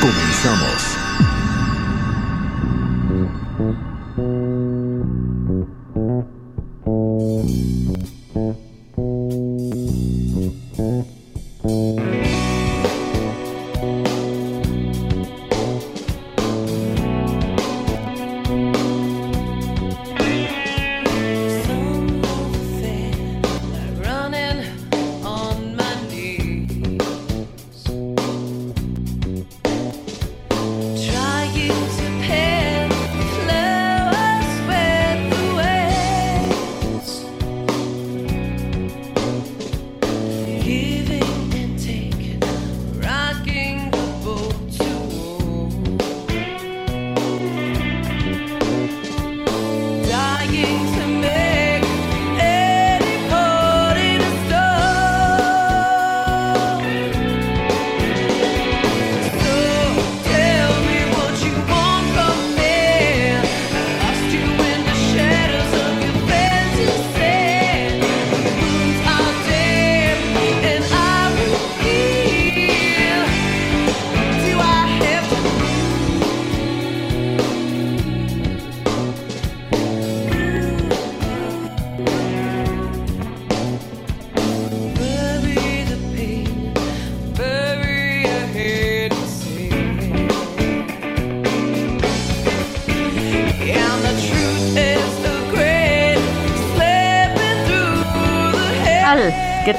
Comenzamos. 0.00 0.97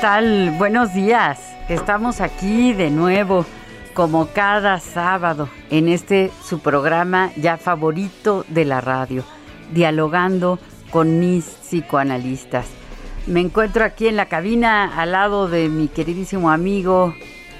Tal? 0.02 0.52
Buenos 0.58 0.94
días. 0.94 1.40
Estamos 1.68 2.22
aquí 2.22 2.72
de 2.72 2.90
nuevo, 2.90 3.46
como 3.94 4.28
cada 4.28 4.80
sábado, 4.80 5.50
en 5.70 5.90
este 5.90 6.32
su 6.42 6.60
programa 6.60 7.32
ya 7.36 7.58
favorito 7.58 8.46
de 8.48 8.64
la 8.64 8.80
radio, 8.80 9.26
dialogando 9.74 10.58
con 10.90 11.20
mis 11.20 11.46
psicoanalistas. 11.46 12.68
Me 13.28 13.42
encuentro 13.42 13.84
aquí 13.84 14.08
en 14.08 14.16
la 14.16 14.28
cabina 14.28 14.98
al 14.98 15.12
lado 15.12 15.50
de 15.50 15.68
mi 15.68 15.90
queridísimo 15.90 16.50
amigo. 16.50 17.14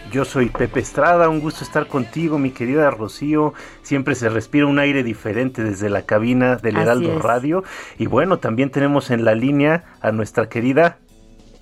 Yo 0.10 0.24
soy 0.24 0.50
Pepe 0.50 0.80
Estrada, 0.80 1.28
un 1.28 1.42
gusto 1.42 1.66
estar 1.66 1.88
contigo, 1.88 2.40
mi 2.40 2.52
querida 2.52 2.90
Rocío. 2.90 3.54
Siempre 3.82 4.16
se 4.16 4.30
respira 4.30 4.66
un 4.66 4.80
aire 4.80 5.04
diferente 5.04 5.62
desde 5.62 5.90
la 5.90 6.04
cabina 6.04 6.56
del 6.56 6.78
Heraldo 6.78 7.20
Radio. 7.20 7.64
Y 7.98 8.06
bueno, 8.06 8.40
también 8.40 8.70
tenemos 8.70 9.12
en 9.12 9.26
la 9.26 9.36
línea 9.36 9.84
a 10.00 10.14
nuestra 10.14 10.48
querida 10.48 11.00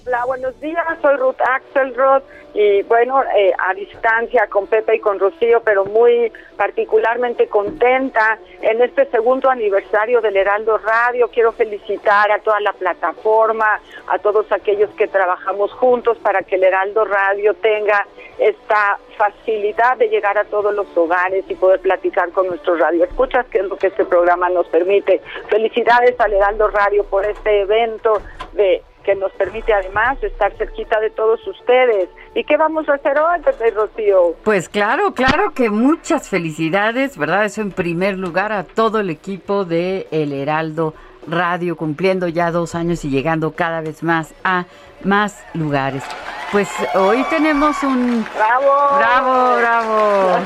Hola, 0.07 0.23
buenos 0.25 0.57
días. 0.61 0.85
Soy 1.01 1.17
Ruth 1.17 1.35
Axelrod 1.41 2.23
y 2.53 2.81
bueno, 2.83 3.21
eh, 3.35 3.51
a 3.59 3.73
distancia 3.73 4.47
con 4.47 4.65
Pepe 4.65 4.95
y 4.95 4.99
con 5.01 5.19
Rocío, 5.19 5.61
pero 5.65 5.83
muy 5.83 6.31
particularmente 6.55 7.47
contenta 7.47 8.39
en 8.61 8.81
este 8.81 9.05
segundo 9.07 9.49
aniversario 9.49 10.21
del 10.21 10.37
Heraldo 10.37 10.77
Radio. 10.77 11.27
Quiero 11.27 11.51
felicitar 11.51 12.31
a 12.31 12.39
toda 12.39 12.61
la 12.61 12.71
plataforma, 12.71 13.81
a 14.07 14.17
todos 14.19 14.49
aquellos 14.53 14.89
que 14.91 15.09
trabajamos 15.09 15.73
juntos 15.73 16.17
para 16.19 16.41
que 16.41 16.55
el 16.55 16.63
Heraldo 16.63 17.03
Radio 17.03 17.53
tenga 17.55 18.07
esta 18.39 18.97
facilidad 19.17 19.97
de 19.97 20.07
llegar 20.07 20.37
a 20.37 20.45
todos 20.45 20.73
los 20.73 20.87
hogares 20.95 21.43
y 21.49 21.55
poder 21.55 21.81
platicar 21.81 22.31
con 22.31 22.47
nuestros 22.47 22.79
radioescuchas, 22.79 23.45
que 23.47 23.57
es 23.57 23.65
lo 23.65 23.75
que 23.75 23.87
este 23.87 24.05
programa 24.05 24.47
nos 24.47 24.67
permite. 24.67 25.21
Felicidades 25.49 26.17
al 26.21 26.31
Heraldo 26.31 26.69
Radio 26.69 27.03
por 27.03 27.25
este 27.25 27.63
evento 27.63 28.21
de 28.53 28.81
que 29.07 29.15
nos 29.15 29.31
permite 29.31 29.73
además 29.73 30.21
estar 30.21 30.51
cerquita 30.57 30.99
de 30.99 31.09
todos 31.11 31.39
ustedes. 31.47 32.09
¿Y 32.35 32.43
qué 32.43 32.57
vamos 32.57 32.89
a 32.89 32.95
hacer 32.95 33.17
hoy, 33.17 33.39
Pepe 33.39 33.71
Rocío? 33.71 34.35
Pues 34.43 34.67
claro, 34.67 35.13
claro 35.13 35.53
que 35.53 35.69
muchas 35.69 36.27
felicidades, 36.27 37.17
¿verdad? 37.17 37.45
Eso 37.45 37.61
en 37.61 37.71
primer 37.71 38.17
lugar 38.17 38.51
a 38.51 38.65
todo 38.65 38.99
el 38.99 39.09
equipo 39.09 39.63
de 39.63 40.07
El 40.11 40.33
Heraldo 40.33 40.93
Radio, 41.25 41.77
cumpliendo 41.77 42.27
ya 42.27 42.51
dos 42.51 42.75
años 42.75 43.05
y 43.05 43.09
llegando 43.09 43.51
cada 43.51 43.79
vez 43.79 44.03
más 44.03 44.33
a 44.43 44.65
más 45.05 45.41
lugares. 45.53 46.03
Pues 46.51 46.67
hoy 46.93 47.23
tenemos 47.29 47.81
un... 47.83 48.25
¡Bravo! 48.35 48.97
¡Bravo, 48.97 49.57
bravo! 49.57 50.39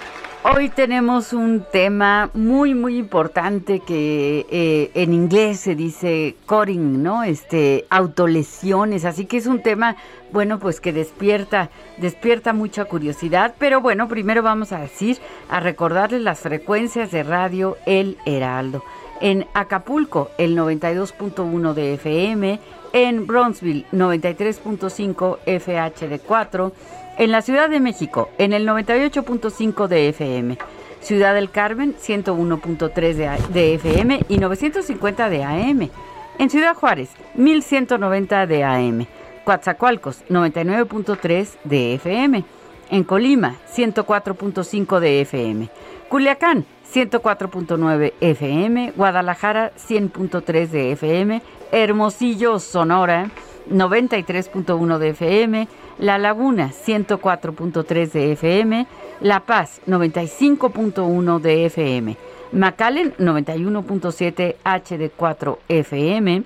Hoy 0.42 0.68
tenemos 0.68 1.32
un 1.32 1.64
tema 1.72 2.30
muy, 2.32 2.74
muy 2.74 2.98
importante 2.98 3.80
que 3.80 4.46
eh, 4.48 4.90
en 4.94 5.12
inglés 5.12 5.60
se 5.60 5.74
dice 5.74 6.36
coding, 6.46 7.02
¿no? 7.02 7.24
Este, 7.24 7.84
autolesiones. 7.90 9.04
Así 9.04 9.26
que 9.26 9.38
es 9.38 9.46
un 9.46 9.60
tema, 9.60 9.96
bueno, 10.32 10.58
pues 10.60 10.80
que 10.80 10.92
despierta, 10.92 11.70
despierta 11.96 12.52
mucha 12.52 12.84
curiosidad. 12.84 13.54
Pero 13.58 13.80
bueno, 13.80 14.06
primero 14.08 14.42
vamos 14.42 14.72
a 14.72 14.78
decir, 14.78 15.18
a 15.48 15.58
recordarles 15.58 16.22
las 16.22 16.40
frecuencias 16.40 17.10
de 17.10 17.24
radio 17.24 17.76
El 17.84 18.16
Heraldo. 18.24 18.84
En 19.20 19.46
Acapulco, 19.54 20.30
el 20.38 20.56
92.1 20.56 21.74
de 21.74 21.94
FM. 21.94 22.60
En 22.92 23.26
Bronzeville, 23.26 23.86
93.5 23.92 25.38
FHD4 25.44 26.72
en 27.18 27.32
la 27.32 27.42
Ciudad 27.42 27.70
de 27.70 27.80
México, 27.80 28.30
en 28.38 28.52
el 28.52 28.66
98.5 28.66 29.88
de 29.88 30.08
FM. 30.10 30.58
Ciudad 31.00 31.34
del 31.34 31.50
Carmen, 31.50 31.94
101.3 31.94 33.48
de 33.48 33.74
FM 33.74 34.20
y 34.28 34.38
950 34.38 35.28
de 35.30 35.44
AM. 35.44 35.90
En 36.38 36.50
Ciudad 36.50 36.74
Juárez, 36.74 37.10
1190 37.34 38.46
de 38.46 38.64
AM. 38.64 39.06
Coatzacoalcos, 39.44 40.24
99.3 40.28 41.48
de 41.64 41.94
FM. 41.94 42.44
En 42.90 43.04
Colima, 43.04 43.56
104.5 43.74 45.00
de 45.00 45.20
FM. 45.22 45.68
Culiacán, 46.08 46.64
104.9 46.92 48.12
FM. 48.20 48.92
Guadalajara, 48.96 49.72
100.3 49.76 50.68
de 50.68 50.92
FM. 50.92 51.42
Hermosillo, 51.72 52.58
Sonora, 52.58 53.30
93.1 53.70 54.98
de 54.98 55.08
FM, 55.10 55.68
La 55.98 56.18
Laguna 56.18 56.70
104.3 56.72 58.12
de 58.12 58.32
FM, 58.32 58.86
La 59.22 59.40
Paz 59.40 59.80
95.1 59.86 61.40
de 61.40 61.64
FM, 61.66 62.16
McAllen 62.52 63.14
91.7 63.18 64.56
HD4 64.62 65.58
FM, 65.68 66.42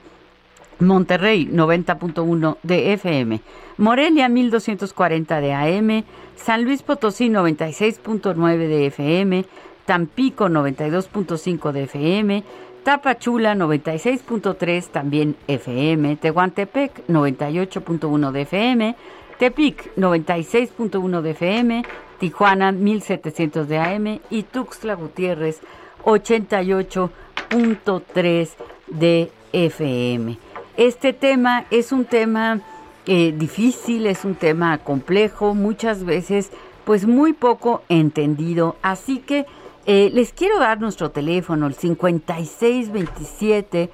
Monterrey 0.79 1.49
90.1 1.51 2.57
de 2.63 2.93
FM, 2.93 3.41
Morelia 3.79 4.29
1240 4.29 5.41
de 5.41 5.53
AM, 5.53 6.05
San 6.37 6.63
Luis 6.63 6.83
Potosí 6.83 7.29
96.9 7.29 8.57
de 8.57 8.87
FM, 8.87 9.45
Tampico 9.85 10.49
92.5 10.49 11.73
de 11.73 11.83
FM, 11.83 12.45
Tapachula 12.85 13.55
96.3 13.57 14.87
también 14.87 15.37
FM, 15.49 16.17
Tehuantepec 16.17 17.07
98.1 17.09 18.31
de 18.31 18.41
FM, 18.43 18.97
Tepic 19.41 19.97
96.1 19.97 21.23
de 21.23 21.31
FM, 21.31 21.83
Tijuana 22.19 22.73
1700 22.73 23.67
de 23.67 23.79
AM 23.79 24.21
y 24.29 24.43
Tuxtla 24.43 24.93
Gutiérrez 24.93 25.61
88.3 26.05 28.51
de 28.89 29.33
FM. 29.55 30.37
Este 30.77 31.15
tema 31.15 31.65
es 31.71 31.91
un 31.91 32.05
tema 32.05 32.61
eh, 33.07 33.33
difícil, 33.35 34.07
es 34.07 34.27
un 34.27 34.35
tema 34.35 34.77
complejo, 34.77 35.55
muchas 35.55 36.05
veces 36.05 36.51
pues 36.85 37.07
muy 37.07 37.33
poco 37.33 37.81
entendido, 37.89 38.77
así 38.83 39.21
que 39.21 39.47
eh, 39.87 40.11
les 40.13 40.35
quiero 40.35 40.59
dar 40.59 40.81
nuestro 40.81 41.13
teléfono, 41.13 41.67
el 41.67 41.73
5627 41.73 43.89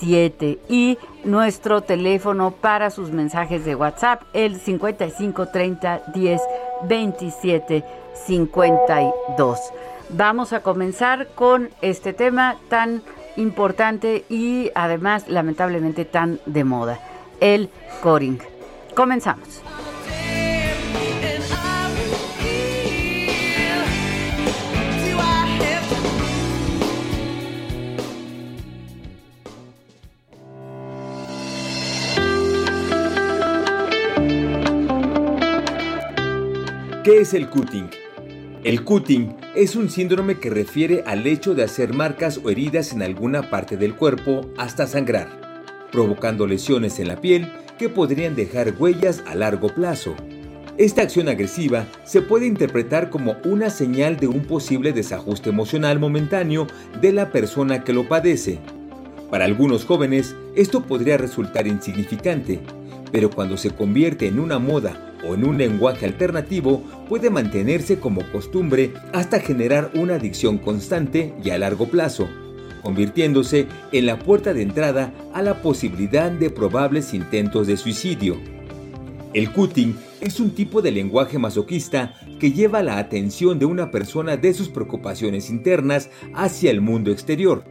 947477 0.00 0.58
y 0.68 0.98
nuestro 1.24 1.82
teléfono 1.82 2.50
para 2.52 2.90
sus 2.90 3.10
mensajes 3.10 3.64
de 3.64 3.74
WhatsApp, 3.74 4.22
el 4.32 4.60
5530 4.60 6.02
10 6.14 6.40
27 6.84 7.84
52. 8.26 9.58
Vamos 10.10 10.52
a 10.52 10.60
comenzar 10.60 11.28
con 11.34 11.70
este 11.82 12.12
tema 12.12 12.56
tan 12.68 13.02
importante 13.36 14.24
y 14.28 14.70
además 14.74 15.28
lamentablemente 15.28 16.04
tan 16.04 16.40
de 16.46 16.64
moda, 16.64 16.98
el 17.40 17.70
coring. 18.02 18.38
Comenzamos. 18.94 19.62
¿Qué 37.06 37.20
es 37.20 37.34
el 37.34 37.48
cutting? 37.48 37.88
El 38.64 38.82
cutting 38.82 39.36
es 39.54 39.76
un 39.76 39.90
síndrome 39.90 40.40
que 40.40 40.50
refiere 40.50 41.04
al 41.06 41.24
hecho 41.28 41.54
de 41.54 41.62
hacer 41.62 41.94
marcas 41.94 42.40
o 42.42 42.50
heridas 42.50 42.92
en 42.92 43.00
alguna 43.00 43.48
parte 43.48 43.76
del 43.76 43.94
cuerpo 43.94 44.50
hasta 44.56 44.88
sangrar, 44.88 45.28
provocando 45.92 46.48
lesiones 46.48 46.98
en 46.98 47.06
la 47.06 47.20
piel 47.20 47.48
que 47.78 47.88
podrían 47.88 48.34
dejar 48.34 48.74
huellas 48.76 49.22
a 49.24 49.36
largo 49.36 49.68
plazo. 49.68 50.16
Esta 50.78 51.02
acción 51.02 51.28
agresiva 51.28 51.86
se 52.02 52.22
puede 52.22 52.48
interpretar 52.48 53.08
como 53.08 53.36
una 53.44 53.70
señal 53.70 54.16
de 54.16 54.26
un 54.26 54.40
posible 54.44 54.92
desajuste 54.92 55.50
emocional 55.50 56.00
momentáneo 56.00 56.66
de 57.00 57.12
la 57.12 57.30
persona 57.30 57.84
que 57.84 57.92
lo 57.92 58.08
padece. 58.08 58.58
Para 59.30 59.44
algunos 59.44 59.84
jóvenes 59.84 60.34
esto 60.56 60.82
podría 60.82 61.18
resultar 61.18 61.68
insignificante, 61.68 62.58
pero 63.12 63.30
cuando 63.30 63.56
se 63.56 63.70
convierte 63.70 64.26
en 64.26 64.40
una 64.40 64.58
moda 64.58 65.05
o 65.26 65.34
en 65.34 65.44
un 65.44 65.58
lenguaje 65.58 66.06
alternativo 66.06 66.82
puede 67.08 67.30
mantenerse 67.30 67.98
como 67.98 68.22
costumbre 68.32 68.92
hasta 69.12 69.40
generar 69.40 69.90
una 69.94 70.14
adicción 70.14 70.58
constante 70.58 71.34
y 71.42 71.50
a 71.50 71.58
largo 71.58 71.88
plazo, 71.88 72.28
convirtiéndose 72.82 73.66
en 73.92 74.06
la 74.06 74.18
puerta 74.18 74.54
de 74.54 74.62
entrada 74.62 75.12
a 75.32 75.42
la 75.42 75.62
posibilidad 75.62 76.30
de 76.30 76.50
probables 76.50 77.14
intentos 77.14 77.66
de 77.66 77.76
suicidio. 77.76 78.36
El 79.34 79.50
cutting 79.52 79.96
es 80.20 80.40
un 80.40 80.50
tipo 80.50 80.80
de 80.80 80.92
lenguaje 80.92 81.38
masoquista 81.38 82.14
que 82.40 82.52
lleva 82.52 82.82
la 82.82 82.98
atención 82.98 83.58
de 83.58 83.66
una 83.66 83.90
persona 83.90 84.36
de 84.36 84.54
sus 84.54 84.68
preocupaciones 84.68 85.50
internas 85.50 86.10
hacia 86.34 86.70
el 86.70 86.80
mundo 86.80 87.10
exterior, 87.10 87.64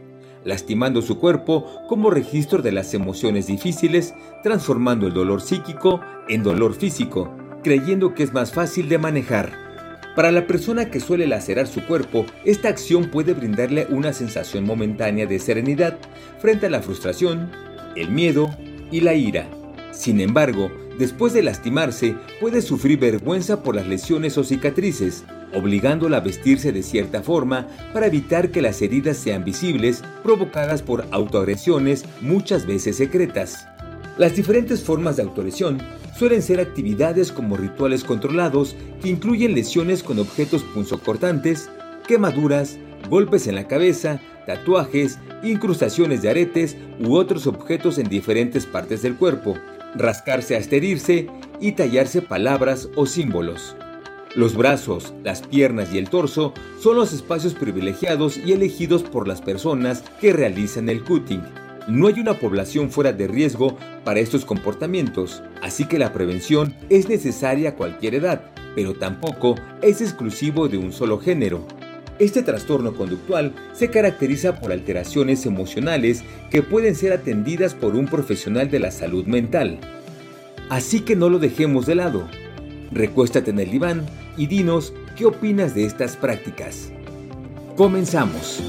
lastimando 0.44 1.02
su 1.02 1.18
cuerpo 1.18 1.66
como 1.88 2.10
registro 2.10 2.62
de 2.62 2.72
las 2.72 2.94
emociones 2.94 3.48
difíciles, 3.48 4.14
transformando 4.42 5.08
el 5.08 5.14
dolor 5.14 5.40
psíquico 5.40 6.00
en 6.28 6.44
dolor 6.44 6.74
físico, 6.74 7.34
creyendo 7.66 8.14
que 8.14 8.22
es 8.22 8.32
más 8.32 8.52
fácil 8.52 8.88
de 8.88 8.96
manejar. 8.96 9.50
Para 10.14 10.30
la 10.30 10.46
persona 10.46 10.88
que 10.88 11.00
suele 11.00 11.26
lacerar 11.26 11.66
su 11.66 11.84
cuerpo, 11.84 12.24
esta 12.44 12.68
acción 12.68 13.10
puede 13.10 13.34
brindarle 13.34 13.88
una 13.90 14.12
sensación 14.12 14.62
momentánea 14.62 15.26
de 15.26 15.40
serenidad 15.40 15.98
frente 16.38 16.66
a 16.66 16.70
la 16.70 16.80
frustración, 16.80 17.50
el 17.96 18.10
miedo 18.10 18.56
y 18.92 19.00
la 19.00 19.14
ira. 19.14 19.48
Sin 19.90 20.20
embargo, 20.20 20.70
después 20.96 21.32
de 21.32 21.42
lastimarse, 21.42 22.14
puede 22.40 22.62
sufrir 22.62 23.00
vergüenza 23.00 23.64
por 23.64 23.74
las 23.74 23.88
lesiones 23.88 24.38
o 24.38 24.44
cicatrices, 24.44 25.24
obligándola 25.52 26.18
a 26.18 26.20
vestirse 26.20 26.70
de 26.70 26.84
cierta 26.84 27.20
forma 27.20 27.66
para 27.92 28.06
evitar 28.06 28.52
que 28.52 28.62
las 28.62 28.80
heridas 28.80 29.16
sean 29.16 29.44
visibles, 29.44 30.04
provocadas 30.22 30.82
por 30.82 31.04
autoagresiones 31.10 32.04
muchas 32.20 32.64
veces 32.64 32.94
secretas. 32.96 33.66
Las 34.18 34.36
diferentes 34.36 34.84
formas 34.84 35.16
de 35.16 35.24
autolesión 35.24 35.82
suelen 36.18 36.42
ser 36.42 36.60
actividades 36.60 37.30
como 37.30 37.56
rituales 37.56 38.04
controlados 38.04 38.74
que 39.02 39.08
incluyen 39.08 39.54
lesiones 39.54 40.02
con 40.02 40.18
objetos 40.18 40.62
punzocortantes, 40.62 41.70
quemaduras, 42.08 42.78
golpes 43.10 43.46
en 43.46 43.54
la 43.54 43.68
cabeza, 43.68 44.20
tatuajes, 44.46 45.18
incrustaciones 45.42 46.22
de 46.22 46.30
aretes 46.30 46.76
u 47.00 47.14
otros 47.16 47.46
objetos 47.46 47.98
en 47.98 48.08
diferentes 48.08 48.64
partes 48.64 49.02
del 49.02 49.16
cuerpo, 49.16 49.56
rascarse 49.94 50.56
hasta 50.56 50.76
herirse 50.76 51.28
y 51.60 51.72
tallarse 51.72 52.22
palabras 52.22 52.88
o 52.96 53.06
símbolos. 53.06 53.76
Los 54.34 54.56
brazos, 54.56 55.14
las 55.24 55.42
piernas 55.42 55.92
y 55.92 55.98
el 55.98 56.10
torso 56.10 56.52
son 56.80 56.96
los 56.96 57.12
espacios 57.12 57.54
privilegiados 57.54 58.36
y 58.36 58.52
elegidos 58.52 59.02
por 59.02 59.26
las 59.26 59.40
personas 59.40 60.04
que 60.20 60.32
realizan 60.32 60.88
el 60.88 61.02
cutting. 61.02 61.42
No 61.88 62.08
hay 62.08 62.18
una 62.18 62.34
población 62.34 62.90
fuera 62.90 63.12
de 63.12 63.28
riesgo 63.28 63.76
para 64.04 64.18
estos 64.18 64.44
comportamientos, 64.44 65.42
así 65.62 65.84
que 65.84 66.00
la 66.00 66.12
prevención 66.12 66.74
es 66.90 67.08
necesaria 67.08 67.70
a 67.70 67.74
cualquier 67.76 68.16
edad, 68.16 68.50
pero 68.74 68.94
tampoco 68.94 69.54
es 69.82 70.00
exclusivo 70.00 70.66
de 70.66 70.78
un 70.78 70.92
solo 70.92 71.20
género. 71.20 71.64
Este 72.18 72.42
trastorno 72.42 72.94
conductual 72.94 73.54
se 73.72 73.88
caracteriza 73.88 74.58
por 74.58 74.72
alteraciones 74.72 75.46
emocionales 75.46 76.24
que 76.50 76.62
pueden 76.62 76.96
ser 76.96 77.12
atendidas 77.12 77.74
por 77.74 77.94
un 77.94 78.06
profesional 78.06 78.68
de 78.68 78.80
la 78.80 78.90
salud 78.90 79.26
mental. 79.26 79.78
Así 80.68 81.00
que 81.00 81.14
no 81.14 81.28
lo 81.28 81.38
dejemos 81.38 81.86
de 81.86 81.94
lado. 81.94 82.26
Recuéstate 82.90 83.50
en 83.50 83.60
el 83.60 83.70
diván 83.70 84.04
y 84.36 84.48
dinos 84.48 84.92
qué 85.14 85.26
opinas 85.26 85.74
de 85.74 85.84
estas 85.84 86.16
prácticas. 86.16 86.90
Comenzamos. 87.76 88.60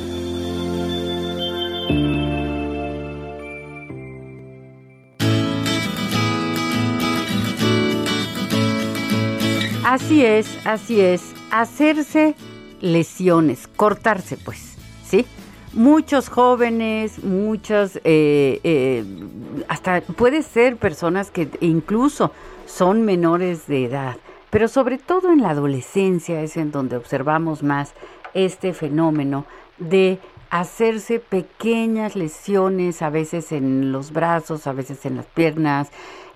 Así 9.98 10.24
es, 10.24 10.60
así 10.63 11.01
es. 11.01 11.34
Hacerse 11.50 12.36
lesiones, 12.82 13.68
cortarse 13.68 14.38
pues, 14.38 14.77
¿sí? 15.04 15.25
Muchos 15.74 16.30
jóvenes, 16.30 17.24
muchos, 17.24 17.96
eh, 18.04 18.60
eh, 18.63 19.04
hasta 19.68 20.01
puede 20.01 20.44
ser 20.44 20.77
personas 20.77 21.32
que 21.32 21.50
incluso 21.62 22.32
son 22.68 23.06
menores 23.06 23.66
de 23.66 23.86
edad, 23.86 24.18
pero 24.51 24.68
sobre 24.68 25.00
todo 25.00 25.32
en 25.32 25.42
la 25.42 25.50
adolescencia 25.50 26.44
es 26.44 26.58
en 26.58 26.70
donde 26.70 26.96
observamos 26.96 27.63
más 27.63 27.96
este 28.36 28.74
fenómeno 28.74 29.46
de 29.80 30.20
hacerse 30.51 31.20
pequeñas 31.20 32.16
lesiones, 32.16 33.01
a 33.01 33.10
veces 33.10 33.51
en 33.51 33.92
los 33.92 34.12
brazos, 34.12 34.68
a 34.68 34.74
veces 34.74 35.08
en 35.08 35.16
las 35.16 35.25
piernas, 35.25 35.89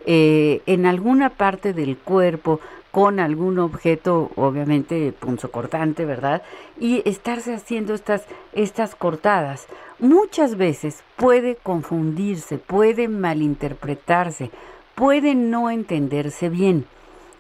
eh, 0.08 0.64
en 0.66 0.88
alguna 0.88 1.30
parte 1.30 1.74
del 1.74 1.96
cuerpo, 1.96 2.60
con 2.92 3.20
algún 3.20 3.58
objeto, 3.60 4.32
obviamente 4.36 5.14
punzocortante, 5.14 6.06
¿verdad? 6.06 6.44
Y 6.80 7.02
estarse 7.10 7.54
haciendo 7.54 7.94
estas, 7.94 8.24
estas 8.54 8.96
cortadas. 8.96 9.68
Muchas 10.00 10.56
veces 10.58 11.04
puede 11.16 11.56
confundirse, 11.56 12.58
puede 12.58 13.08
malinterpretarse, 13.08 14.52
puede 14.96 15.36
no 15.36 15.70
entenderse 15.72 16.50
bien. 16.50 16.86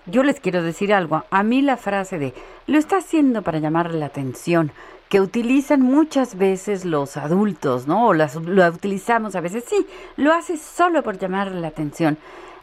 yo 0.05 0.24
les 0.24 0.39
quiero 0.39 0.63
decir 0.63 0.93
algo. 0.93 1.24
A 1.29 1.43
mí 1.43 1.62
la 1.62 1.77
frase 1.77 2.17
de 2.17 2.34
lo 2.67 2.77
está 2.77 2.98
haciendo 2.98 3.41
para 3.41 3.60
llamarle 3.60 4.00
la 4.00 4.08
atención, 4.08 4.72
que 5.10 5.22
utilizan 5.22 5.81
muchas 5.81 6.38
veces 6.38 6.86
los 6.86 7.17
adultos, 7.17 7.88
¿no? 7.88 8.08
O 8.08 8.13
las, 8.13 8.36
lo 8.36 8.65
utilizamos 8.67 9.36
a 9.36 9.41
veces, 9.41 9.65
sí, 9.67 9.86
lo 10.17 10.34
hace 10.34 10.58
solo 10.58 11.03
por 11.03 11.17
llamarle 11.17 11.60
la 11.60 11.67
atención. 11.67 12.17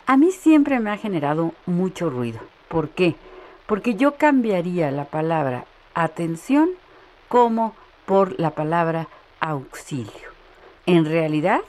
A 0.07 0.17
mí 0.17 0.31
siempre 0.31 0.81
me 0.81 0.91
ha 0.91 0.97
generado 0.97 1.53
mucho 1.67 2.09
ruido. 2.09 2.41
¿Por 2.69 2.91
qué? 2.91 3.17
Porque 3.67 3.95
yo 3.95 4.15
cambiaría 4.17 4.91
la 4.91 5.05
palabra 5.05 5.67
atención 5.95 6.71
como 7.29 7.75
por 8.07 8.39
la 8.39 8.51
palabra 8.51 9.09
auxilio. 9.41 10.29
En 10.87 11.05
realidad, 11.05 11.61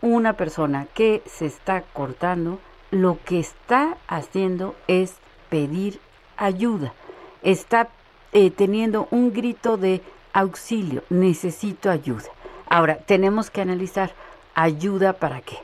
una 0.00 0.32
persona 0.34 0.86
que 0.94 1.22
se 1.26 1.46
está 1.46 1.82
cortando, 1.92 2.58
lo 2.90 3.18
que 3.24 3.38
está 3.38 3.96
haciendo 4.08 4.74
es 4.88 5.16
pedir 5.48 6.00
ayuda. 6.36 6.92
Está 7.42 7.88
eh, 8.32 8.50
teniendo 8.50 9.08
un 9.10 9.32
grito 9.32 9.76
de 9.76 10.00
auxilio, 10.32 11.02
necesito 11.10 11.90
ayuda. 11.90 12.28
Ahora, 12.68 12.96
tenemos 12.96 13.50
que 13.50 13.60
analizar 13.60 14.14
ayuda 14.54 15.12
para 15.12 15.42
qué. 15.42 15.58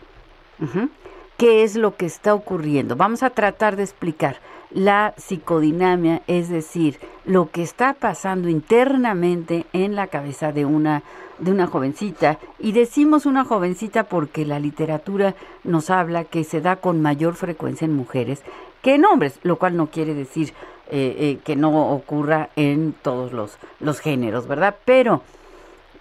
¿Qué 1.39 1.63
es 1.63 1.77
lo 1.77 1.97
que 1.97 2.05
está 2.05 2.35
ocurriendo? 2.35 2.97
Vamos 2.97 3.23
a 3.23 3.31
tratar 3.31 3.77
de 3.77 3.85
explicar 3.85 4.41
la 4.73 5.15
psicodinamia, 5.17 6.21
es 6.27 6.49
decir, 6.49 6.99
lo 7.25 7.53
que 7.53 7.63
está 7.63 7.95
pasando 7.95 8.49
internamente 8.49 9.65
en 9.73 9.95
la 9.95 10.09
cabeza 10.09 10.51
de 10.51 10.65
una 10.65 11.05
de 11.39 11.53
una 11.53 11.69
jovencita 11.69 12.41
y 12.59 12.73
decimos 12.73 13.25
una 13.25 13.45
jovencita 13.45 14.03
porque 14.03 14.45
la 14.45 14.59
literatura 14.59 15.37
nos 15.63 15.91
habla 15.91 16.25
que 16.25 16.43
se 16.43 16.61
da 16.61 16.75
con 16.75 17.01
mayor 17.01 17.37
frecuencia 17.37 17.85
en 17.85 17.95
mujeres 17.95 18.43
que 18.83 18.97
en 18.97 19.05
hombres, 19.05 19.39
lo 19.45 19.61
cual 19.61 19.77
no 19.77 19.87
quiere 19.93 20.15
decir 20.15 20.53
eh, 20.91 21.15
eh, 21.21 21.39
que 21.45 21.55
no 21.55 21.93
ocurra 21.93 22.49
en 22.57 22.93
todos 23.01 23.33
los, 23.33 23.59
los 23.79 24.01
géneros, 24.01 24.49
¿verdad? 24.49 24.75
Pero, 24.85 25.23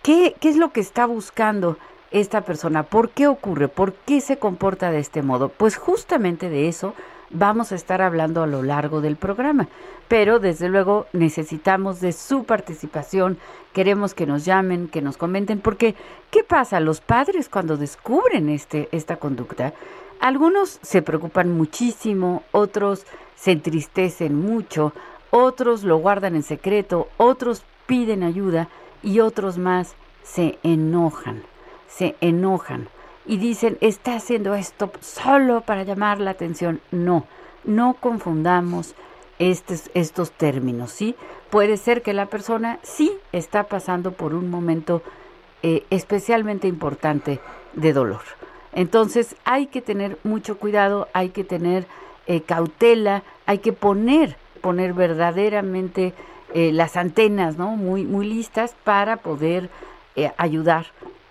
¿qué, 0.01 0.35
¿qué 0.39 0.49
es 0.49 0.57
lo 0.57 0.71
que 0.71 0.79
está 0.79 1.05
buscando 1.05 1.77
esta 2.11 2.41
persona? 2.41 2.83
¿Por 2.83 3.09
qué 3.09 3.27
ocurre? 3.27 3.67
¿Por 3.67 3.93
qué 3.93 4.21
se 4.21 4.37
comporta 4.37 4.91
de 4.91 4.99
este 4.99 5.21
modo? 5.21 5.49
Pues 5.49 5.77
justamente 5.77 6.49
de 6.49 6.67
eso 6.67 6.93
vamos 7.29 7.71
a 7.71 7.75
estar 7.75 8.01
hablando 8.01 8.43
a 8.43 8.47
lo 8.47 8.63
largo 8.63 9.01
del 9.01 9.15
programa. 9.15 9.67
Pero 10.07 10.39
desde 10.39 10.69
luego 10.69 11.07
necesitamos 11.11 11.99
de 11.99 12.13
su 12.13 12.45
participación, 12.45 13.37
queremos 13.73 14.13
que 14.13 14.25
nos 14.25 14.45
llamen, 14.45 14.87
que 14.87 15.01
nos 15.01 15.17
comenten, 15.17 15.59
porque 15.59 15.95
¿qué 16.31 16.43
pasa? 16.43 16.79
Los 16.79 17.01
padres 17.01 17.49
cuando 17.49 17.75
descubren 17.75 18.49
este, 18.49 18.87
esta 18.91 19.17
conducta, 19.17 19.73
algunos 20.19 20.79
se 20.81 21.01
preocupan 21.01 21.51
muchísimo, 21.51 22.43
otros 22.51 23.05
se 23.35 23.51
entristecen 23.51 24.35
mucho, 24.35 24.93
otros 25.29 25.83
lo 25.83 25.97
guardan 25.97 26.35
en 26.35 26.43
secreto, 26.43 27.09
otros 27.17 27.63
piden 27.85 28.23
ayuda 28.23 28.69
y 29.03 29.19
otros 29.19 29.57
más 29.57 29.95
se 30.23 30.57
enojan, 30.63 31.43
se 31.87 32.15
enojan 32.21 32.89
y 33.25 33.37
dicen, 33.37 33.77
está 33.81 34.15
haciendo 34.15 34.55
esto 34.55 34.91
solo 35.01 35.61
para 35.61 35.83
llamar 35.83 36.19
la 36.19 36.31
atención. 36.31 36.79
No, 36.91 37.25
no 37.65 37.95
confundamos 37.99 38.95
estos, 39.37 39.91
estos 39.93 40.31
términos, 40.31 40.91
¿sí? 40.91 41.15
Puede 41.49 41.77
ser 41.77 42.01
que 42.01 42.13
la 42.13 42.27
persona 42.27 42.79
sí 42.83 43.11
está 43.31 43.63
pasando 43.63 44.13
por 44.13 44.33
un 44.33 44.49
momento 44.49 45.01
eh, 45.63 45.85
especialmente 45.89 46.67
importante 46.67 47.39
de 47.73 47.93
dolor. 47.93 48.21
Entonces 48.73 49.35
hay 49.43 49.67
que 49.67 49.81
tener 49.81 50.17
mucho 50.23 50.57
cuidado, 50.57 51.07
hay 51.13 51.29
que 51.29 51.43
tener 51.43 51.85
eh, 52.27 52.41
cautela, 52.41 53.23
hay 53.45 53.59
que 53.59 53.73
poner, 53.73 54.37
poner 54.61 54.93
verdaderamente 54.93 56.13
eh, 56.53 56.71
las 56.71 56.95
antenas, 56.95 57.57
¿no? 57.57 57.75
Muy, 57.75 58.05
muy 58.05 58.25
listas 58.27 58.75
para 58.83 59.17
poder 59.17 59.69
ayudar 60.37 60.87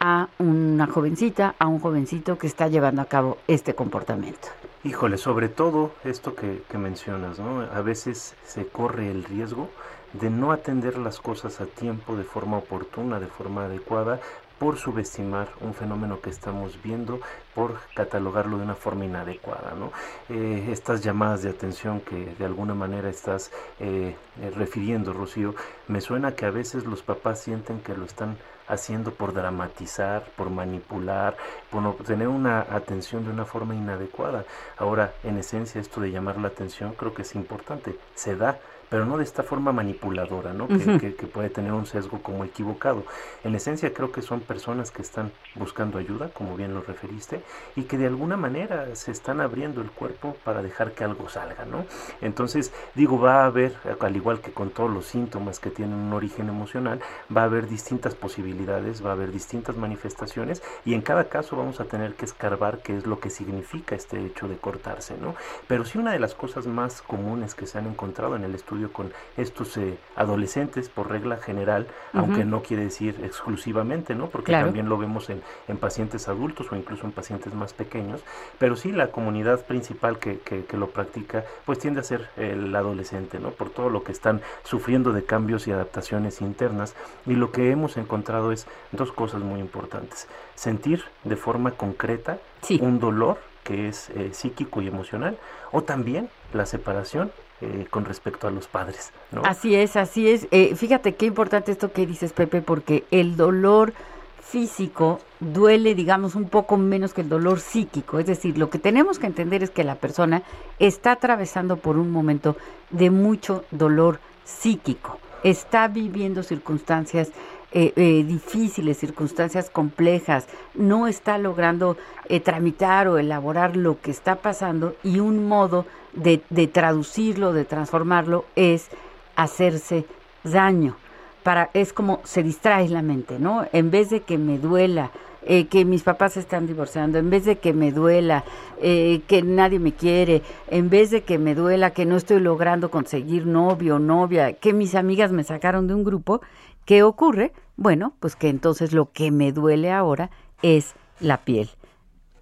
a 0.08 0.28
una 0.38 0.86
jovencita, 0.86 1.56
a 1.58 1.66
un 1.66 1.80
jovencito 1.80 2.38
que 2.38 2.46
está 2.46 2.68
llevando 2.68 3.02
a 3.02 3.06
cabo 3.06 3.38
este 3.48 3.74
comportamiento. 3.74 4.46
Híjole, 4.84 5.18
sobre 5.18 5.48
todo 5.48 5.90
esto 6.04 6.36
que, 6.36 6.62
mencionas, 6.78 7.40
¿no? 7.40 7.62
A 7.62 7.80
veces 7.80 8.36
se 8.44 8.68
corre 8.68 9.10
el 9.10 9.24
riesgo 9.24 9.68
de 10.12 10.30
no 10.30 10.52
atender 10.52 10.96
las 10.96 11.18
cosas 11.18 11.60
a 11.60 11.66
tiempo, 11.66 12.14
de 12.14 12.22
forma 12.22 12.56
oportuna, 12.58 13.18
de 13.18 13.26
forma 13.26 13.64
adecuada, 13.64 14.20
por 14.58 14.78
subestimar 14.78 15.48
un 15.60 15.74
fenómeno 15.74 16.20
que 16.20 16.30
estamos 16.30 16.80
viendo, 16.82 17.20
por 17.54 17.78
catalogarlo 17.94 18.58
de 18.58 18.64
una 18.64 18.74
forma 18.74 19.04
inadecuada. 19.04 19.74
¿no? 19.74 19.92
Eh, 20.28 20.68
estas 20.70 21.02
llamadas 21.02 21.42
de 21.42 21.50
atención 21.50 22.00
que 22.00 22.34
de 22.34 22.44
alguna 22.44 22.74
manera 22.74 23.08
estás 23.08 23.50
eh, 23.80 24.16
eh, 24.40 24.50
refiriendo, 24.54 25.12
Rocío, 25.12 25.54
me 25.88 26.00
suena 26.00 26.34
que 26.34 26.46
a 26.46 26.50
veces 26.50 26.84
los 26.84 27.02
papás 27.02 27.40
sienten 27.40 27.80
que 27.80 27.94
lo 27.96 28.04
están 28.04 28.36
haciendo 28.68 29.12
por 29.12 29.32
dramatizar, 29.32 30.24
por 30.36 30.50
manipular, 30.50 31.36
por 31.70 31.82
no 31.82 31.92
tener 31.92 32.28
una 32.28 32.60
atención 32.60 33.24
de 33.24 33.30
una 33.30 33.44
forma 33.44 33.74
inadecuada. 33.74 34.44
Ahora, 34.76 35.14
en 35.22 35.38
esencia, 35.38 35.80
esto 35.80 36.00
de 36.00 36.10
llamar 36.10 36.38
la 36.38 36.48
atención 36.48 36.94
creo 36.94 37.14
que 37.14 37.22
es 37.22 37.34
importante, 37.34 37.96
se 38.14 38.36
da 38.36 38.58
pero 38.88 39.04
no 39.04 39.18
de 39.18 39.24
esta 39.24 39.42
forma 39.42 39.72
manipuladora, 39.72 40.52
¿no? 40.52 40.68
que, 40.68 41.10
puede 41.26 41.50
tener 41.50 41.72
un 41.72 41.86
sesgo 41.86 42.22
como 42.22 42.44
equivocado. 42.44 43.04
En 43.44 43.54
esencia 43.54 43.92
creo 43.92 44.12
que 44.12 44.22
son 44.22 44.40
personas 44.40 44.90
que 44.90 45.02
están 45.02 45.32
buscando 45.54 45.98
ayuda, 45.98 46.28
como 46.28 46.56
bien 46.56 46.74
lo 46.74 46.82
referiste, 46.82 47.42
y 47.74 47.82
que 47.82 47.98
de 47.98 48.06
alguna 48.06 48.36
manera 48.36 48.94
se 48.94 49.10
están 49.10 49.40
abriendo 49.40 49.80
el 49.80 49.90
cuerpo 49.90 50.36
para 50.44 50.62
dejar 50.62 50.92
que 50.92 51.04
algo 51.04 51.28
salga, 51.28 51.64
¿no? 51.64 51.84
Entonces, 52.20 52.72
digo, 52.94 53.18
va 53.18 53.42
a 53.42 53.46
haber, 53.46 53.74
al 54.00 54.16
igual 54.16 54.40
que 54.40 54.52
con 54.52 54.70
todos 54.70 54.90
los 54.90 55.06
síntomas 55.06 55.58
que 55.58 55.70
tienen 55.70 55.96
un 55.96 56.12
origen 56.12 56.48
emocional, 56.48 57.00
va 57.34 57.42
a 57.42 57.44
haber 57.44 57.68
distintas 57.68 58.14
posibilidades, 58.14 59.04
va 59.04 59.10
a 59.10 59.12
haber 59.14 59.32
distintas 59.32 59.76
manifestaciones, 59.76 60.62
y 60.84 60.94
en 60.94 61.02
cada 61.02 61.28
caso 61.28 61.56
vamos 61.56 61.80
a 61.80 61.84
tener 61.84 62.14
que 62.14 62.24
escarbar 62.24 62.78
qué 62.82 62.96
es 62.96 63.06
lo 63.06 63.18
que 63.18 63.30
significa 63.30 63.94
este 63.94 64.24
hecho 64.24 64.48
de 64.48 64.56
cortarse, 64.56 65.16
¿no? 65.20 65.34
Pero 65.66 65.84
sí 65.84 65.98
una 65.98 66.12
de 66.12 66.20
las 66.20 66.34
cosas 66.34 66.66
más 66.66 67.02
comunes 67.02 67.54
que 67.54 67.66
se 67.66 67.78
han 67.78 67.86
encontrado 67.86 68.36
en 68.36 68.44
el 68.44 68.54
estudio 68.54 68.75
con 68.92 69.12
estos 69.36 69.76
eh, 69.76 69.98
adolescentes 70.14 70.88
por 70.88 71.10
regla 71.10 71.38
general, 71.38 71.86
aunque 72.12 72.44
no 72.44 72.62
quiere 72.62 72.84
decir 72.84 73.16
exclusivamente, 73.22 74.14
¿no? 74.14 74.28
Porque 74.28 74.52
también 74.52 74.88
lo 74.88 74.98
vemos 74.98 75.30
en, 75.30 75.42
en, 75.68 75.78
pacientes 75.78 76.28
adultos 76.28 76.70
o 76.70 76.76
incluso 76.76 77.04
en 77.06 77.12
pacientes 77.12 77.54
más 77.54 77.72
pequeños, 77.72 78.22
pero 78.58 78.76
sí 78.76 78.92
la 78.92 79.08
comunidad 79.08 79.64
principal 79.66 80.18
que, 80.18 80.38
que, 80.40 80.76
lo 80.76 80.90
practica, 80.90 81.44
pues 81.64 81.78
tiende 81.78 82.00
a 82.00 82.02
ser 82.02 82.28
el 82.36 82.74
adolescente, 82.74 83.38
¿no? 83.38 83.50
Por 83.50 83.70
todo 83.70 83.88
lo 83.88 84.02
que 84.04 84.12
están 84.12 84.42
sufriendo 84.62 85.12
de 85.12 85.24
cambios 85.24 85.66
y 85.66 85.72
adaptaciones 85.72 86.42
internas 86.42 86.94
y 87.24 87.34
lo 87.34 87.50
que 87.50 87.70
hemos 87.70 87.96
encontrado 87.96 88.52
es 88.52 88.66
dos 88.92 89.12
cosas 89.12 89.40
muy 89.40 89.60
importantes. 89.60 90.28
Sentir 90.54 91.04
de 91.24 91.36
forma 91.36 91.72
concreta 91.72 92.38
un 92.80 92.98
dolor 92.98 93.38
que 93.66 93.88
es 93.88 94.10
eh, 94.10 94.30
psíquico 94.32 94.80
y 94.80 94.86
emocional, 94.86 95.38
o 95.72 95.82
también 95.82 96.30
la 96.52 96.66
separación 96.66 97.32
eh, 97.60 97.86
con 97.88 98.04
respecto 98.04 98.46
a 98.46 98.50
los 98.50 98.66
padres. 98.66 99.12
Así 99.42 99.74
es, 99.74 99.96
así 99.96 100.28
es. 100.28 100.46
Eh, 100.50 100.74
fíjate 100.76 101.14
qué 101.14 101.26
importante 101.26 101.72
esto 101.72 101.92
que 101.92 102.06
dices, 102.06 102.32
Pepe, 102.32 102.60
porque 102.60 103.04
el 103.10 103.36
dolor 103.36 103.94
físico 104.40 105.20
duele, 105.40 105.94
digamos, 105.94 106.34
un 106.34 106.48
poco 106.48 106.76
menos 106.76 107.12
que 107.12 107.22
el 107.22 107.28
dolor 107.28 107.60
psíquico. 107.60 108.18
Es 108.18 108.26
decir, 108.26 108.58
lo 108.58 108.70
que 108.70 108.78
tenemos 108.78 109.18
que 109.18 109.26
entender 109.26 109.62
es 109.62 109.70
que 109.70 109.84
la 109.84 109.96
persona 109.96 110.42
está 110.78 111.12
atravesando 111.12 111.78
por 111.78 111.96
un 111.96 112.10
momento 112.10 112.56
de 112.90 113.10
mucho 113.10 113.64
dolor 113.70 114.20
psíquico. 114.44 115.18
Está 115.42 115.88
viviendo 115.88 116.42
circunstancias 116.42 117.30
eh, 117.78 118.24
difíciles, 118.26 118.96
circunstancias 118.96 119.70
complejas, 119.70 120.48
no 120.74 121.06
está 121.06 121.38
logrando 121.38 121.96
tramitar 122.42 123.06
o 123.06 123.18
elaborar 123.18 123.76
lo 123.76 124.00
que 124.00 124.10
está 124.10 124.36
pasando 124.36 124.96
y 125.04 125.20
un 125.20 125.46
modo 125.46 125.86
de, 126.14 126.42
de 126.50 126.66
traducirlo, 126.66 127.52
de 127.52 127.64
transformarlo, 127.64 128.46
es 128.56 128.88
hacerse 129.36 130.06
daño. 130.42 130.96
Para, 131.42 131.70
es 131.74 131.92
como 131.92 132.20
se 132.24 132.42
distrae 132.42 132.88
la 132.88 133.02
mente, 133.02 133.38
¿no? 133.38 133.66
En 133.72 133.90
vez 133.90 134.10
de 134.10 134.22
que 134.22 134.36
me 134.38 134.58
duela 134.58 135.12
eh, 135.48 135.68
que 135.68 135.84
mis 135.84 136.02
papás 136.02 136.32
se 136.32 136.40
están 136.40 136.66
divorciando, 136.66 137.18
en 137.18 137.30
vez 137.30 137.44
de 137.44 137.58
que 137.58 137.72
me 137.72 137.92
duela 137.92 138.42
eh, 138.82 139.20
que 139.28 139.42
nadie 139.42 139.78
me 139.78 139.92
quiere, 139.92 140.42
en 140.68 140.90
vez 140.90 141.12
de 141.12 141.22
que 141.22 141.38
me 141.38 141.54
duela 141.54 141.92
que 141.92 142.04
no 142.04 142.16
estoy 142.16 142.40
logrando 142.40 142.90
conseguir 142.90 143.46
novio 143.46 143.94
o 143.94 143.98
novia, 144.00 144.54
que 144.54 144.72
mis 144.72 144.96
amigas 144.96 145.30
me 145.30 145.44
sacaron 145.44 145.86
de 145.86 145.94
un 145.94 146.02
grupo, 146.02 146.40
¿qué 146.86 147.02
ocurre? 147.02 147.52
Bueno, 147.76 148.14
pues 148.20 148.36
que 148.36 148.48
entonces 148.48 148.92
lo 148.92 149.12
que 149.12 149.30
me 149.30 149.52
duele 149.52 149.90
ahora 149.92 150.30
es 150.62 150.94
la 151.20 151.38
piel. 151.38 151.68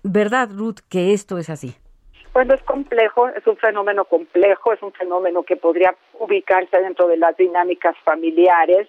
¿Verdad, 0.03 0.51
Ruth, 0.53 0.81
que 0.89 1.13
esto 1.13 1.39
es 1.39 1.51
así? 1.51 1.75
Bueno, 2.33 2.55
es 2.55 2.63
complejo, 2.63 3.29
es 3.29 3.47
un 3.47 3.57
fenómeno 3.57 4.05
complejo, 4.05 4.73
es 4.73 4.83
un 4.83 4.93
fenómeno 4.93 5.45
que 5.45 5.57
podría 5.57 5.95
ubicarse 6.19 6.81
dentro 6.81 7.07
de 7.07 7.17
las 7.17 7.37
dinámicas 7.37 7.97
familiares, 8.05 8.89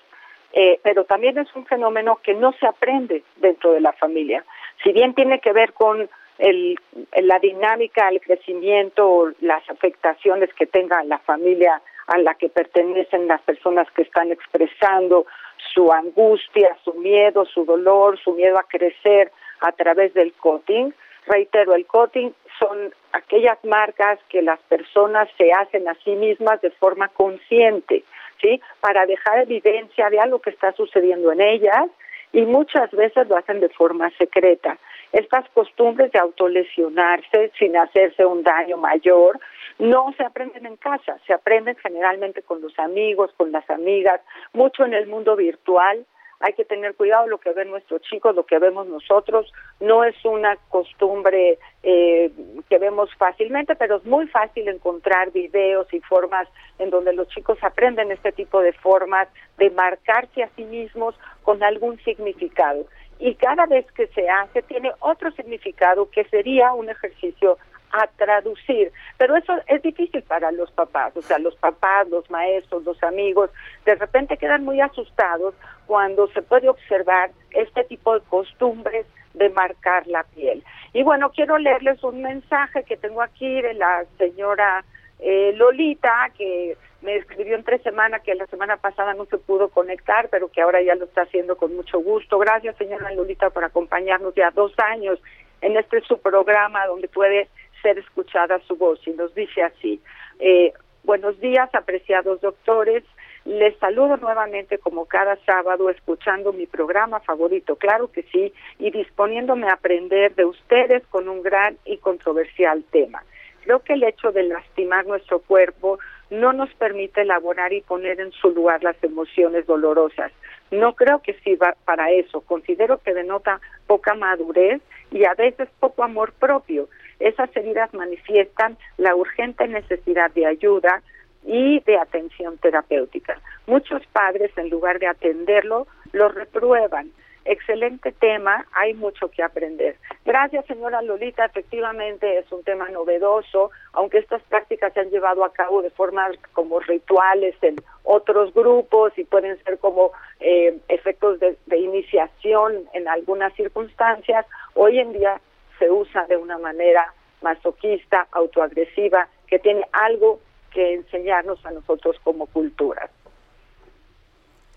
eh, 0.51 0.79
pero 0.83 1.05
también 1.05 1.37
es 1.37 1.55
un 1.55 1.65
fenómeno 1.65 2.19
que 2.23 2.33
no 2.33 2.53
se 2.53 2.65
aprende 2.65 3.23
dentro 3.37 3.73
de 3.73 3.81
la 3.81 3.93
familia. 3.93 4.43
Si 4.83 4.91
bien 4.93 5.13
tiene 5.13 5.39
que 5.39 5.53
ver 5.53 5.73
con 5.73 6.09
el, 6.39 6.75
la 7.21 7.39
dinámica, 7.39 8.09
el 8.09 8.19
crecimiento, 8.19 9.31
las 9.41 9.69
afectaciones 9.69 10.53
que 10.53 10.65
tenga 10.65 11.03
la 11.03 11.19
familia 11.19 11.81
a 12.07 12.17
la 12.17 12.35
que 12.35 12.49
pertenecen 12.49 13.27
las 13.27 13.41
personas 13.41 13.87
que 13.91 14.03
están 14.03 14.31
expresando 14.31 15.25
su 15.73 15.91
angustia, 15.91 16.77
su 16.83 16.93
miedo, 16.95 17.45
su 17.45 17.65
dolor, 17.65 18.19
su 18.19 18.33
miedo 18.33 18.57
a 18.57 18.63
crecer 18.63 19.31
a 19.61 19.71
través 19.71 20.13
del 20.13 20.33
cutting. 20.33 20.93
Reitero, 21.27 21.73
el 21.73 21.85
cutting 21.85 22.33
son 22.59 22.93
aquellas 23.11 23.57
marcas 23.63 24.19
que 24.29 24.41
las 24.41 24.59
personas 24.61 25.27
se 25.37 25.51
hacen 25.51 25.87
a 25.87 25.95
sí 26.03 26.11
mismas 26.11 26.61
de 26.61 26.71
forma 26.71 27.07
consciente, 27.09 28.03
¿sí? 28.41 28.61
Para 28.79 29.05
dejar 29.05 29.39
evidencia 29.39 30.09
de 30.09 30.19
algo 30.19 30.39
que 30.39 30.51
está 30.51 30.71
sucediendo 30.73 31.31
en 31.31 31.41
ellas 31.41 31.87
y 32.31 32.41
muchas 32.41 32.91
veces 32.91 33.27
lo 33.27 33.37
hacen 33.37 33.59
de 33.59 33.69
forma 33.69 34.09
secreta. 34.17 34.77
Estas 35.13 35.47
costumbres 35.49 36.11
de 36.11 36.19
autolesionarse 36.19 37.51
sin 37.57 37.77
hacerse 37.77 38.25
un 38.25 38.43
daño 38.43 38.77
mayor 38.77 39.39
no 39.79 40.13
se 40.17 40.23
aprenden 40.23 40.65
en 40.65 40.77
casa, 40.77 41.17
se 41.27 41.33
aprenden 41.33 41.75
generalmente 41.77 42.41
con 42.41 42.61
los 42.61 42.77
amigos, 42.79 43.31
con 43.37 43.51
las 43.51 43.69
amigas, 43.69 44.21
mucho 44.53 44.85
en 44.85 44.93
el 44.93 45.07
mundo 45.07 45.35
virtual. 45.35 46.05
Hay 46.41 46.53
que 46.53 46.65
tener 46.65 46.95
cuidado 46.95 47.27
lo 47.27 47.37
que 47.37 47.51
ven 47.51 47.71
nuestros 47.71 48.01
chicos, 48.01 48.35
lo 48.35 48.45
que 48.45 48.59
vemos 48.59 48.87
nosotros. 48.87 49.51
No 49.79 50.03
es 50.03 50.15
una 50.25 50.57
costumbre 50.69 51.57
eh, 51.81 52.31
que 52.69 52.77
vemos 52.77 53.09
fácilmente, 53.17 53.75
pero 53.75 53.97
es 53.97 54.05
muy 54.05 54.27
fácil 54.27 54.67
encontrar 54.67 55.31
videos 55.31 55.91
y 55.93 56.01
formas 56.01 56.47
en 56.77 56.89
donde 56.89 57.13
los 57.13 57.29
chicos 57.29 57.57
aprenden 57.61 58.11
este 58.11 58.33
tipo 58.33 58.61
de 58.61 58.73
formas 58.73 59.29
de 59.57 59.69
marcarse 59.71 60.43
a 60.43 60.49
sí 60.55 60.65
mismos 60.65 61.15
con 61.43 61.63
algún 61.63 61.97
significado 61.99 62.85
y 63.19 63.35
cada 63.35 63.65
vez 63.65 63.89
que 63.93 64.07
se 64.07 64.29
hace 64.29 64.61
tiene 64.63 64.91
otro 64.99 65.31
significado 65.31 66.09
que 66.09 66.25
sería 66.25 66.73
un 66.73 66.89
ejercicio 66.89 67.57
a 68.01 68.07
traducir. 68.17 68.91
Pero 69.17 69.35
eso 69.35 69.53
es 69.67 69.81
difícil 69.81 70.21
para 70.23 70.51
los 70.51 70.71
papás, 70.71 71.15
o 71.15 71.21
sea, 71.21 71.39
los 71.39 71.55
papás, 71.55 72.07
los 72.09 72.29
maestros, 72.29 72.83
los 72.83 73.01
amigos, 73.03 73.49
de 73.85 73.95
repente 73.95 74.37
quedan 74.37 74.63
muy 74.63 74.81
asustados 74.81 75.53
cuando 75.85 76.27
se 76.29 76.41
puede 76.41 76.69
observar 76.69 77.31
este 77.51 77.83
tipo 77.83 78.13
de 78.13 78.25
costumbres 78.25 79.05
de 79.33 79.49
marcar 79.49 80.07
la 80.07 80.23
piel. 80.23 80.63
Y 80.93 81.03
bueno, 81.03 81.31
quiero 81.31 81.57
leerles 81.57 82.03
un 82.03 82.21
mensaje 82.21 82.83
que 82.83 82.97
tengo 82.97 83.21
aquí 83.21 83.61
de 83.61 83.73
la 83.73 84.05
señora 84.17 84.83
eh, 85.19 85.53
Lolita, 85.55 86.31
que 86.37 86.77
me 87.01 87.17
escribió 87.17 87.55
en 87.55 87.63
tres 87.63 87.81
semanas 87.83 88.21
que 88.23 88.33
la 88.35 88.47
semana 88.47 88.77
pasada 88.77 89.13
no 89.13 89.25
se 89.25 89.37
pudo 89.37 89.69
conectar, 89.69 90.27
pero 90.29 90.49
que 90.49 90.61
ahora 90.61 90.81
ya 90.81 90.95
lo 90.95 91.05
está 91.05 91.21
haciendo 91.21 91.55
con 91.55 91.75
mucho 91.75 91.99
gusto. 91.99 92.39
Gracias, 92.39 92.75
señora 92.77 93.11
Lolita, 93.11 93.49
por 93.49 93.63
acompañarnos 93.63 94.33
ya 94.35 94.51
dos 94.51 94.73
años 94.79 95.19
en 95.61 95.77
este 95.77 96.01
su 96.01 96.17
programa 96.19 96.85
donde 96.87 97.07
puede 97.07 97.47
ser 97.85 97.99
escuchada 97.99 98.59
su 98.67 98.75
voz. 98.75 98.99
Y 99.05 99.11
nos 99.11 99.35
dice 99.35 99.61
así, 99.61 100.01
eh, 100.39 100.73
buenos 101.03 101.39
días, 101.39 101.69
apreciados 101.73 102.41
doctores. 102.41 103.03
Les 103.45 103.77
saludo 103.77 104.17
nuevamente 104.17 104.79
como 104.79 105.05
cada 105.05 105.35
sábado 105.45 105.91
escuchando 105.91 106.51
mi 106.51 106.65
programa 106.65 107.19
favorito, 107.19 107.75
claro 107.75 108.11
que 108.11 108.23
sí, 108.23 108.51
y 108.79 108.89
disponiéndome 108.89 109.67
a 109.67 109.73
aprender 109.73 110.33
de 110.33 110.45
ustedes 110.45 111.05
con 111.11 111.29
un 111.29 111.43
gran 111.43 111.77
y 111.85 111.97
controversial 111.97 112.83
tema. 112.89 113.23
Creo 113.63 113.81
que 113.81 113.93
el 113.93 114.03
hecho 114.03 114.31
de 114.31 114.43
lastimar 114.43 115.05
nuestro 115.05 115.39
cuerpo 115.39 115.99
no 116.31 116.53
nos 116.53 116.73
permite 116.73 117.21
elaborar 117.21 117.71
y 117.71 117.81
poner 117.81 118.19
en 118.19 118.31
su 118.31 118.49
lugar 118.49 118.83
las 118.83 118.95
emociones 119.03 119.67
dolorosas. 119.67 120.31
No 120.71 120.95
creo 120.95 121.21
que 121.21 121.33
sirva 121.41 121.75
para 121.85 122.09
eso. 122.09 122.41
Considero 122.41 122.97
que 122.97 123.13
denota 123.13 123.61
poca 123.85 124.15
madurez 124.15 124.81
y 125.11 125.25
a 125.25 125.35
veces 125.35 125.69
poco 125.79 126.03
amor 126.03 126.33
propio. 126.33 126.89
Esas 127.19 127.55
heridas 127.55 127.93
manifiestan 127.93 128.77
la 128.97 129.15
urgente 129.15 129.67
necesidad 129.67 130.31
de 130.31 130.45
ayuda 130.45 131.01
y 131.43 131.79
de 131.81 131.97
atención 131.97 132.57
terapéutica. 132.57 133.39
Muchos 133.67 134.05
padres, 134.07 134.51
en 134.57 134.69
lugar 134.69 134.99
de 134.99 135.07
atenderlo, 135.07 135.87
lo 136.11 136.29
reprueban 136.29 137.11
Excelente 137.47 138.11
tema, 138.11 138.65
hay 138.73 138.95
mucho 138.95 139.29
que 139.29 139.43
aprender. 139.43 139.97
Gracias, 140.25 140.65
señora 140.65 141.03
Lolita. 141.03 141.45
Efectivamente 141.45 142.39
es 142.39 142.51
un 142.51 142.63
tema 142.63 142.89
novedoso, 142.89 143.69
aunque 143.93 144.17
estas 144.17 144.41
prácticas 144.43 144.91
se 144.93 145.01
han 145.01 145.11
llevado 145.11 145.45
a 145.45 145.53
cabo 145.53 145.83
de 145.83 145.91
forma 145.91 146.27
como 146.53 146.79
rituales 146.79 147.53
en 147.61 147.75
otros 148.03 148.51
grupos 148.51 149.15
y 149.15 149.25
pueden 149.25 149.63
ser 149.63 149.77
como 149.77 150.11
eh, 150.39 150.75
efectos 150.87 151.39
de, 151.39 151.55
de 151.67 151.77
iniciación 151.77 152.89
en 152.93 153.07
algunas 153.07 153.53
circunstancias. 153.53 154.47
Hoy 154.73 154.97
en 154.97 155.13
día 155.13 155.39
se 155.79 155.89
usa 155.89 156.25
de 156.27 156.37
una 156.37 156.57
manera 156.57 157.13
masoquista, 157.41 158.27
autoagresiva, 158.31 159.27
que 159.47 159.59
tiene 159.59 159.85
algo 159.91 160.39
que 160.71 160.95
enseñarnos 160.95 161.63
a 161.65 161.71
nosotros 161.71 162.17
como 162.23 162.47
cultura. 162.47 163.09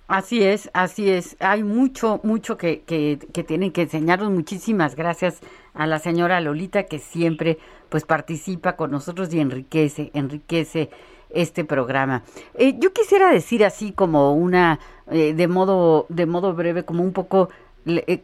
Así 0.07 0.43
es, 0.43 0.71
así 0.73 1.11
es. 1.11 1.37
Hay 1.39 1.63
mucho, 1.63 2.21
mucho 2.23 2.57
que, 2.57 2.81
que, 2.81 3.19
que, 3.33 3.45
tienen 3.45 3.73
que 3.73 3.83
enseñarnos. 3.83 4.31
Muchísimas 4.31 4.97
gracias 4.97 5.41
a 5.75 5.87
la 5.87 5.99
señora 5.99 6.41
Lolita 6.41 6.85
que 6.85 6.99
siempre 6.99 7.59
pues 7.91 8.05
participa 8.05 8.77
con 8.77 8.91
nosotros 8.91 9.33
y 9.35 9.41
enriquece, 9.41 10.11
enriquece 10.15 10.89
este 11.31 11.65
programa. 11.65 12.23
Eh, 12.55 12.75
yo 12.79 12.93
quisiera 12.93 13.31
decir 13.31 13.65
así 13.65 13.93
como 13.93 14.33
una, 14.33 14.79
eh, 15.11 15.35
de 15.35 15.49
modo, 15.49 16.07
de 16.09 16.27
modo 16.27 16.55
breve, 16.55 16.85
como 16.85 17.03
un 17.03 17.13
poco, 17.13 17.51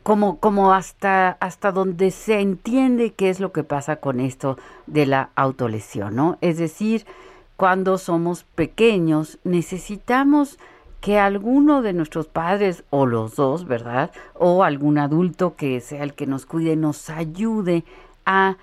como, 0.03 0.39
como 0.39 0.73
hasta, 0.73 1.31
hasta 1.41 1.73
donde 1.73 2.11
se 2.11 2.41
entiende 2.41 3.13
qué 3.13 3.31
es 3.31 3.41
lo 3.41 3.53
que 3.53 3.65
pasa 3.65 3.97
con 3.97 4.21
esto 4.21 4.59
de 4.87 5.07
la 5.07 5.31
autolesión, 5.35 6.15
¿no? 6.17 6.39
Es 6.41 6.59
decir, 6.59 7.07
cuando 7.57 7.99
somos 7.99 8.45
pequeños 8.45 9.39
necesitamos 9.45 10.59
que 11.01 11.19
alguno 11.19 11.83
de 11.83 11.93
nuestros 11.93 12.29
padres 12.29 12.83
o 12.91 13.05
los 13.07 13.37
dos, 13.37 13.67
¿verdad? 13.67 14.11
O 14.35 14.65
algún 14.65 14.99
adulto 14.99 15.55
que 15.55 15.81
sea 15.81 16.03
el 16.03 16.15
que 16.15 16.27
nos 16.27 16.47
cuide, 16.47 16.77
nos 16.77 17.11
ayude 17.11 17.85
a 18.25 18.57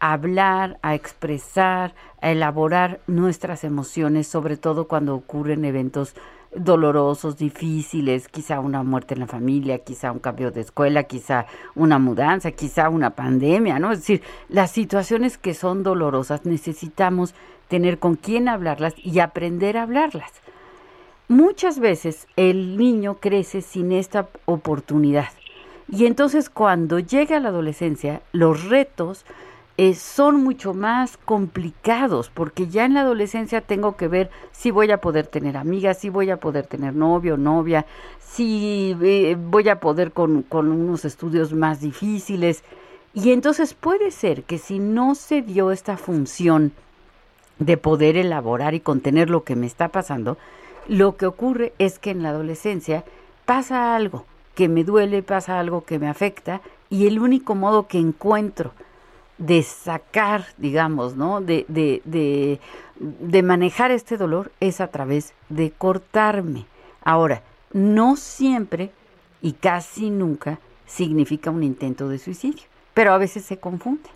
hablar, 0.00 0.78
a 0.82 0.94
expresar, 0.94 1.94
a 2.20 2.30
elaborar 2.30 3.00
nuestras 3.06 3.64
emociones, 3.64 4.28
sobre 4.28 4.56
todo 4.56 4.86
cuando 4.86 5.14
ocurren 5.14 5.64
eventos 5.64 6.14
dolorosos, 6.54 7.36
difíciles, 7.36 8.28
quizá 8.28 8.60
una 8.60 8.82
muerte 8.82 9.14
en 9.14 9.20
la 9.20 9.26
familia, 9.26 9.78
quizá 9.78 10.12
un 10.12 10.18
cambio 10.18 10.50
de 10.50 10.62
escuela, 10.62 11.04
quizá 11.04 11.46
una 11.74 11.98
mudanza, 11.98 12.50
quizá 12.52 12.88
una 12.88 13.10
pandemia, 13.10 13.78
¿no? 13.78 13.92
Es 13.92 14.00
decir, 14.00 14.22
las 14.48 14.70
situaciones 14.70 15.38
que 15.38 15.54
son 15.54 15.82
dolorosas 15.82 16.44
necesitamos 16.44 17.34
tener 17.68 17.98
con 17.98 18.16
quién 18.16 18.48
hablarlas 18.48 18.94
y 18.96 19.20
aprender 19.20 19.76
a 19.76 19.82
hablarlas. 19.82 20.32
Muchas 21.28 21.78
veces 21.78 22.26
el 22.36 22.78
niño 22.78 23.18
crece 23.20 23.60
sin 23.60 23.92
esta 23.92 24.28
oportunidad 24.46 25.28
y 25.90 26.06
entonces 26.06 26.50
cuando 26.50 26.98
llega 26.98 27.36
a 27.36 27.40
la 27.40 27.48
adolescencia 27.48 28.22
los 28.32 28.64
retos 28.64 29.24
eh, 29.80 29.94
son 29.94 30.42
mucho 30.42 30.74
más 30.74 31.16
complicados 31.16 32.30
porque 32.34 32.66
ya 32.66 32.84
en 32.84 32.94
la 32.94 33.02
adolescencia 33.02 33.60
tengo 33.60 33.96
que 33.96 34.08
ver 34.08 34.28
si 34.50 34.72
voy 34.72 34.90
a 34.90 35.00
poder 35.00 35.28
tener 35.28 35.56
amigas, 35.56 35.98
si 35.98 36.08
voy 36.08 36.30
a 36.30 36.38
poder 36.38 36.66
tener 36.66 36.96
novio, 36.96 37.36
novia, 37.36 37.86
si 38.18 38.96
eh, 39.00 39.36
voy 39.38 39.68
a 39.68 39.78
poder 39.78 40.10
con, 40.10 40.42
con 40.42 40.72
unos 40.72 41.04
estudios 41.04 41.52
más 41.52 41.80
difíciles. 41.80 42.64
Y 43.14 43.30
entonces 43.30 43.72
puede 43.72 44.10
ser 44.10 44.42
que 44.42 44.58
si 44.58 44.80
no 44.80 45.14
se 45.14 45.42
dio 45.42 45.70
esta 45.70 45.96
función 45.96 46.72
de 47.60 47.76
poder 47.76 48.16
elaborar 48.16 48.74
y 48.74 48.80
contener 48.80 49.30
lo 49.30 49.44
que 49.44 49.54
me 49.54 49.66
está 49.66 49.90
pasando, 49.90 50.38
lo 50.88 51.16
que 51.16 51.26
ocurre 51.26 51.72
es 51.78 52.00
que 52.00 52.10
en 52.10 52.24
la 52.24 52.30
adolescencia 52.30 53.04
pasa 53.44 53.94
algo 53.94 54.24
que 54.56 54.68
me 54.68 54.82
duele, 54.82 55.22
pasa 55.22 55.60
algo 55.60 55.84
que 55.84 56.00
me 56.00 56.08
afecta 56.08 56.62
y 56.90 57.06
el 57.06 57.20
único 57.20 57.54
modo 57.54 57.86
que 57.86 57.98
encuentro 57.98 58.72
de 59.38 59.62
sacar, 59.62 60.46
digamos, 60.56 61.16
¿no? 61.16 61.40
De, 61.40 61.64
de, 61.68 62.02
de, 62.04 62.60
de 62.98 63.42
manejar 63.42 63.90
este 63.90 64.16
dolor 64.16 64.50
es 64.60 64.80
a 64.80 64.88
través 64.88 65.32
de 65.48 65.70
cortarme. 65.70 66.66
Ahora, 67.02 67.42
no 67.72 68.16
siempre 68.16 68.90
y 69.40 69.52
casi 69.52 70.10
nunca 70.10 70.58
significa 70.86 71.50
un 71.50 71.62
intento 71.62 72.08
de 72.08 72.18
suicidio, 72.18 72.64
pero 72.94 73.12
a 73.12 73.18
veces 73.18 73.44
se 73.44 73.58
confunde 73.58 74.10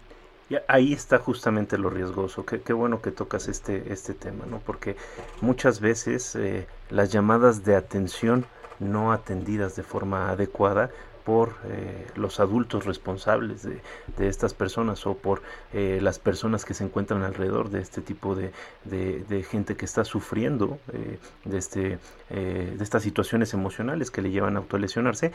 ahí 0.68 0.92
está 0.92 1.18
justamente 1.18 1.78
lo 1.78 1.90
riesgoso. 1.90 2.44
Qué, 2.44 2.61
qué, 2.61 2.72
bueno 2.72 3.00
que 3.00 3.11
tocas 3.11 3.48
este, 3.48 3.92
este 3.92 4.14
tema, 4.14 4.44
¿no? 4.46 4.58
Porque 4.58 4.96
muchas 5.40 5.80
veces 5.80 6.35
eh, 6.37 6.66
las 6.90 7.11
llamadas 7.12 7.64
de 7.64 7.76
atención 7.76 8.46
no 8.78 9.12
atendidas 9.12 9.76
de 9.76 9.82
forma 9.82 10.30
adecuada 10.30 10.90
por 11.24 11.56
eh, 11.64 12.06
los 12.16 12.40
adultos 12.40 12.85
responsables 12.85 13.62
de, 13.62 13.80
estas 14.18 14.54
personas 14.54 15.06
o 15.06 15.14
por 15.14 15.42
eh, 15.72 15.98
las 16.00 16.18
personas 16.18 16.64
que 16.64 16.74
se 16.74 16.85
encuentran 16.85 17.22
alrededor 17.22 17.70
de 17.70 17.80
este 17.80 18.00
tipo 18.00 18.35
de, 18.35 18.52
de, 18.85 19.42
gente 19.42 19.76
que 19.76 19.85
está 19.85 20.04
sufriendo 20.04 20.78
eh, 20.92 21.18
de, 21.44 21.58
este, 21.58 21.98
de 22.30 22.78
estas 22.80 23.02
situaciones 23.02 23.52
emocionales 23.52 24.11
que 24.11 24.22
le 24.22 24.30
llevan 24.30 24.56
a 24.56 24.61
autolesionarse, 24.61 25.32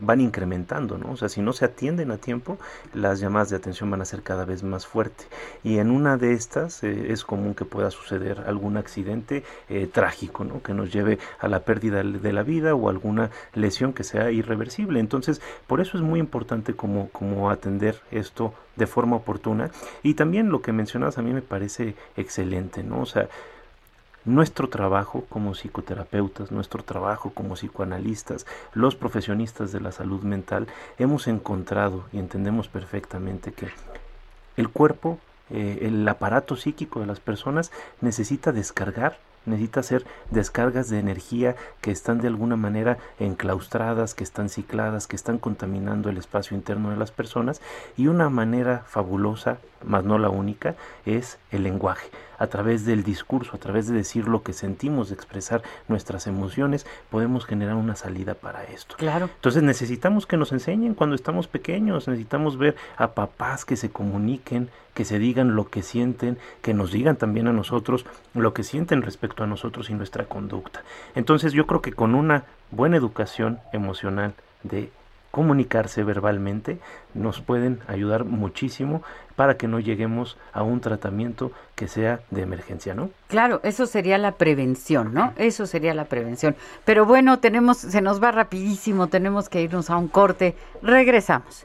van 0.00 0.20
incrementando, 0.20 0.98
¿no? 0.98 1.12
O 1.12 1.16
sea, 1.16 1.28
si 1.28 1.40
no 1.40 1.52
se 1.52 1.64
atienden 1.64 2.10
a 2.10 2.18
tiempo, 2.18 2.58
las 2.92 3.20
llamadas 3.20 3.50
de 3.50 3.56
atención 3.56 3.90
van 3.90 4.02
a 4.02 4.04
ser 4.04 4.22
cada 4.22 4.44
vez 4.44 4.62
más 4.62 4.86
fuertes. 4.86 5.28
Y 5.62 5.78
en 5.78 5.90
una 5.90 6.16
de 6.16 6.32
estas 6.32 6.82
es 6.82 7.24
común 7.24 7.54
que 7.54 7.64
pueda 7.64 7.90
suceder 7.90 8.44
algún 8.46 8.76
accidente 8.76 9.44
trágico, 9.92 10.44
¿no? 10.44 10.62
Que 10.62 10.74
nos 10.74 10.92
lleve 10.92 11.18
a 11.38 11.48
la 11.48 11.60
pérdida 11.60 12.02
de 12.02 12.32
la 12.32 12.42
vida 12.42 12.74
o 12.74 12.88
alguna 12.88 13.30
lesión 13.54 13.92
que 13.92 14.04
sea 14.04 14.30
irreversible. 14.30 15.00
Entonces, 15.08 15.40
por 15.66 15.80
eso 15.80 15.96
es 15.96 16.02
muy 16.02 16.20
importante 16.20 16.74
como, 16.74 17.08
como 17.08 17.48
atender 17.48 17.98
esto 18.10 18.52
de 18.76 18.86
forma 18.86 19.16
oportuna. 19.16 19.70
Y 20.02 20.12
también 20.12 20.50
lo 20.50 20.60
que 20.60 20.72
mencionas 20.72 21.16
a 21.16 21.22
mí 21.22 21.32
me 21.32 21.40
parece 21.40 21.94
excelente, 22.18 22.82
¿no? 22.82 23.00
O 23.00 23.06
sea, 23.06 23.26
nuestro 24.26 24.68
trabajo 24.68 25.24
como 25.30 25.54
psicoterapeutas, 25.54 26.52
nuestro 26.52 26.82
trabajo 26.82 27.30
como 27.30 27.54
psicoanalistas, 27.54 28.44
los 28.74 28.96
profesionistas 28.96 29.72
de 29.72 29.80
la 29.80 29.92
salud 29.92 30.20
mental, 30.24 30.66
hemos 30.98 31.26
encontrado 31.26 32.04
y 32.12 32.18
entendemos 32.18 32.68
perfectamente 32.68 33.52
que 33.52 33.68
el 34.58 34.68
cuerpo, 34.68 35.18
eh, 35.48 35.78
el 35.88 36.06
aparato 36.06 36.54
psíquico 36.54 37.00
de 37.00 37.06
las 37.06 37.20
personas 37.20 37.72
necesita 38.02 38.52
descargar 38.52 39.16
necesita 39.48 39.80
hacer 39.80 40.06
descargas 40.30 40.88
de 40.88 40.98
energía 40.98 41.56
que 41.80 41.90
están 41.90 42.20
de 42.20 42.28
alguna 42.28 42.56
manera 42.56 42.98
enclaustradas, 43.18 44.14
que 44.14 44.24
están 44.24 44.48
cicladas, 44.48 45.06
que 45.06 45.16
están 45.16 45.38
contaminando 45.38 46.10
el 46.10 46.18
espacio 46.18 46.56
interno 46.56 46.90
de 46.90 46.96
las 46.96 47.10
personas. 47.10 47.60
Y 47.96 48.06
una 48.06 48.28
manera 48.28 48.84
fabulosa, 48.86 49.58
más 49.84 50.04
no 50.04 50.18
la 50.18 50.30
única, 50.30 50.76
es 51.06 51.38
el 51.50 51.62
lenguaje 51.62 52.08
a 52.38 52.46
través 52.46 52.84
del 52.84 53.02
discurso, 53.02 53.56
a 53.56 53.58
través 53.58 53.88
de 53.88 53.96
decir 53.96 54.28
lo 54.28 54.42
que 54.42 54.52
sentimos, 54.52 55.08
de 55.08 55.14
expresar 55.14 55.62
nuestras 55.88 56.26
emociones, 56.26 56.86
podemos 57.10 57.44
generar 57.44 57.74
una 57.74 57.96
salida 57.96 58.34
para 58.34 58.64
esto. 58.64 58.96
Claro. 58.96 59.28
Entonces 59.34 59.62
necesitamos 59.62 60.26
que 60.26 60.36
nos 60.36 60.52
enseñen 60.52 60.94
cuando 60.94 61.16
estamos 61.16 61.48
pequeños, 61.48 62.06
necesitamos 62.06 62.56
ver 62.56 62.76
a 62.96 63.08
papás 63.08 63.64
que 63.64 63.76
se 63.76 63.90
comuniquen, 63.90 64.70
que 64.94 65.04
se 65.04 65.18
digan 65.18 65.56
lo 65.56 65.68
que 65.68 65.82
sienten, 65.82 66.38
que 66.62 66.74
nos 66.74 66.92
digan 66.92 67.16
también 67.16 67.48
a 67.48 67.52
nosotros 67.52 68.06
lo 68.34 68.54
que 68.54 68.62
sienten 68.62 69.02
respecto 69.02 69.42
a 69.42 69.46
nosotros 69.46 69.90
y 69.90 69.94
nuestra 69.94 70.24
conducta. 70.24 70.82
Entonces 71.14 71.52
yo 71.52 71.66
creo 71.66 71.82
que 71.82 71.92
con 71.92 72.14
una 72.14 72.44
buena 72.70 72.96
educación 72.96 73.58
emocional 73.72 74.34
de 74.62 74.90
comunicarse 75.30 76.02
verbalmente 76.04 76.78
nos 77.14 77.40
pueden 77.40 77.80
ayudar 77.86 78.24
muchísimo 78.24 79.02
para 79.36 79.56
que 79.56 79.68
no 79.68 79.78
lleguemos 79.78 80.36
a 80.52 80.62
un 80.62 80.80
tratamiento 80.80 81.52
que 81.74 81.86
sea 81.86 82.20
de 82.30 82.42
emergencia, 82.42 82.94
¿no? 82.94 83.10
Claro, 83.28 83.60
eso 83.62 83.86
sería 83.86 84.18
la 84.18 84.32
prevención, 84.32 85.14
¿no? 85.14 85.32
Eso 85.36 85.66
sería 85.66 85.94
la 85.94 86.06
prevención. 86.06 86.56
Pero 86.84 87.06
bueno, 87.06 87.38
tenemos 87.38 87.78
se 87.78 88.00
nos 88.00 88.22
va 88.22 88.32
rapidísimo, 88.32 89.06
tenemos 89.06 89.48
que 89.48 89.62
irnos 89.62 89.90
a 89.90 89.96
un 89.96 90.08
corte. 90.08 90.56
Regresamos. 90.82 91.64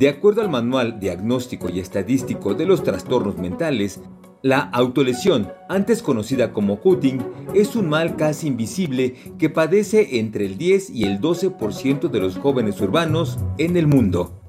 De 0.00 0.08
acuerdo 0.08 0.40
al 0.40 0.48
Manual 0.48 0.98
Diagnóstico 0.98 1.68
y 1.68 1.78
Estadístico 1.78 2.54
de 2.54 2.64
los 2.64 2.82
Trastornos 2.82 3.36
Mentales, 3.36 4.00
la 4.40 4.60
autolesión, 4.60 5.52
antes 5.68 6.02
conocida 6.02 6.54
como 6.54 6.80
cutting, 6.80 7.20
es 7.52 7.76
un 7.76 7.90
mal 7.90 8.16
casi 8.16 8.46
invisible 8.46 9.14
que 9.38 9.50
padece 9.50 10.18
entre 10.18 10.46
el 10.46 10.56
10 10.56 10.88
y 10.88 11.04
el 11.04 11.20
12% 11.20 12.08
de 12.08 12.18
los 12.18 12.38
jóvenes 12.38 12.80
urbanos 12.80 13.38
en 13.58 13.76
el 13.76 13.86
mundo. 13.86 14.40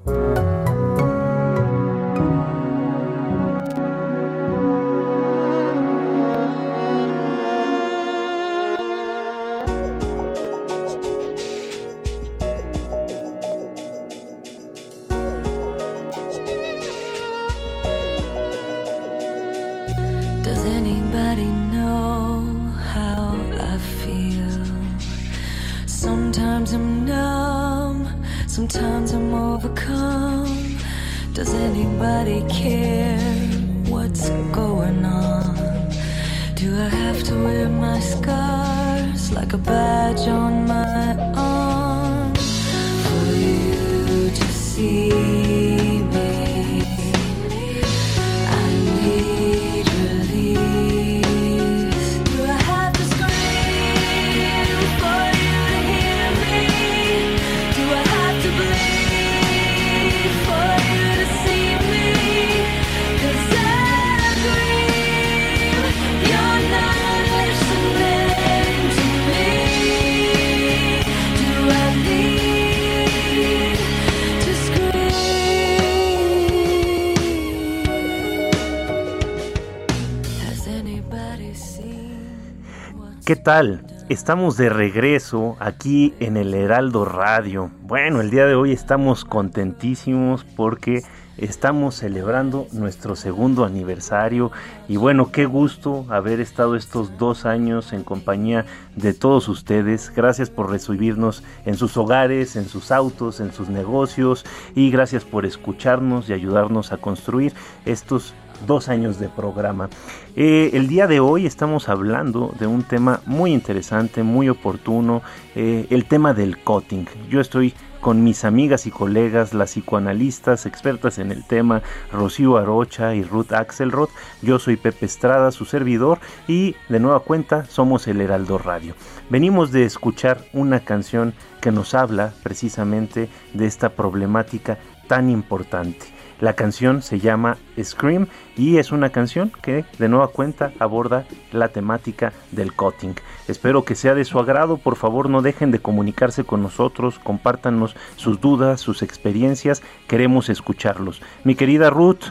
¿Qué 83.24 83.36
tal? 83.36 83.86
Estamos 84.08 84.56
de 84.56 84.68
regreso 84.68 85.56
aquí 85.60 86.12
en 86.18 86.36
el 86.36 86.52
Heraldo 86.54 87.04
Radio. 87.04 87.70
Bueno, 87.82 88.20
el 88.20 88.30
día 88.30 88.46
de 88.46 88.56
hoy 88.56 88.72
estamos 88.72 89.24
contentísimos 89.24 90.42
porque 90.42 91.04
estamos 91.36 91.94
celebrando 91.94 92.66
nuestro 92.72 93.14
segundo 93.14 93.64
aniversario 93.64 94.50
y 94.88 94.96
bueno, 94.96 95.30
qué 95.30 95.46
gusto 95.46 96.04
haber 96.08 96.40
estado 96.40 96.74
estos 96.74 97.16
dos 97.16 97.46
años 97.46 97.92
en 97.92 98.02
compañía 98.02 98.66
de 98.96 99.14
todos 99.14 99.48
ustedes. 99.48 100.12
Gracias 100.14 100.50
por 100.50 100.68
recibirnos 100.68 101.44
en 101.64 101.76
sus 101.76 101.96
hogares, 101.96 102.56
en 102.56 102.68
sus 102.68 102.90
autos, 102.90 103.38
en 103.38 103.52
sus 103.52 103.68
negocios 103.68 104.44
y 104.74 104.90
gracias 104.90 105.24
por 105.24 105.46
escucharnos 105.46 106.28
y 106.28 106.32
ayudarnos 106.32 106.90
a 106.90 106.96
construir 106.96 107.52
estos 107.84 108.34
dos 108.66 108.88
años 108.88 109.18
de 109.18 109.28
programa. 109.28 109.88
Eh, 110.36 110.70
el 110.74 110.88
día 110.88 111.06
de 111.06 111.20
hoy 111.20 111.46
estamos 111.46 111.88
hablando 111.88 112.54
de 112.58 112.66
un 112.66 112.82
tema 112.82 113.20
muy 113.26 113.52
interesante, 113.52 114.22
muy 114.22 114.48
oportuno, 114.48 115.22
eh, 115.54 115.86
el 115.90 116.04
tema 116.04 116.34
del 116.34 116.58
cutting. 116.58 117.06
Yo 117.28 117.40
estoy 117.40 117.74
con 118.02 118.24
mis 118.24 118.44
amigas 118.44 118.86
y 118.86 118.90
colegas, 118.90 119.54
las 119.54 119.70
psicoanalistas 119.70 120.66
expertas 120.66 121.18
en 121.18 121.30
el 121.30 121.44
tema, 121.44 121.82
Rocío 122.10 122.56
Arocha 122.56 123.14
y 123.14 123.22
Ruth 123.22 123.52
Axelrod. 123.52 124.08
Yo 124.42 124.58
soy 124.58 124.76
Pepe 124.76 125.06
Estrada, 125.06 125.52
su 125.52 125.64
servidor, 125.64 126.18
y 126.48 126.74
de 126.88 126.98
nueva 126.98 127.20
cuenta 127.20 127.64
somos 127.66 128.08
el 128.08 128.20
Heraldo 128.20 128.58
Radio. 128.58 128.94
Venimos 129.30 129.70
de 129.70 129.84
escuchar 129.84 130.44
una 130.52 130.80
canción 130.80 131.32
que 131.60 131.70
nos 131.70 131.94
habla 131.94 132.34
precisamente 132.42 133.28
de 133.54 133.66
esta 133.66 133.90
problemática 133.90 134.78
tan 135.06 135.30
importante. 135.30 136.11
La 136.42 136.54
canción 136.54 137.02
se 137.02 137.20
llama 137.20 137.56
Scream 137.80 138.26
y 138.56 138.78
es 138.78 138.90
una 138.90 139.10
canción 139.10 139.52
que 139.62 139.84
de 140.00 140.08
nueva 140.08 140.26
cuenta 140.26 140.72
aborda 140.80 141.24
la 141.52 141.68
temática 141.68 142.32
del 142.50 142.74
cutting. 142.74 143.14
Espero 143.46 143.84
que 143.84 143.94
sea 143.94 144.16
de 144.16 144.24
su 144.24 144.40
agrado, 144.40 144.76
por 144.76 144.96
favor 144.96 145.30
no 145.30 145.40
dejen 145.40 145.70
de 145.70 145.78
comunicarse 145.78 146.42
con 146.42 146.60
nosotros, 146.60 147.20
compártanos 147.20 147.94
sus 148.16 148.40
dudas, 148.40 148.80
sus 148.80 149.02
experiencias, 149.02 149.84
queremos 150.08 150.48
escucharlos. 150.48 151.22
Mi 151.44 151.54
querida 151.54 151.90
Ruth. 151.90 152.24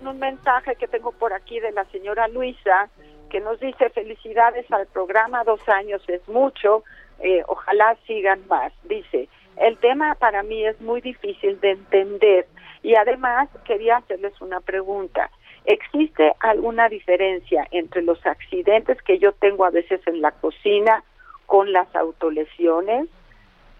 Un 0.00 0.18
mensaje 0.18 0.76
que 0.76 0.88
tengo 0.88 1.12
por 1.12 1.34
aquí 1.34 1.60
de 1.60 1.72
la 1.72 1.84
señora 1.90 2.26
Luisa 2.28 2.88
que 3.28 3.40
nos 3.40 3.60
dice 3.60 3.90
felicidades 3.90 4.64
al 4.72 4.86
programa, 4.86 5.44
dos 5.44 5.60
años 5.68 6.02
es 6.08 6.26
mucho, 6.26 6.84
eh, 7.20 7.42
ojalá 7.48 7.98
sigan 8.06 8.40
más. 8.48 8.72
Dice, 8.84 9.28
el 9.62 9.78
tema 9.78 10.14
para 10.16 10.42
mí 10.42 10.64
es 10.64 10.80
muy 10.80 11.00
difícil 11.00 11.60
de 11.60 11.72
entender 11.72 12.46
y 12.82 12.94
además 12.96 13.48
quería 13.64 13.98
hacerles 13.98 14.38
una 14.40 14.60
pregunta. 14.60 15.30
¿Existe 15.64 16.32
alguna 16.40 16.88
diferencia 16.88 17.66
entre 17.70 18.02
los 18.02 18.24
accidentes 18.26 19.00
que 19.02 19.18
yo 19.18 19.32
tengo 19.32 19.64
a 19.64 19.70
veces 19.70 20.00
en 20.06 20.20
la 20.20 20.32
cocina 20.32 21.04
con 21.46 21.72
las 21.72 21.94
autolesiones? 21.94 23.08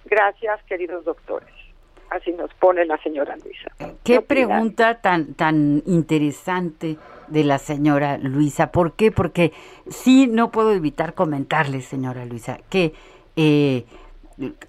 Gracias, 0.04 0.62
queridos 0.64 1.04
doctores. 1.04 1.50
Así 2.10 2.30
nos 2.32 2.52
pone 2.54 2.84
la 2.84 2.98
señora 2.98 3.36
Luisa. 3.42 3.72
Qué, 4.04 4.20
pregunta 4.20 5.00
tan 5.00 5.34
tan 5.34 5.82
interesante 5.86 6.98
de 7.28 7.42
la 7.42 7.58
señora 7.58 8.18
Luisa. 8.18 8.70
¿Por 8.70 8.92
qué? 8.92 9.10
Porque 9.10 9.52
sí 9.88 10.28
no 10.28 10.52
puedo 10.52 10.72
evitar 10.72 11.14
comentarle, 11.14 11.80
señora 11.80 12.24
Luisa, 12.26 12.58
que 12.68 12.92
eh, 13.34 13.84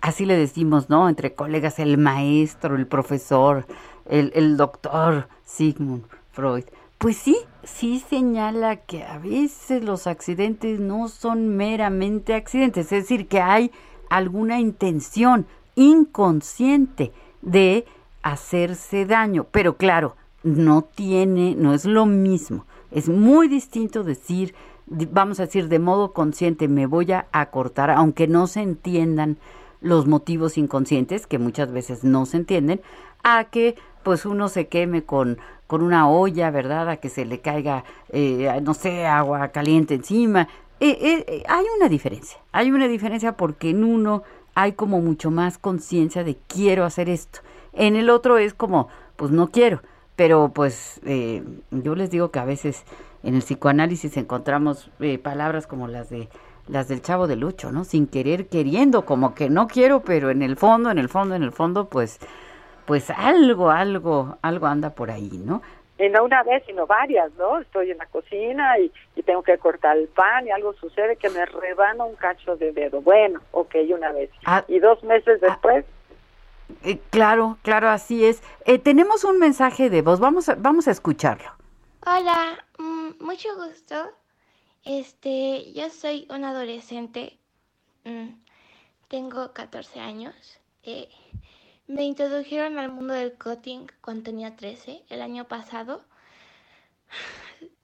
así 0.02 0.26
le 0.26 0.38
decimos, 0.38 0.89
¿no? 0.89 1.10
Entre 1.10 1.34
colegas, 1.34 1.80
el 1.80 1.97
maestro, 1.97 2.76
el 2.76 2.88
profesor, 2.88 3.65
el, 4.10 4.58
doctor 4.58 5.28
Sigmund 5.45 6.04
Freud. 6.32 6.65
Pues 6.97 7.17
sí, 7.17 7.38
sí 7.63 8.04
señala 8.10 8.78
que 8.78 9.04
a 9.04 9.17
veces 9.17 9.84
los 9.84 10.08
accidentes 10.08 10.80
no 10.80 11.08
son 11.10 11.56
meramente 11.56 12.34
accidentes, 12.34 12.91
es 12.91 13.04
decir, 13.04 13.28
que 13.28 13.41
hay 13.41 13.71
alguna 14.10 14.60
intención 14.60 15.45
inconsciente 15.76 17.12
de 17.41 17.86
hacerse 18.21 19.06
daño, 19.06 19.47
pero 19.52 19.76
claro, 19.76 20.15
no 20.43 20.84
tiene, 20.84 21.56
no 21.56 21.73
es 21.73 21.86
lo 21.86 22.06
mismo, 22.06 22.65
es 22.91 23.10
muy 23.10 23.47
distinto 23.47 24.04
decir, 24.04 24.54
vamos 25.12 25.39
a 25.39 25.45
decir 25.45 25.67
de 25.67 25.79
modo 25.79 26.13
consciente, 26.13 26.67
me 26.67 26.86
voy 26.86 27.12
a 27.12 27.45
cortar, 27.51 27.91
aunque 27.91 28.27
no 28.27 28.47
se 28.47 28.62
entiendan 28.62 29.38
los 29.82 30.08
motivos 30.08 30.58
inconscientes, 30.58 31.27
que 31.27 31.38
muchas 31.38 31.71
veces 31.71 32.03
no 32.03 32.25
se 32.25 32.38
entienden, 32.38 32.82
a 33.23 33.45
que 33.45 33.75
pues 34.03 34.25
uno 34.25 34.49
se 34.49 34.67
queme 34.67 35.03
con, 35.03 35.38
con 35.67 35.82
una 35.82 36.10
olla, 36.10 36.51
¿verdad? 36.51 36.89
A 36.89 36.97
que 36.97 37.10
se 37.10 37.25
le 37.25 37.39
caiga, 37.39 37.84
eh, 38.10 38.60
no 38.63 38.73
sé, 38.73 39.06
agua 39.06 39.49
caliente 39.49 39.95
encima. 39.95 40.47
Eh, 40.79 40.97
eh, 41.27 41.43
hay 41.47 41.65
una 41.77 41.89
diferencia, 41.89 42.38
hay 42.51 42.71
una 42.71 42.88
diferencia 42.88 43.38
porque 43.38 43.69
en 43.69 43.84
uno 43.84 44.23
hay 44.56 44.73
como 44.73 45.01
mucho 45.01 45.32
más 45.32 45.58
conciencia 45.58 46.23
de 46.23 46.38
quiero 46.47 46.86
hacer 46.86 47.10
esto. 47.10 47.39
En 47.73 47.95
el 47.95 48.10
otro 48.10 48.38
es 48.38 48.53
como, 48.53 48.88
pues 49.15 49.32
no 49.32 49.49
quiero. 49.49 49.82
Pero 50.15 50.51
pues 50.53 51.01
yo 51.71 51.95
les 51.95 52.12
digo 52.12 52.29
que 52.29 52.38
a 52.38 52.45
veces 52.45 52.84
en 53.23 53.36
el 53.36 53.41
psicoanálisis 53.41 54.17
encontramos 54.17 54.91
palabras 55.23 55.67
como 55.67 55.88
las 55.88 56.09
de 56.09 56.29
las 56.67 56.88
del 56.88 57.01
chavo 57.01 57.27
del 57.27 57.43
Ocho, 57.43 57.71
¿no? 57.71 57.83
Sin 57.83 58.07
querer, 58.07 58.47
queriendo, 58.47 59.05
como 59.05 59.36
que 59.36 59.49
no 59.49 59.67
quiero, 59.67 60.01
pero 60.01 60.29
en 60.29 60.41
el 60.41 60.55
fondo, 60.55 60.91
en 60.91 60.97
el 60.97 61.09
fondo, 61.09 61.36
en 61.36 61.43
el 61.43 61.51
fondo, 61.51 61.89
pues, 61.89 62.19
pues 62.86 63.09
algo, 63.09 63.69
algo, 63.69 64.38
algo 64.41 64.67
anda 64.67 64.91
por 64.91 65.12
ahí, 65.12 65.41
¿no? 65.43 65.62
Y 65.99 66.09
no 66.09 66.23
una 66.23 66.43
vez, 66.43 66.63
sino 66.65 66.88
varias, 66.88 67.31
¿no? 67.33 67.59
Estoy 67.59 67.91
en 67.91 67.97
la 67.97 68.07
cocina 68.07 68.79
y, 68.79 68.91
tengo 69.23 69.43
que 69.43 69.57
cortar 69.57 69.95
el 69.95 70.07
pan 70.09 70.45
y 70.45 70.51
algo 70.51 70.73
sucede 70.73 71.15
que 71.15 71.29
me 71.29 71.45
rebana 71.45 72.03
un 72.03 72.15
cacho 72.15 72.57
de 72.57 72.73
dedo. 72.73 73.01
Bueno, 73.01 73.39
ok, 73.51 73.75
una 73.95 74.12
vez. 74.12 74.29
Ah, 74.45 74.65
y 74.67 74.79
dos 74.79 75.01
meses 75.03 75.39
ah, 75.43 75.47
después... 75.47 75.86
Eh, 76.83 76.99
claro, 77.09 77.57
claro, 77.62 77.89
así 77.89 78.25
es. 78.25 78.43
Eh, 78.65 78.79
tenemos 78.79 79.23
un 79.23 79.39
mensaje 79.39 79.89
de 79.89 80.01
voz, 80.01 80.19
vamos 80.19 80.49
a, 80.49 80.55
vamos 80.55 80.88
a 80.88 80.91
escucharlo. 80.91 81.51
Hola, 82.05 82.57
mm, 82.77 83.23
mucho 83.23 83.49
gusto. 83.55 84.12
Este, 84.83 85.71
yo 85.73 85.89
soy 85.89 86.27
un 86.29 86.43
adolescente, 86.43 87.39
mm, 88.03 88.29
tengo 89.07 89.53
14 89.53 89.99
años. 89.99 90.36
Eh, 90.83 91.09
me 91.88 92.03
introdujeron 92.03 92.77
al 92.77 92.91
mundo 92.91 93.13
del 93.13 93.33
cutting 93.33 93.88
cuando 94.01 94.23
tenía 94.23 94.55
13, 94.55 95.03
el 95.09 95.21
año 95.21 95.47
pasado. 95.47 96.03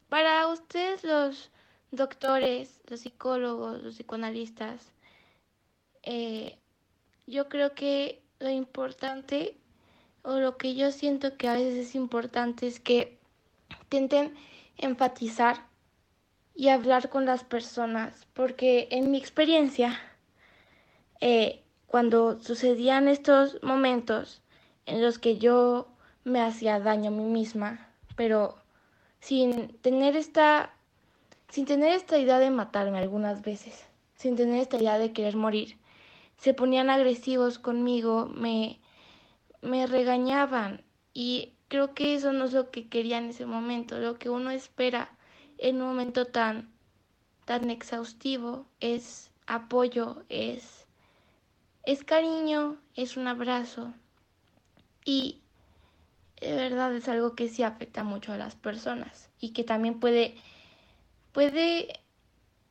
Para 0.09 0.47
ustedes 0.47 1.03
los 1.03 1.51
doctores, 1.91 2.79
los 2.87 3.01
psicólogos, 3.01 3.81
los 3.83 3.95
psicoanalistas, 3.95 4.91
eh, 6.03 6.57
yo 7.27 7.47
creo 7.49 7.75
que 7.75 8.23
lo 8.39 8.49
importante 8.49 9.57
o 10.23 10.39
lo 10.39 10.57
que 10.57 10.75
yo 10.75 10.91
siento 10.91 11.37
que 11.37 11.47
a 11.47 11.53
veces 11.53 11.89
es 11.89 11.95
importante 11.95 12.67
es 12.67 12.79
que 12.79 13.19
intenten 13.69 14.35
enfatizar 14.79 15.67
y 16.55 16.69
hablar 16.69 17.09
con 17.09 17.25
las 17.25 17.43
personas, 17.43 18.27
porque 18.33 18.87
en 18.91 19.11
mi 19.11 19.17
experiencia, 19.17 19.97
eh, 21.21 21.63
cuando 21.87 22.41
sucedían 22.41 23.07
estos 23.07 23.61
momentos 23.63 24.41
en 24.85 25.01
los 25.01 25.19
que 25.19 25.37
yo 25.37 25.87
me 26.23 26.41
hacía 26.41 26.79
daño 26.79 27.09
a 27.09 27.13
mí 27.13 27.23
misma, 27.23 27.87
pero 28.15 28.57
sin 29.19 29.77
tener 29.79 30.15
esta, 30.15 30.73
sin 31.49 31.65
tener 31.65 31.93
esta 31.93 32.17
idea 32.17 32.39
de 32.39 32.49
matarme 32.49 32.97
algunas 32.97 33.41
veces, 33.41 33.85
sin 34.15 34.35
tener 34.35 34.59
esta 34.59 34.77
idea 34.77 34.97
de 34.97 35.13
querer 35.13 35.35
morir, 35.35 35.77
se 36.37 36.53
ponían 36.53 36.89
agresivos 36.89 37.59
conmigo, 37.59 38.25
me, 38.27 38.79
me 39.61 39.87
regañaban 39.87 40.83
y 41.13 41.53
creo 41.69 41.93
que 41.93 42.15
eso 42.15 42.33
no 42.33 42.45
es 42.45 42.53
lo 42.53 42.71
que 42.71 42.89
quería 42.89 43.19
en 43.19 43.29
ese 43.29 43.45
momento, 43.45 43.99
lo 43.99 44.19
que 44.19 44.29
uno 44.29 44.51
espera 44.51 45.09
en 45.57 45.81
un 45.81 45.87
momento 45.87 46.25
tan, 46.25 46.67
tan 47.45 47.69
exhaustivo, 47.69 48.65
es 48.79 49.31
apoyo, 49.47 50.23
es, 50.29 50.87
es 51.85 52.03
cariño, 52.03 52.77
es 52.95 53.17
un 53.17 53.27
abrazo. 53.27 53.93
Y 55.05 55.41
de 56.41 56.55
verdad 56.55 56.93
es 56.95 57.07
algo 57.07 57.35
que 57.35 57.49
sí 57.49 57.63
afecta 57.63 58.03
mucho 58.03 58.33
a 58.33 58.37
las 58.37 58.55
personas 58.55 59.29
y 59.39 59.51
que 59.51 59.63
también 59.63 59.99
puede, 59.99 60.35
puede 61.33 61.99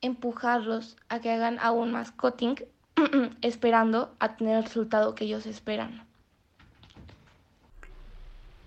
empujarlos 0.01 0.97
a 1.09 1.21
que 1.21 1.31
hagan 1.31 1.59
aún 1.61 1.93
más 1.93 2.11
cutting 2.13 2.57
esperando 3.43 4.15
a 4.19 4.37
tener 4.37 4.57
el 4.57 4.65
resultado 4.65 5.15
que 5.15 5.25
ellos 5.25 5.47
esperan. 5.47 6.08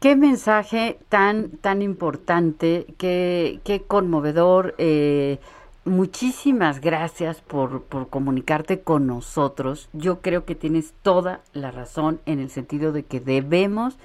Qué 0.01 0.15
mensaje 0.15 0.97
tan, 1.09 1.51
tan 1.57 1.83
importante, 1.83 2.87
qué, 2.97 3.59
qué 3.63 3.83
conmovedor. 3.83 4.73
Eh, 4.79 5.37
muchísimas 5.85 6.81
gracias 6.81 7.41
por, 7.41 7.83
por 7.83 8.09
comunicarte 8.09 8.81
con 8.81 9.05
nosotros. 9.05 9.89
Yo 9.93 10.21
creo 10.21 10.43
que 10.43 10.55
tienes 10.55 10.95
toda 11.03 11.41
la 11.53 11.69
razón 11.69 12.19
en 12.25 12.39
el 12.39 12.49
sentido 12.49 12.93
de 12.93 13.03
que 13.03 13.19
debemos 13.19 13.99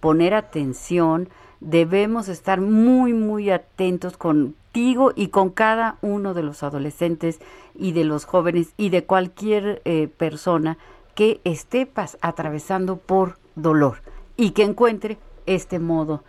poner 0.00 0.34
atención, 0.34 1.28
debemos 1.60 2.26
estar 2.26 2.60
muy, 2.60 3.12
muy 3.12 3.50
atentos 3.50 4.16
contigo 4.16 5.12
y 5.14 5.28
con 5.28 5.50
cada 5.50 5.98
uno 6.02 6.34
de 6.34 6.42
los 6.42 6.64
adolescentes 6.64 7.38
y 7.76 7.92
de 7.92 8.02
los 8.02 8.24
jóvenes 8.24 8.74
y 8.76 8.88
de 8.88 9.04
cualquier 9.04 9.82
eh, 9.84 10.08
persona 10.08 10.78
que 11.14 11.40
esté 11.44 11.88
atravesando 12.22 12.96
por 12.96 13.38
dolor 13.54 13.98
y 14.36 14.50
que 14.50 14.64
encuentre 14.64 15.18
este 15.54 15.78
modo 15.78 16.22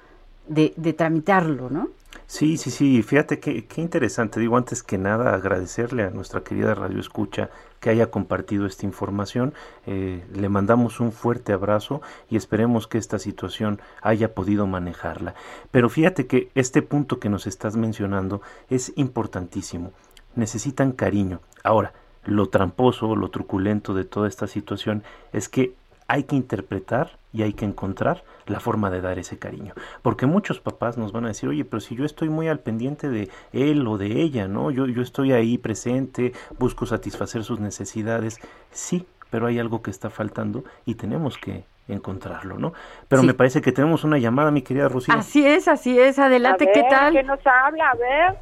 de, 0.48 0.70
tramitarlo, 0.94 1.70
¿no? 1.70 1.90
Sí, 2.26 2.58
sí, 2.58 2.72
sí, 2.72 3.04
fíjate 3.04 3.40
qué, 3.40 3.66
qué 3.66 3.82
interesante. 3.82 4.40
Digo, 4.40 4.58
antes 4.58 4.84
que 4.84 4.98
nada, 4.98 5.34
agradecerle 5.34 6.04
a 6.04 6.10
nuestra 6.10 6.44
querida 6.44 6.76
Radio 6.76 7.00
Escucha 7.00 7.50
que 7.80 7.90
haya 7.90 8.12
compartido 8.12 8.66
esta 8.66 8.86
información. 8.86 9.54
Eh, 9.86 10.24
le 10.34 10.50
mandamos 10.50 11.00
un 11.00 11.12
fuerte 11.12 11.54
abrazo 11.54 12.02
y 12.30 12.36
esperemos 12.36 12.88
que 12.88 12.98
esta 12.98 13.20
situación 13.20 13.80
haya 14.02 14.34
podido 14.34 14.68
manejarla. 14.68 15.36
Pero 15.72 15.90
fíjate 15.90 16.28
que 16.28 16.50
este 16.56 16.82
punto 16.82 17.20
que 17.20 17.30
nos 17.30 17.48
estás 17.48 17.76
mencionando 17.76 18.42
es 18.70 18.92
importantísimo. 18.96 19.92
Necesitan 20.36 20.92
cariño. 20.92 21.42
Ahora, 21.64 21.94
lo 22.26 22.50
tramposo, 22.50 23.16
lo 23.16 23.30
truculento 23.30 23.94
de 23.94 24.06
toda 24.06 24.28
esta 24.28 24.48
situación 24.48 25.04
es 25.34 25.50
que 25.50 25.74
hay 26.08 26.24
que 26.24 26.36
interpretar 26.36 27.20
y 27.32 27.44
hay 27.44 27.54
que 27.54 27.66
encontrar 27.66 28.24
la 28.50 28.60
forma 28.60 28.90
de 28.90 29.02
dar 29.02 29.20
ese 29.20 29.38
cariño. 29.38 29.74
Porque 30.02 30.26
muchos 30.26 30.60
papás 30.60 30.98
nos 30.98 31.12
van 31.12 31.26
a 31.26 31.30
decir, 31.30 31.50
oye, 31.50 31.66
pero 31.66 31.80
si 31.80 31.96
yo 31.96 32.06
estoy 32.06 32.30
muy 32.30 32.48
al 32.48 32.60
pendiente 32.60 33.10
de 33.10 33.30
él 33.54 33.88
o 33.88 33.98
de 33.98 34.22
ella, 34.22 34.48
¿no? 34.48 34.72
Yo, 34.72 34.86
yo 34.88 35.02
estoy 35.02 35.32
ahí 35.34 35.58
presente, 35.58 36.34
busco 36.58 36.86
satisfacer 36.86 37.44
sus 37.44 37.60
necesidades. 37.60 38.40
Sí, 38.72 39.06
pero 39.30 39.48
hay 39.48 39.60
algo 39.60 39.82
que 39.82 39.92
está 39.92 40.10
faltando 40.10 40.64
y 40.86 40.96
tenemos 40.96 41.38
que 41.38 41.64
encontrarlo, 41.88 42.58
¿no? 42.58 42.74
Pero 43.08 43.24
me 43.24 43.34
parece 43.34 43.62
que 43.62 43.72
tenemos 43.72 44.04
una 44.04 44.18
llamada, 44.18 44.52
mi 44.52 44.62
querida 44.62 44.88
Rocío. 44.88 45.14
Así 45.14 45.46
es, 45.46 45.68
así 45.68 46.00
es. 46.00 46.20
Adelante, 46.20 46.70
¿qué 46.74 46.84
tal? 46.84 47.14
¿Qué 47.14 47.24
nos 47.24 47.40
habla? 47.46 47.90
A 47.90 47.96
ver. 47.96 48.38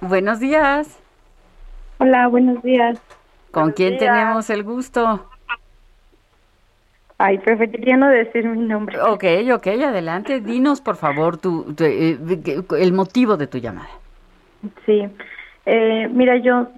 Buenos 0.00 0.40
días. 0.40 0.98
Hola, 1.98 2.28
buenos 2.28 2.62
días. 2.62 2.98
¿Con 3.50 3.72
quién 3.72 3.98
tenemos 3.98 4.50
el 4.50 4.64
gusto? 4.64 5.28
Ay, 7.18 7.38
preferiría 7.38 7.96
no 7.96 8.08
decir 8.08 8.44
mi 8.44 8.66
nombre. 8.66 9.00
Ok, 9.00 9.24
ok, 9.54 9.66
adelante. 9.68 10.40
Dinos, 10.40 10.82
por 10.82 10.96
favor, 10.96 11.38
tu, 11.38 11.74
eh, 11.80 12.18
el 12.78 12.92
motivo 12.92 13.38
de 13.38 13.46
tu 13.46 13.58
llamada. 13.58 13.88
Sí. 14.84 15.08
Eh, 15.64 16.08
mira, 16.12 16.36
yo 16.36 16.68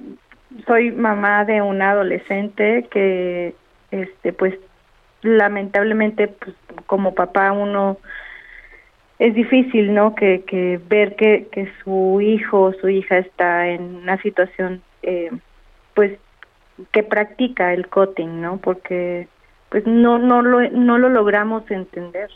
soy 0.66 0.92
mamá 0.92 1.44
de 1.44 1.60
una 1.60 1.90
adolescente 1.90 2.86
que, 2.90 3.54
este, 3.90 4.32
pues, 4.32 4.54
lamentablemente, 5.22 6.28
pues, 6.28 6.54
como 6.86 7.14
papá 7.14 7.50
uno 7.50 7.98
es 9.18 9.34
difícil, 9.34 9.92
¿no? 9.92 10.14
Que, 10.14 10.44
que 10.44 10.80
ver 10.88 11.16
que, 11.16 11.48
que 11.50 11.68
su 11.82 12.20
hijo 12.20 12.62
o 12.62 12.72
su 12.74 12.88
hija 12.88 13.18
está 13.18 13.68
en 13.68 13.96
una 13.96 14.22
situación, 14.22 14.82
eh, 15.02 15.32
pues, 15.94 16.12
que 16.92 17.02
practica 17.02 17.74
el 17.74 17.88
cutting, 17.88 18.40
¿no? 18.40 18.58
Porque 18.58 19.26
pues 19.70 19.86
no 19.86 20.18
no 20.18 20.42
lo 20.42 20.68
no 20.70 20.98
lo 20.98 21.08
logramos 21.08 21.70
entender. 21.70 22.30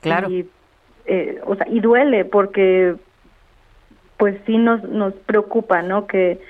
Claro. 0.00 0.30
Y, 0.30 0.48
eh, 1.06 1.40
o 1.44 1.56
sea 1.56 1.66
y 1.68 1.80
duele 1.80 2.24
porque 2.24 2.94
pues 4.16 4.36
sí 4.46 4.58
nos 4.58 4.82
nos 4.84 5.14
preocupa 5.14 5.82
no 5.82 6.06
que 6.06 6.40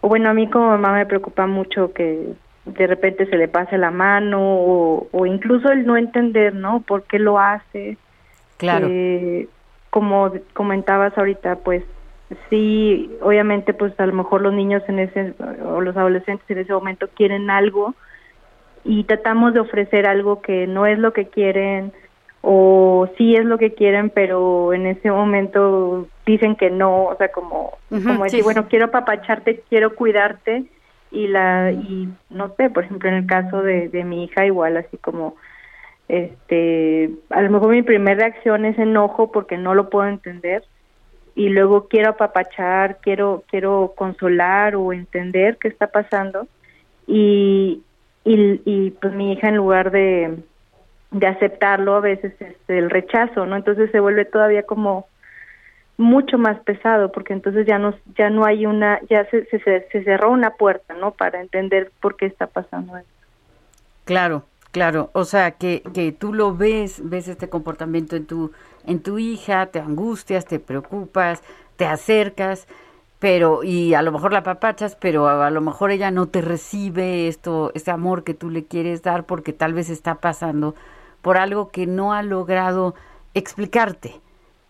o 0.00 0.08
bueno 0.08 0.30
a 0.30 0.34
mí 0.34 0.48
como 0.48 0.68
mamá 0.68 0.92
me 0.92 1.06
preocupa 1.06 1.46
mucho 1.46 1.92
que 1.92 2.34
de 2.64 2.86
repente 2.86 3.26
se 3.26 3.36
le 3.36 3.48
pase 3.48 3.78
la 3.78 3.90
mano 3.90 4.40
o, 4.40 5.08
o 5.12 5.26
incluso 5.26 5.70
el 5.70 5.86
no 5.86 5.96
entender 5.96 6.54
no 6.54 6.80
por 6.80 7.04
qué 7.04 7.18
lo 7.18 7.38
hace 7.38 7.96
claro. 8.56 8.88
Como 9.90 10.32
comentabas 10.52 11.16
ahorita 11.16 11.56
pues 11.56 11.82
sí, 12.50 13.10
obviamente 13.20 13.74
pues 13.74 13.98
a 13.98 14.06
lo 14.06 14.12
mejor 14.12 14.40
los 14.42 14.52
niños 14.52 14.82
en 14.88 14.98
ese 14.98 15.34
o 15.64 15.80
los 15.80 15.96
adolescentes 15.96 16.48
en 16.50 16.58
ese 16.58 16.72
momento 16.72 17.08
quieren 17.14 17.50
algo 17.50 17.94
y 18.84 19.04
tratamos 19.04 19.54
de 19.54 19.60
ofrecer 19.60 20.06
algo 20.06 20.40
que 20.40 20.66
no 20.66 20.86
es 20.86 20.98
lo 20.98 21.12
que 21.12 21.26
quieren 21.26 21.92
o 22.42 23.08
sí 23.18 23.34
es 23.34 23.44
lo 23.44 23.58
que 23.58 23.74
quieren, 23.74 24.08
pero 24.10 24.72
en 24.72 24.86
ese 24.86 25.10
momento 25.10 26.06
dicen 26.24 26.54
que 26.54 26.70
no, 26.70 27.06
o 27.06 27.16
sea, 27.16 27.28
como 27.28 27.72
como 27.88 28.24
decir, 28.24 28.44
bueno, 28.44 28.68
quiero 28.68 28.86
apapacharte, 28.86 29.64
quiero 29.68 29.96
cuidarte 29.96 30.64
y 31.10 31.28
la 31.28 31.72
y 31.72 32.08
no 32.30 32.54
sé, 32.56 32.70
por 32.70 32.84
ejemplo, 32.84 33.08
en 33.08 33.16
el 33.16 33.26
caso 33.26 33.62
de 33.62 33.88
de 33.88 34.04
mi 34.04 34.24
hija 34.24 34.46
igual 34.46 34.76
así 34.76 34.96
como 34.98 35.36
este, 36.08 37.10
a 37.30 37.42
lo 37.42 37.50
mejor 37.50 37.70
mi 37.70 37.82
primera 37.82 38.28
reacción 38.28 38.64
es 38.64 38.78
enojo 38.78 39.32
porque 39.32 39.58
no 39.58 39.74
lo 39.74 39.90
puedo 39.90 40.08
entender 40.08 40.62
y 41.36 41.50
luego 41.50 41.86
quiero 41.86 42.10
apapachar, 42.10 42.96
quiero 43.02 43.44
quiero 43.48 43.92
consolar 43.94 44.74
o 44.74 44.92
entender 44.92 45.58
qué 45.58 45.68
está 45.68 45.86
pasando 45.86 46.48
y 47.06 47.82
y, 48.28 48.90
pues 48.90 49.14
mi 49.14 49.32
hija 49.32 49.50
en 49.50 49.56
lugar 49.56 49.92
de 49.92 50.38
de 51.12 51.26
aceptarlo 51.28 51.94
a 51.94 52.00
veces 52.00 52.34
es 52.40 52.56
el 52.66 52.90
rechazo, 52.90 53.46
¿no? 53.46 53.54
Entonces 53.54 53.90
se 53.92 54.00
vuelve 54.00 54.24
todavía 54.24 54.64
como 54.64 55.06
mucho 55.96 56.36
más 56.36 56.58
pesado 56.60 57.12
porque 57.12 57.34
entonces 57.34 57.66
ya 57.66 57.78
no 57.78 57.94
ya 58.16 58.30
no 58.30 58.44
hay 58.44 58.66
una 58.66 58.98
ya 59.08 59.26
se, 59.26 59.44
se, 59.46 59.60
se 59.60 60.04
cerró 60.04 60.32
una 60.32 60.50
puerta, 60.50 60.94
¿no? 60.94 61.12
Para 61.12 61.40
entender 61.40 61.92
por 62.00 62.16
qué 62.16 62.26
está 62.26 62.46
pasando 62.46 62.96
eso. 62.96 63.06
Claro, 64.04 64.44
claro, 64.72 65.10
o 65.12 65.24
sea, 65.24 65.52
que 65.52 65.82
que 65.94 66.12
tú 66.12 66.32
lo 66.32 66.56
ves, 66.56 67.00
ves 67.04 67.28
este 67.28 67.48
comportamiento 67.48 68.16
en 68.16 68.26
tu 68.26 68.52
en 68.86 69.00
tu 69.00 69.18
hija, 69.18 69.66
te 69.66 69.80
angustias, 69.80 70.46
te 70.46 70.58
preocupas, 70.58 71.42
te 71.76 71.86
acercas, 71.86 72.66
pero 73.18 73.64
y 73.64 73.94
a 73.94 74.02
lo 74.02 74.12
mejor 74.12 74.32
la 74.32 74.42
papachas, 74.42 74.96
pero 74.96 75.28
a, 75.28 75.50
lo 75.50 75.60
mejor 75.60 75.90
ella 75.90 76.10
no 76.10 76.26
te 76.26 76.42
recibe 76.42 77.28
esto, 77.28 77.72
este 77.74 77.90
amor 77.90 78.24
que 78.24 78.34
tú 78.34 78.50
le 78.50 78.64
quieres 78.64 79.02
dar 79.02 79.24
porque 79.24 79.52
tal 79.52 79.74
vez 79.74 79.90
está 79.90 80.16
pasando 80.16 80.74
por 81.22 81.38
algo 81.38 81.70
que 81.70 81.86
no 81.86 82.12
ha 82.12 82.22
logrado 82.22 82.94
explicarte. 83.34 84.20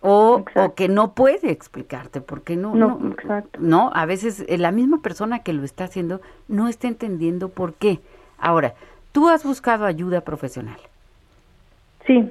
O, 0.03 0.45
o, 0.55 0.75
que 0.75 0.89
no 0.89 1.15
puede 1.15 1.51
explicarte, 1.51 2.21
porque 2.21 2.55
no, 2.55 2.77
no, 2.77 2.99
no, 3.01 3.11
exacto. 3.11 3.59
no, 3.61 3.91
a 3.93 4.07
veces 4.07 4.45
eh, 4.47 4.57
la 4.57 4.71
misma 4.71 5.01
persona 5.01 5.41
que 5.41 5.53
lo 5.53 5.65
está 5.65 5.85
haciendo 5.85 6.21
no 6.47 6.69
está 6.69 6.87
entendiendo 6.87 7.49
por 7.49 7.75
qué. 7.75 7.99
Ahora, 8.39 8.75
tú 9.11 9.29
has 9.29 9.43
buscado 9.43 9.85
ayuda 9.85 10.21
profesional. 10.21 10.79
Sí, 12.07 12.31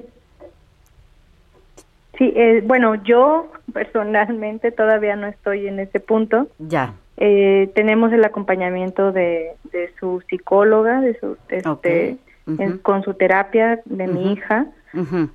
Sí, 2.18 2.32
eh, 2.34 2.62
bueno, 2.64 2.94
yo 3.04 3.50
personalmente 3.72 4.72
todavía 4.72 5.16
no 5.16 5.26
estoy 5.26 5.66
en 5.66 5.80
ese 5.80 6.00
punto. 6.00 6.48
Ya. 6.58 6.94
Eh, 7.18 7.70
tenemos 7.74 8.12
el 8.12 8.24
acompañamiento 8.24 9.12
de, 9.12 9.52
de 9.72 9.90
su 9.98 10.22
psicóloga, 10.28 11.00
de 11.00 11.18
su, 11.18 11.36
este, 11.48 12.18
con 12.82 13.02
su 13.02 13.14
terapia 13.14 13.80
de 13.84 14.06
mi 14.06 14.32
hija, 14.32 14.66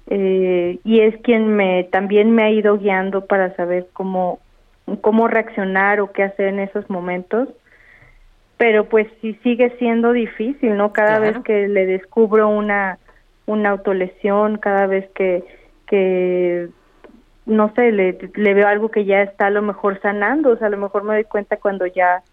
eh, 0.08 0.80
y 0.84 1.02
es 1.02 1.15
quien 1.22 1.56
me 1.56 1.84
también 1.91 2.32
me 2.32 2.44
ha 2.44 2.50
ido 2.50 2.78
guiando 2.78 3.26
para 3.26 3.56
saber 3.56 3.88
cómo 3.94 4.39
cómo 5.02 5.28
reaccionar 5.28 6.02
o 6.02 6.12
qué 6.12 6.24
hacer 6.24 6.48
en 6.48 6.60
esos 6.60 6.89
momentos. 6.89 7.50
Pero 8.58 8.86
pues 8.86 9.08
sí 9.22 9.38
sigue 9.44 9.76
siendo 9.78 10.13
difícil, 10.13 10.78
¿no? 10.78 10.94
Cada 10.94 11.20
vez 11.20 11.38
que 11.44 11.67
le 11.67 11.86
descubro 11.86 12.48
una 12.48 13.00
una 13.46 13.72
autolesión, 13.72 14.58
cada 14.58 14.86
vez 14.86 15.10
que 15.15 15.44
que 15.91 16.69
no 17.45 17.73
sé, 17.75 17.91
le, 17.91 18.13
veo 18.54 18.67
algo 18.67 18.89
que 18.89 19.06
ya 19.06 19.21
está 19.21 19.47
a 19.47 19.51
lo 19.51 19.62
mejor 19.62 19.99
sanando, 20.01 20.51
o 20.51 20.58
sea, 20.58 20.67
a 20.67 20.71
lo 20.71 20.77
mejor 20.77 21.04
me 21.04 21.15
doy 21.15 21.25
cuenta 21.25 21.58
cuando 21.58 21.86
ya 21.86 22.23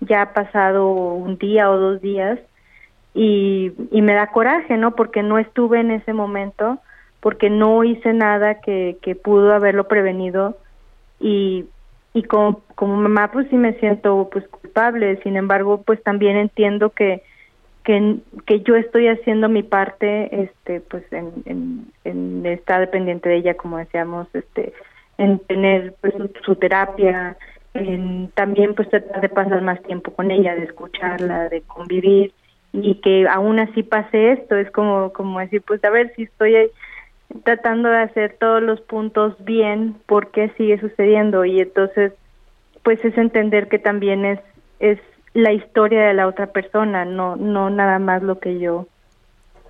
ya 0.00 0.20
ha 0.20 0.32
pasado 0.34 0.90
un 0.90 1.38
día 1.38 1.70
o 1.70 1.78
dos 1.78 2.02
días 2.02 2.38
y, 3.14 3.72
y 3.90 4.02
me 4.02 4.12
da 4.12 4.26
coraje, 4.26 4.76
¿no? 4.76 4.94
Porque 4.96 5.22
no 5.22 5.38
estuve 5.38 5.80
en 5.80 5.92
ese 5.92 6.12
momento, 6.12 6.78
porque 7.20 7.48
no 7.48 7.84
hice 7.84 8.12
nada 8.12 8.60
que, 8.60 8.98
que 9.00 9.14
pudo 9.14 9.54
haberlo 9.54 9.86
prevenido 9.86 10.58
y, 11.20 11.66
y 12.12 12.24
como, 12.24 12.62
como 12.74 12.96
mamá 12.96 13.30
pues 13.32 13.46
sí 13.48 13.56
me 13.56 13.74
siento 13.74 14.28
pues 14.30 14.46
culpable, 14.48 15.20
sin 15.22 15.36
embargo 15.36 15.82
pues 15.82 16.02
también 16.02 16.36
entiendo 16.36 16.90
que 16.90 17.22
que, 17.84 18.16
que 18.46 18.60
yo 18.62 18.76
estoy 18.76 19.08
haciendo 19.08 19.48
mi 19.48 19.62
parte 19.62 20.42
este 20.42 20.80
pues 20.80 21.04
en, 21.12 21.92
estar 22.44 22.80
dependiente 22.80 23.28
de 23.28 23.36
ella 23.36 23.54
como 23.54 23.78
decíamos 23.78 24.26
este 24.34 24.72
en 25.18 25.38
tener 25.40 25.94
pues 26.00 26.14
su, 26.44 26.56
terapia 26.56 27.36
en 27.74 28.30
también 28.34 28.74
pues 28.74 28.88
tratar 28.88 29.20
de 29.20 29.28
pasar 29.28 29.62
más 29.62 29.82
tiempo 29.82 30.12
con 30.12 30.30
ella 30.30 30.54
de 30.54 30.64
escucharla 30.64 31.48
de 31.48 31.62
convivir 31.62 32.32
y 32.72 32.96
que 32.96 33.26
aún 33.28 33.60
así 33.60 33.84
pase 33.84 34.32
esto. 34.32 34.56
Es 34.56 34.70
como 34.70 35.12
como 35.12 35.38
decir 35.38 35.62
pues 35.62 35.82
a 35.84 35.90
ver 35.90 36.12
si 36.16 36.24
estoy 36.24 36.70
tratando 37.44 37.88
de 37.88 37.98
hacer 37.98 38.36
todos 38.38 38.62
los 38.62 38.80
puntos 38.80 39.36
bien 39.44 39.96
por 40.06 40.30
qué 40.30 40.50
sigue 40.56 40.78
sucediendo 40.80 41.44
y 41.44 41.60
entonces 41.60 42.12
pues 42.82 43.02
es 43.04 43.16
entender 43.16 43.68
que 43.68 43.78
también 43.78 44.24
es 44.24 44.40
es 44.80 44.98
la 45.34 45.52
historia 45.52 46.06
de 46.06 46.14
la 46.14 46.26
otra 46.28 46.46
persona, 46.46 47.04
no, 47.04 47.36
no 47.36 47.68
nada 47.68 47.98
más 47.98 48.22
lo 48.22 48.38
que 48.38 48.58
yo 48.58 48.86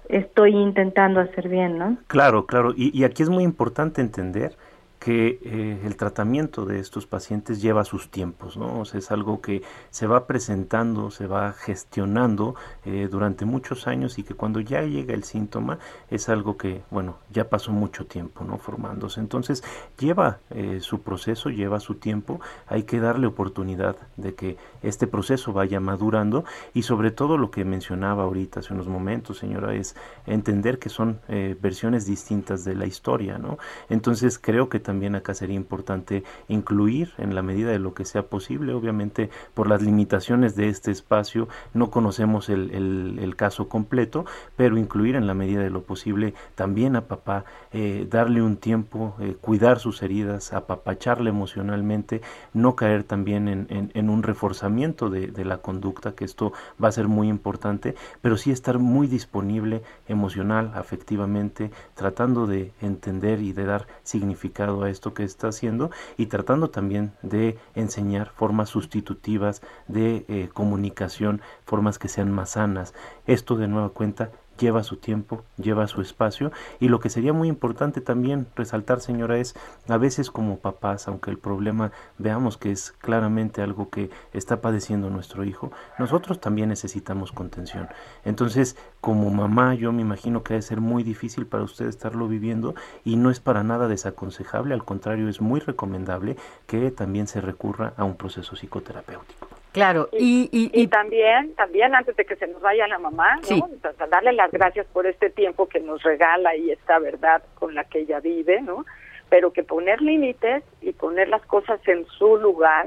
estoy 0.08 0.54
intentando 0.54 1.20
hacer 1.20 1.48
bien, 1.48 1.78
¿no? 1.78 1.96
Claro, 2.06 2.46
claro. 2.46 2.72
Y, 2.76 3.02
aquí 3.04 3.22
es 3.22 3.30
muy 3.30 3.42
importante 3.42 4.00
entender 4.00 4.56
que 5.00 5.38
eh, 5.42 5.80
el 5.84 5.96
tratamiento 5.96 6.64
de 6.64 6.78
estos 6.78 7.06
pacientes 7.06 7.60
lleva 7.60 7.84
sus 7.84 8.10
tiempos, 8.10 8.56
¿no? 8.56 8.80
O 8.80 8.84
sea, 8.86 8.98
es 8.98 9.10
algo 9.10 9.42
que 9.42 9.62
se 9.90 10.06
va 10.06 10.26
presentando, 10.26 11.10
se 11.10 11.26
va 11.26 11.52
gestionando 11.52 12.54
eh, 12.86 13.08
durante 13.10 13.44
muchos 13.44 13.86
años 13.86 14.18
y 14.18 14.22
que 14.22 14.32
cuando 14.32 14.60
ya 14.60 14.80
llega 14.80 15.12
el 15.12 15.24
síntoma 15.24 15.78
es 16.10 16.30
algo 16.30 16.56
que, 16.56 16.82
bueno, 16.90 17.18
ya 17.30 17.50
pasó 17.50 17.70
mucho 17.70 18.06
tiempo, 18.06 18.44
¿no? 18.44 18.56
Formándose. 18.56 19.20
Entonces, 19.20 19.62
lleva 19.98 20.38
eh, 20.48 20.78
su 20.80 21.02
proceso, 21.02 21.50
lleva 21.50 21.80
su 21.80 21.96
tiempo, 21.96 22.40
hay 22.66 22.84
que 22.84 22.98
darle 22.98 23.26
oportunidad 23.26 23.96
de 24.16 24.34
que 24.34 24.56
este 24.84 25.06
proceso 25.06 25.52
vaya 25.52 25.80
madurando 25.80 26.44
y 26.72 26.82
sobre 26.82 27.10
todo 27.10 27.36
lo 27.36 27.50
que 27.50 27.64
mencionaba 27.64 28.24
ahorita 28.24 28.60
hace 28.60 28.72
unos 28.72 28.88
momentos, 28.88 29.38
señora, 29.38 29.74
es 29.74 29.96
entender 30.26 30.78
que 30.78 30.88
son 30.88 31.20
versiones 31.60 32.06
distintas 32.06 32.64
de 32.64 32.74
la 32.74 32.86
historia, 32.86 33.38
¿no? 33.38 33.58
Entonces, 33.88 34.38
creo 34.38 34.68
que 34.68 34.80
también 34.80 34.94
también 34.94 35.16
acá 35.16 35.34
sería 35.34 35.56
importante 35.56 36.22
incluir 36.46 37.14
en 37.18 37.34
la 37.34 37.42
medida 37.42 37.72
de 37.72 37.80
lo 37.80 37.94
que 37.94 38.04
sea 38.04 38.22
posible. 38.22 38.74
Obviamente, 38.74 39.28
por 39.54 39.68
las 39.68 39.82
limitaciones 39.82 40.54
de 40.54 40.68
este 40.68 40.92
espacio, 40.92 41.48
no 41.72 41.90
conocemos 41.90 42.48
el, 42.48 42.70
el, 43.18 43.34
caso 43.34 43.68
completo, 43.68 44.24
pero 44.54 44.78
incluir 44.78 45.16
en 45.16 45.26
la 45.26 45.34
medida 45.34 45.62
de 45.62 45.70
lo 45.70 45.82
posible 45.82 46.32
también 46.54 46.94
a 46.94 47.00
papá, 47.08 47.44
eh, 47.72 48.06
darle 48.08 48.40
un 48.40 48.56
tiempo, 48.56 49.16
eh, 49.18 49.34
cuidar 49.40 49.80
sus 49.80 50.00
heridas, 50.00 50.52
apapacharle 50.52 51.30
emocionalmente, 51.30 52.22
no 52.52 52.76
caer 52.76 53.02
también 53.02 53.48
en, 53.48 53.90
en, 53.92 54.10
un 54.10 54.22
reforzamiento 54.22 54.73
de, 54.74 55.44
la 55.44 55.58
conducta, 55.58 56.14
que 56.14 56.24
esto 56.24 56.52
va 56.82 56.88
a 56.88 56.92
ser 56.92 57.06
muy 57.06 57.28
importante, 57.28 57.94
pero 58.20 58.36
sí 58.36 58.50
estar 58.50 58.78
muy 58.78 59.06
disponible 59.06 59.82
emocional, 60.08 60.72
afectivamente, 60.74 61.70
tratando 61.94 62.46
de 62.46 62.72
entender 62.80 63.40
y 63.40 63.52
de 63.52 63.64
dar 63.64 63.86
significado 64.02 64.86
esto 64.86 65.14
que 65.14 65.22
está 65.22 65.48
haciendo 65.48 65.90
y 66.16 66.26
tratando 66.26 66.70
también 66.70 67.12
de 67.22 67.56
enseñar 67.74 68.30
formas 68.30 68.68
sustitutivas 68.68 69.62
de 69.86 70.24
eh, 70.28 70.48
comunicación, 70.52 71.40
formas 71.64 71.98
que 71.98 72.08
sean 72.08 72.32
más 72.32 72.50
sanas. 72.50 72.94
Esto 73.26 73.56
de 73.56 73.68
nueva 73.68 73.90
cuenta 73.90 74.30
lleva 74.58 74.82
su 74.82 74.96
tiempo, 74.96 75.44
lleva 75.56 75.86
su 75.86 76.00
espacio 76.00 76.52
y 76.80 76.88
lo 76.88 77.00
que 77.00 77.10
sería 77.10 77.32
muy 77.32 77.48
importante 77.48 78.00
también 78.00 78.46
resaltar 78.56 79.00
señora 79.00 79.38
es 79.38 79.54
a 79.88 79.96
veces 79.96 80.30
como 80.30 80.58
papás, 80.58 81.08
aunque 81.08 81.30
el 81.30 81.38
problema 81.38 81.92
veamos 82.18 82.56
que 82.56 82.70
es 82.70 82.92
claramente 82.92 83.62
algo 83.62 83.90
que 83.90 84.10
está 84.32 84.60
padeciendo 84.60 85.10
nuestro 85.10 85.44
hijo, 85.44 85.72
nosotros 85.98 86.40
también 86.40 86.68
necesitamos 86.68 87.32
contención. 87.32 87.88
Entonces, 88.24 88.76
como 89.00 89.30
mamá, 89.30 89.74
yo 89.74 89.92
me 89.92 90.02
imagino 90.02 90.42
que 90.42 90.54
debe 90.54 90.62
ser 90.62 90.80
muy 90.80 91.02
difícil 91.02 91.46
para 91.46 91.64
usted 91.64 91.86
estarlo 91.86 92.28
viviendo 92.28 92.74
y 93.04 93.16
no 93.16 93.30
es 93.30 93.40
para 93.40 93.64
nada 93.64 93.88
desaconsejable, 93.88 94.74
al 94.74 94.84
contrario, 94.84 95.28
es 95.28 95.40
muy 95.40 95.60
recomendable 95.60 96.36
que 96.66 96.90
también 96.90 97.26
se 97.26 97.40
recurra 97.40 97.94
a 97.96 98.04
un 98.04 98.16
proceso 98.16 98.56
psicoterapéutico. 98.56 99.63
Claro, 99.74 100.08
y, 100.12 100.48
y, 100.52 100.86
también, 100.86 101.52
también 101.56 101.96
antes 101.96 102.14
de 102.14 102.24
que 102.24 102.36
se 102.36 102.46
nos 102.46 102.62
vaya 102.62 102.86
la 102.86 103.00
mamá, 103.00 103.40
¿no? 103.50 103.68
darle 104.08 104.32
las 104.32 104.52
gracias 104.52 104.86
por 104.86 105.04
este 105.04 105.30
tiempo 105.30 105.68
que 105.68 105.80
nos 105.80 106.00
regala 106.04 106.54
y 106.54 106.70
esta 106.70 107.00
verdad 107.00 107.42
con 107.56 107.74
la 107.74 107.82
que 107.82 108.02
ella 108.02 108.20
vive, 108.20 108.62
¿no? 108.62 108.86
Pero 109.30 109.52
que 109.52 109.64
poner 109.64 110.00
límites 110.00 110.62
y 110.80 110.92
poner 110.92 111.26
las 111.26 111.44
cosas 111.46 111.80
en 111.88 112.06
su 112.06 112.36
lugar 112.36 112.86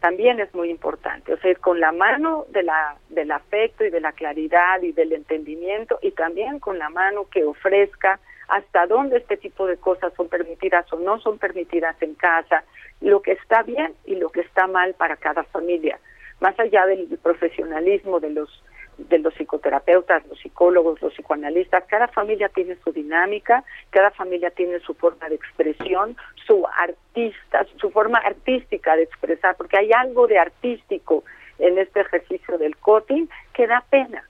también 0.00 0.40
es 0.40 0.54
muy 0.54 0.68
importante. 0.68 1.32
O 1.32 1.38
sea, 1.38 1.52
ir 1.52 1.58
con 1.58 1.80
la 1.80 1.90
mano 1.90 2.44
de 2.50 2.64
la, 2.64 2.96
del 3.08 3.30
afecto 3.30 3.86
y 3.86 3.88
de 3.88 4.02
la 4.02 4.12
claridad 4.12 4.82
y 4.82 4.92
del 4.92 5.14
entendimiento 5.14 5.98
y 6.02 6.10
también 6.10 6.58
con 6.58 6.78
la 6.78 6.90
mano 6.90 7.28
que 7.30 7.44
ofrezca 7.44 8.20
hasta 8.48 8.86
dónde 8.86 9.16
este 9.16 9.38
tipo 9.38 9.66
de 9.66 9.78
cosas 9.78 10.12
son 10.18 10.28
permitidas 10.28 10.84
o 10.92 10.98
no 10.98 11.18
son 11.20 11.38
permitidas 11.38 11.96
en 12.02 12.14
casa, 12.14 12.62
lo 13.00 13.22
que 13.22 13.32
está 13.32 13.62
bien 13.62 13.94
y 14.04 14.16
lo 14.16 14.28
que 14.28 14.42
está 14.42 14.66
mal 14.66 14.92
para 14.92 15.16
cada 15.16 15.44
familia 15.44 15.98
más 16.40 16.58
allá 16.58 16.86
del 16.86 17.06
profesionalismo 17.22 18.20
de 18.20 18.30
los 18.30 18.62
de 19.08 19.18
los 19.18 19.32
psicoterapeutas, 19.34 20.26
los 20.26 20.38
psicólogos, 20.40 21.00
los 21.00 21.14
psicoanalistas, 21.14 21.84
cada 21.86 22.08
familia 22.08 22.50
tiene 22.50 22.76
su 22.84 22.92
dinámica, 22.92 23.64
cada 23.88 24.10
familia 24.10 24.50
tiene 24.50 24.78
su 24.80 24.94
forma 24.94 25.28
de 25.28 25.36
expresión, 25.36 26.16
su 26.46 26.66
artista, 26.66 27.66
su 27.76 27.90
forma 27.90 28.18
artística 28.18 28.96
de 28.96 29.04
expresar, 29.04 29.56
porque 29.56 29.78
hay 29.78 29.90
algo 29.92 30.26
de 30.26 30.38
artístico 30.38 31.24
en 31.58 31.78
este 31.78 32.00
ejercicio 32.00 32.58
del 32.58 32.76
cutting 32.76 33.28
que 33.54 33.66
da 33.66 33.84
pena. 33.88 34.22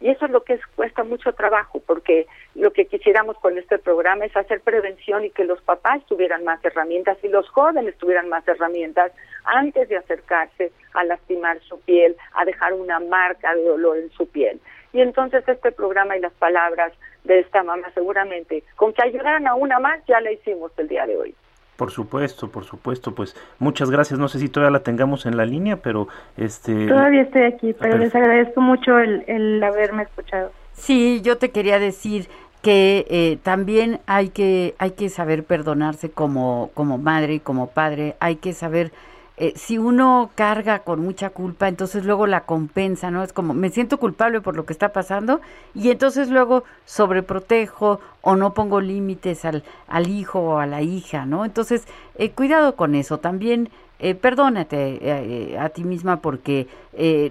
Y 0.00 0.10
eso 0.10 0.26
es 0.26 0.30
lo 0.30 0.44
que 0.44 0.60
cuesta 0.74 1.04
mucho 1.04 1.32
trabajo, 1.32 1.80
porque 1.86 2.26
lo 2.54 2.70
que 2.72 2.84
quisiéramos 2.84 3.36
con 3.38 3.56
este 3.56 3.78
programa 3.78 4.26
es 4.26 4.36
hacer 4.36 4.60
prevención 4.60 5.24
y 5.24 5.30
que 5.30 5.44
los 5.44 5.60
papás 5.62 6.04
tuvieran 6.06 6.44
más 6.44 6.62
herramientas 6.64 7.16
y 7.22 7.28
los 7.28 7.48
jóvenes 7.48 7.96
tuvieran 7.96 8.28
más 8.28 8.46
herramientas 8.46 9.12
antes 9.44 9.88
de 9.88 9.96
acercarse 9.96 10.70
a 10.92 11.04
lastimar 11.04 11.60
su 11.60 11.80
piel, 11.80 12.14
a 12.34 12.44
dejar 12.44 12.74
una 12.74 13.00
marca 13.00 13.54
de 13.54 13.64
dolor 13.64 13.96
en 13.96 14.10
su 14.10 14.28
piel. 14.28 14.60
Y 14.92 15.00
entonces 15.00 15.48
este 15.48 15.72
programa 15.72 16.16
y 16.16 16.20
las 16.20 16.32
palabras 16.34 16.92
de 17.24 17.40
esta 17.40 17.62
mamá 17.62 17.90
seguramente, 17.94 18.62
con 18.76 18.92
que 18.92 19.02
ayudaran 19.02 19.46
a 19.46 19.54
una 19.54 19.78
más, 19.78 20.04
ya 20.06 20.20
la 20.20 20.32
hicimos 20.32 20.72
el 20.78 20.88
día 20.88 21.06
de 21.06 21.16
hoy. 21.16 21.34
Por 21.76 21.90
supuesto, 21.90 22.48
por 22.48 22.64
supuesto, 22.64 23.14
pues 23.14 23.36
muchas 23.58 23.90
gracias. 23.90 24.18
No 24.18 24.28
sé 24.28 24.38
si 24.38 24.48
todavía 24.48 24.72
la 24.72 24.82
tengamos 24.82 25.26
en 25.26 25.36
la 25.36 25.44
línea, 25.44 25.76
pero 25.76 26.08
este. 26.36 26.86
Todavía 26.86 27.22
estoy 27.22 27.42
aquí, 27.42 27.74
pero 27.74 27.98
les 27.98 28.14
agradezco 28.14 28.60
mucho 28.60 28.98
el, 28.98 29.24
el 29.26 29.62
haberme 29.62 30.04
escuchado. 30.04 30.50
Sí, 30.72 31.20
yo 31.22 31.36
te 31.38 31.50
quería 31.50 31.78
decir 31.78 32.28
que 32.62 33.06
eh, 33.10 33.38
también 33.42 34.00
hay 34.06 34.30
que 34.30 34.74
hay 34.78 34.92
que 34.92 35.08
saber 35.08 35.44
perdonarse 35.44 36.10
como 36.10 36.70
como 36.74 36.98
madre 36.98 37.34
y 37.34 37.40
como 37.40 37.68
padre. 37.68 38.16
Hay 38.20 38.36
que 38.36 38.52
saber 38.54 38.90
eh, 39.38 39.52
si 39.54 39.76
uno 39.76 40.30
carga 40.34 40.78
con 40.78 41.00
mucha 41.00 41.28
culpa, 41.28 41.68
entonces 41.68 42.06
luego 42.06 42.26
la 42.26 42.44
compensa, 42.44 43.10
¿no? 43.10 43.22
Es 43.22 43.34
como, 43.34 43.52
me 43.52 43.68
siento 43.68 43.98
culpable 43.98 44.40
por 44.40 44.56
lo 44.56 44.64
que 44.64 44.72
está 44.72 44.90
pasando 44.90 45.42
y 45.74 45.90
entonces 45.90 46.30
luego 46.30 46.64
sobreprotejo 46.86 48.00
o 48.22 48.36
no 48.36 48.54
pongo 48.54 48.80
límites 48.80 49.44
al, 49.44 49.62
al 49.88 50.08
hijo 50.08 50.40
o 50.40 50.58
a 50.58 50.66
la 50.66 50.80
hija, 50.80 51.26
¿no? 51.26 51.44
Entonces, 51.44 51.84
eh, 52.14 52.30
cuidado 52.30 52.76
con 52.76 52.94
eso. 52.94 53.18
También 53.18 53.68
eh, 53.98 54.14
perdónate 54.14 55.56
a 55.58 55.68
ti 55.68 55.84
misma 55.84 56.16
porque 56.20 56.68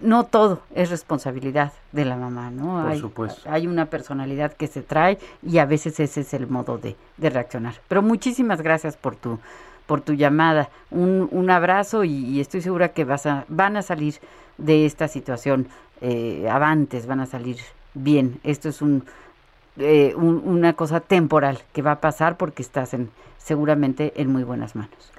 no 0.03 0.25
todo 0.25 0.61
es 0.75 0.91
responsabilidad 0.91 1.73
de 1.91 2.05
la 2.05 2.17
mamá, 2.17 2.51
¿no? 2.51 2.83
Por 2.83 2.91
hay, 2.91 2.99
supuesto. 2.99 3.49
Hay 3.49 3.65
una 3.65 3.87
personalidad 3.87 4.53
que 4.53 4.67
se 4.67 4.83
trae 4.83 5.17
y 5.41 5.57
a 5.57 5.65
veces 5.65 5.99
ese 5.99 6.21
es 6.21 6.33
el 6.35 6.45
modo 6.45 6.77
de, 6.77 6.95
de 7.17 7.29
reaccionar. 7.31 7.73
Pero 7.87 8.03
muchísimas 8.03 8.61
gracias 8.61 8.95
por 8.95 9.15
tu 9.15 9.39
por 9.85 10.01
tu 10.01 10.13
llamada. 10.13 10.69
Un, 10.91 11.27
un 11.31 11.49
abrazo 11.49 12.03
y, 12.03 12.39
estoy 12.39 12.61
segura 12.61 12.89
que 12.89 13.05
vas 13.05 13.25
a, 13.25 13.45
van 13.47 13.77
a 13.77 13.81
salir 13.81 14.15
de 14.57 14.85
esta 14.85 15.07
situación 15.07 15.67
eh, 16.01 16.47
avantes, 16.49 17.07
van 17.07 17.19
a 17.19 17.25
salir 17.25 17.57
bien. 17.93 18.39
Esto 18.43 18.69
es 18.69 18.81
eh, 19.77 20.13
un, 20.15 20.41
una 20.45 20.73
cosa 20.73 20.99
temporal 20.99 21.59
que 21.73 21.81
va 21.81 21.91
a 21.91 22.01
pasar 22.01 22.37
porque 22.37 22.61
estás 22.61 22.93
en, 22.93 23.09
seguramente 23.37 24.13
en 24.15 24.31
muy 24.31 24.43
buenas 24.43 24.75
manos. 24.75 25.11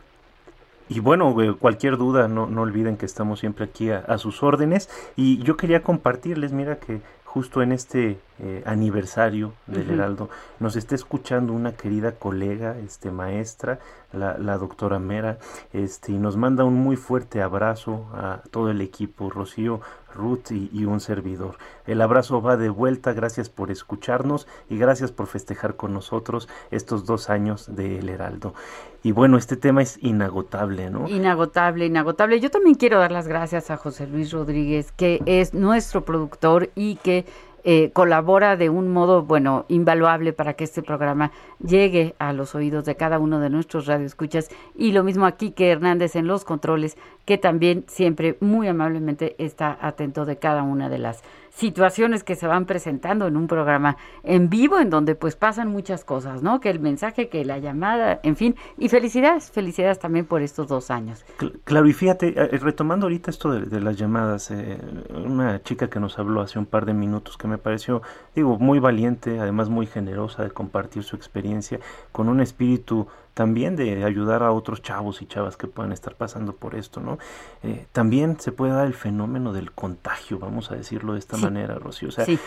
Y 0.89 1.01
bueno, 1.01 1.41
eh, 1.43 1.55
cualquier 1.59 1.97
duda, 1.97 2.29
no, 2.29 2.47
no 2.47 2.63
olviden 2.63 2.97
que 2.97 3.07
estamos 3.07 3.41
siempre 3.41 3.65
aquí 3.65 3.91
a, 3.91 4.19
sus 4.19 4.43
órdenes. 4.43 4.89
Y 5.17 5.39
yo 5.43 5.57
quería 5.57 5.83
compartirles, 5.83 6.53
mira 6.53 6.77
que 6.77 7.01
justo 7.25 7.63
en 7.63 7.73
este 7.73 8.19
eh, 8.39 8.63
aniversario 8.67 9.55
del 9.67 9.91
Heraldo, 9.91 10.29
nos 10.61 10.77
está 10.77 10.95
escuchando 10.95 11.53
una 11.53 11.73
querida 11.73 12.13
colega, 12.13 12.77
este 12.79 13.11
maestra, 13.11 13.79
la, 14.13 14.39
la, 14.39 14.59
doctora 14.59 14.99
Mera, 14.99 15.39
este, 15.73 16.13
y 16.13 16.19
nos 16.19 16.37
manda 16.37 16.65
un 16.65 16.75
muy 16.75 16.97
fuerte 16.97 17.43
abrazo 17.43 18.07
a 18.15 18.43
todo 18.51 18.71
el 18.71 18.81
equipo, 18.81 19.31
Rocío, 19.31 19.81
Ruth 20.17 20.51
y, 20.51 20.85
un 20.85 21.01
servidor. 21.01 21.57
El 21.87 22.01
abrazo 22.01 22.43
va 22.43 22.57
de 22.57 22.69
vuelta, 22.69 23.13
gracias 23.13 23.49
por 23.49 23.71
escucharnos 23.71 24.49
y 24.69 24.79
gracias 24.79 25.13
por 25.13 25.27
festejar 25.27 25.77
con 25.77 25.93
nosotros 25.93 26.49
estos 26.71 27.05
dos 27.07 27.31
años 27.31 27.77
del 27.77 28.09
Heraldo. 28.09 28.55
Y 29.03 29.13
bueno, 29.13 29.37
este 29.37 29.57
tema 29.57 29.83
es 29.83 29.99
inagotable, 30.03 30.91
¿no? 30.91 31.09
Inagotable, 31.09 31.87
inagotable. 31.87 32.41
Yo 32.41 32.51
también 32.51 32.75
quiero 32.75 32.99
dar 32.99 33.13
las 33.13 33.29
gracias 33.29 33.71
a 33.71 33.77
José 33.77 34.07
Luis 34.07 34.33
Rodríguez, 34.33 34.91
que 34.93 35.23
es 35.27 35.55
nuestro 35.55 36.05
productor 36.05 36.71
y 36.75 36.97
que 36.97 37.25
eh, 37.69 37.91
colabora 37.93 38.57
de 38.57 38.71
un 38.71 38.93
modo, 38.93 39.25
bueno, 39.25 39.65
invaluable 39.67 40.33
para 40.33 40.55
que 40.55 40.63
este 40.63 40.85
programa 40.85 41.33
llegue 41.59 42.15
a 42.21 42.33
los 42.33 42.55
oídos 42.55 42.85
de 42.85 42.95
cada 42.95 43.19
uno 43.19 43.41
de 43.41 43.51
nuestros 43.51 43.87
radioescuchas. 43.87 44.51
Y 44.77 44.93
lo 44.93 45.03
mismo 45.03 45.27
aquí 45.27 45.51
que 45.51 45.73
Hernández 45.73 46.15
en 46.15 46.29
los 46.29 46.45
controles, 46.45 46.97
que 47.25 47.39
también 47.39 47.83
siempre 47.89 48.37
muy 48.39 48.69
amablemente 48.69 49.35
está 49.39 49.77
atento 49.81 50.25
de 50.27 50.39
cada 50.39 50.63
una 50.63 50.89
de 50.89 50.99
las 50.99 51.25
situaciones 51.57 52.23
que 52.23 52.37
se 52.37 52.47
van 52.47 52.67
presentando 52.67 53.27
en 53.27 53.37
un 53.37 53.47
programa 53.47 53.97
en 54.23 54.51
vivo 54.51 54.79
en 54.79 54.91
donde 54.91 55.15
pues 55.15 55.37
pasan 55.37 55.69
muchas 55.69 56.05
cosas, 56.05 56.43
¿no? 56.43 56.61
Que 56.61 56.69
el 56.69 56.81
mensaje, 56.81 57.31
que 57.31 57.47
la 57.47 57.59
llamada, 57.59 58.21
en 58.23 58.37
fin, 58.37 58.57
y 58.77 58.91
felicidades, 58.91 59.51
felicidades 59.51 59.99
también 59.99 60.27
por 60.27 60.43
estos 60.43 60.69
dos 60.69 60.91
años. 60.91 61.25
Claro, 61.65 61.89
y 61.89 61.95
fíjate, 61.95 62.29
eh, 62.29 62.51
eh, 62.53 62.59
retomando 62.59 63.07
ahorita 63.07 63.31
esto 63.31 63.51
de, 63.53 63.81
las 63.81 63.97
llamadas, 63.97 64.51
eh, 64.51 64.79
una 65.15 65.63
chica 65.63 65.89
que 65.89 65.99
nos 65.99 66.19
habló 66.19 66.43
hace 66.43 66.59
un 66.59 66.67
par 66.67 66.85
de 66.85 66.93
minutos 66.93 67.39
que 67.39 67.49
me 67.49 67.57
pareció, 67.57 68.03
digo, 68.35 68.59
muy 68.59 68.79
valiente, 68.79 69.41
además 69.41 69.71
muy 69.71 69.87
generosa 69.87 70.43
de 70.43 70.51
compartir 70.51 71.05
su 71.05 71.17
experiencia 71.17 71.81
con 72.13 72.29
un 72.29 72.41
espíritu 72.43 73.07
también 73.37 73.77
de 73.77 74.03
ayudar 74.03 74.43
a 74.43 74.51
otros 74.51 74.81
chavos 74.81 75.21
y 75.21 75.27
chavas 75.27 75.59
que 75.59 75.67
puedan 75.67 75.93
estar 75.93 76.15
pasando 76.15 76.57
por 76.57 76.75
esto, 76.75 77.01
¿no? 77.01 77.19
Eh, 77.63 77.87
también 77.93 78.41
se 78.41 78.51
puede 78.51 78.73
dar 78.73 78.87
el 78.87 78.95
fenómeno 78.95 79.53
del 79.53 79.73
contagio, 79.73 80.39
vamos 80.39 80.71
a 80.71 80.75
decirlo 80.75 81.13
de 81.13 81.19
esta 81.19 81.37
manera, 81.37 81.75
Rocío. 81.75 82.09
O 82.09 82.13
sea, 82.13 82.25
que 82.25 82.39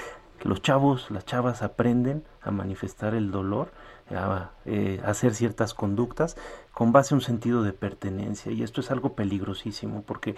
los 0.49 0.63
chavos, 0.63 1.11
las 1.11 1.25
chavas 1.25 1.61
aprenden 1.61 2.23
a 2.41 2.49
manifestar 2.49 3.13
el 3.13 3.29
dolor 3.29 3.71
eh, 4.65 4.99
hacer 5.05 5.35
ciertas 5.35 5.75
conductas 5.75 6.35
con 6.73 6.91
base 6.91 7.13
a 7.13 7.17
un 7.17 7.21
sentido 7.21 7.61
de 7.61 7.73
pertenencia. 7.73 8.51
Y 8.51 8.63
esto 8.63 8.81
es 8.81 8.89
algo 8.89 9.13
peligrosísimo 9.13 10.01
porque 10.01 10.35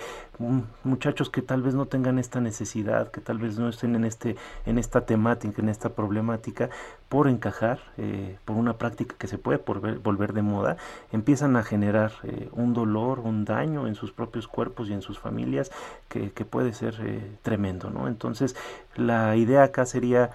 muchachos 0.83 1.29
que 1.29 1.41
tal 1.41 1.61
vez 1.61 1.73
no 1.73 1.85
tengan 1.85 2.19
esta 2.19 2.41
necesidad 2.41 3.11
que 3.11 3.21
tal 3.21 3.37
vez 3.37 3.57
no 3.57 3.69
estén 3.69 3.95
en 3.95 4.03
este 4.03 4.35
en 4.65 4.77
esta 4.77 5.05
temática 5.05 5.61
en 5.61 5.69
esta 5.69 5.89
problemática 5.89 6.69
por 7.07 7.29
encajar 7.29 7.79
eh, 7.97 8.37
por 8.43 8.57
una 8.57 8.77
práctica 8.77 9.15
que 9.17 9.27
se 9.27 9.37
puede 9.37 9.57
volver 10.03 10.33
de 10.33 10.41
moda 10.41 10.77
empiezan 11.11 11.55
a 11.55 11.63
generar 11.63 12.11
eh, 12.23 12.49
un 12.51 12.73
dolor 12.73 13.19
un 13.19 13.45
daño 13.45 13.87
en 13.87 13.95
sus 13.95 14.11
propios 14.11 14.47
cuerpos 14.47 14.89
y 14.89 14.93
en 14.93 15.01
sus 15.01 15.19
familias 15.19 15.71
que, 16.09 16.31
que 16.31 16.43
puede 16.43 16.73
ser 16.73 16.95
tremendo 17.41 17.89
no 17.89 18.07
entonces 18.07 18.55
la 18.95 19.35
idea 19.35 19.63
acá 19.63 19.85
sería 19.85 20.31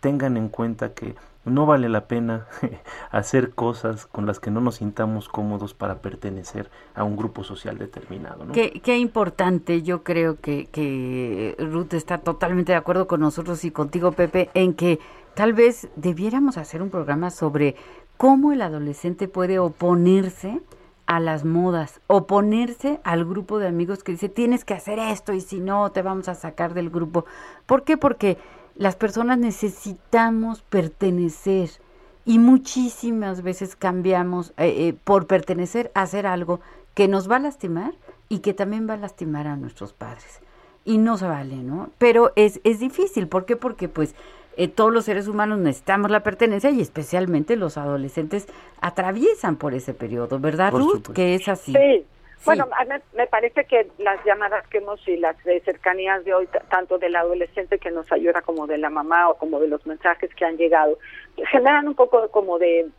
tengan 0.00 0.38
en 0.38 0.48
cuenta 0.48 0.94
que 0.94 1.14
no 1.44 1.66
vale 1.66 1.88
la 1.88 2.06
pena 2.06 2.46
hacer 3.10 3.54
cosas 3.54 4.06
con 4.06 4.26
las 4.26 4.40
que 4.40 4.50
no 4.50 4.60
nos 4.60 4.76
sintamos 4.76 5.28
cómodos 5.28 5.74
para 5.74 6.00
pertenecer 6.00 6.70
a 6.94 7.04
un 7.04 7.16
grupo 7.16 7.44
social 7.44 7.78
determinado. 7.78 8.46
Qué, 8.52 8.98
importante, 8.98 9.82
yo 9.82 10.02
creo 10.02 10.40
que, 10.40 10.66
que 10.66 11.56
Ruth 11.58 11.94
está 11.94 12.18
totalmente 12.18 12.72
de 12.72 12.78
acuerdo 12.78 13.06
con 13.06 13.20
nosotros 13.20 13.64
y 13.64 13.70
contigo, 13.70 14.12
Pepe, 14.12 14.50
en 14.54 14.74
que 14.74 15.00
tal 15.34 15.52
vez 15.52 15.88
debiéramos 15.96 16.56
hacer 16.56 16.82
un 16.82 16.90
programa 16.90 17.30
sobre 17.30 17.76
cómo 18.16 18.52
el 18.52 18.62
adolescente 18.62 19.28
puede 19.28 19.58
oponerse 19.58 20.60
a 21.06 21.20
las 21.20 21.44
modas, 21.44 22.00
oponerse 22.06 23.00
al 23.04 23.24
grupo 23.24 23.58
de 23.58 23.68
amigos 23.68 24.02
que 24.02 24.12
dice 24.12 24.28
tienes 24.28 24.64
que 24.64 24.74
hacer 24.74 24.98
esto 24.98 25.34
y 25.34 25.40
si 25.40 25.60
no 25.60 25.90
te 25.92 26.02
vamos 26.02 26.28
a 26.28 26.34
sacar 26.34 26.72
del 26.74 26.90
grupo. 26.90 27.26
¿Por 27.66 27.84
qué? 27.84 27.96
Porque 27.96 28.38
las 28.76 28.96
personas 28.96 29.38
necesitamos 29.38 30.62
pertenecer 30.62 31.70
y 32.24 32.38
muchísimas 32.38 33.42
veces 33.42 33.76
cambiamos 33.76 34.50
eh, 34.56 34.88
eh, 34.88 34.94
por 35.04 35.26
pertenecer 35.26 35.90
a 35.94 36.02
hacer 36.02 36.26
algo 36.26 36.60
que 36.94 37.08
nos 37.08 37.30
va 37.30 37.36
a 37.36 37.40
lastimar 37.40 37.94
y 38.28 38.38
que 38.38 38.54
también 38.54 38.88
va 38.88 38.94
a 38.94 38.98
lastimar 38.98 39.46
a 39.46 39.56
nuestros 39.56 39.92
padres. 39.92 40.40
Y 40.84 40.98
no 40.98 41.16
se 41.16 41.26
vale, 41.26 41.56
¿no? 41.56 41.90
Pero 41.98 42.32
es, 42.36 42.60
es 42.64 42.78
difícil. 42.80 43.28
¿Por 43.28 43.46
qué? 43.46 43.56
Porque 43.56 43.88
pues 43.88 44.14
eh, 44.56 44.68
todos 44.68 44.92
los 44.92 45.04
seres 45.04 45.28
humanos 45.28 45.58
necesitamos 45.58 46.10
la 46.10 46.22
pertenencia 46.22 46.70
y 46.70 46.80
especialmente 46.80 47.56
los 47.56 47.76
adolescentes 47.76 48.46
atraviesan 48.80 49.56
por 49.56 49.74
ese 49.74 49.94
periodo, 49.94 50.38
¿verdad, 50.38 50.72
Ruth? 50.72 51.12
Que 51.12 51.34
es 51.34 51.48
así. 51.48 51.72
Sí, 51.72 52.04
bueno, 52.44 52.68
me 53.14 53.26
parece 53.26 53.64
que 53.64 53.88
las 53.98 54.22
llamadas 54.24 54.66
que 54.68 54.78
hemos 54.78 55.06
y 55.08 55.16
las 55.16 55.42
de 55.44 55.60
cercanías 55.60 56.24
de 56.24 56.34
hoy, 56.34 56.48
tanto 56.68 56.98
del 56.98 57.16
adolescente 57.16 57.78
que 57.78 57.90
nos 57.90 58.10
ayuda 58.12 58.42
como 58.42 58.66
de 58.66 58.78
la 58.78 58.90
mamá 58.90 59.30
o 59.30 59.36
como 59.36 59.60
de 59.60 59.68
los 59.68 59.86
mensajes 59.86 60.34
que 60.34 60.44
han 60.44 60.56
llegado, 60.56 60.98
generan 61.50 61.88
un 61.88 61.94
poco 61.94 62.28
como 62.30 62.58
de, 62.58 62.90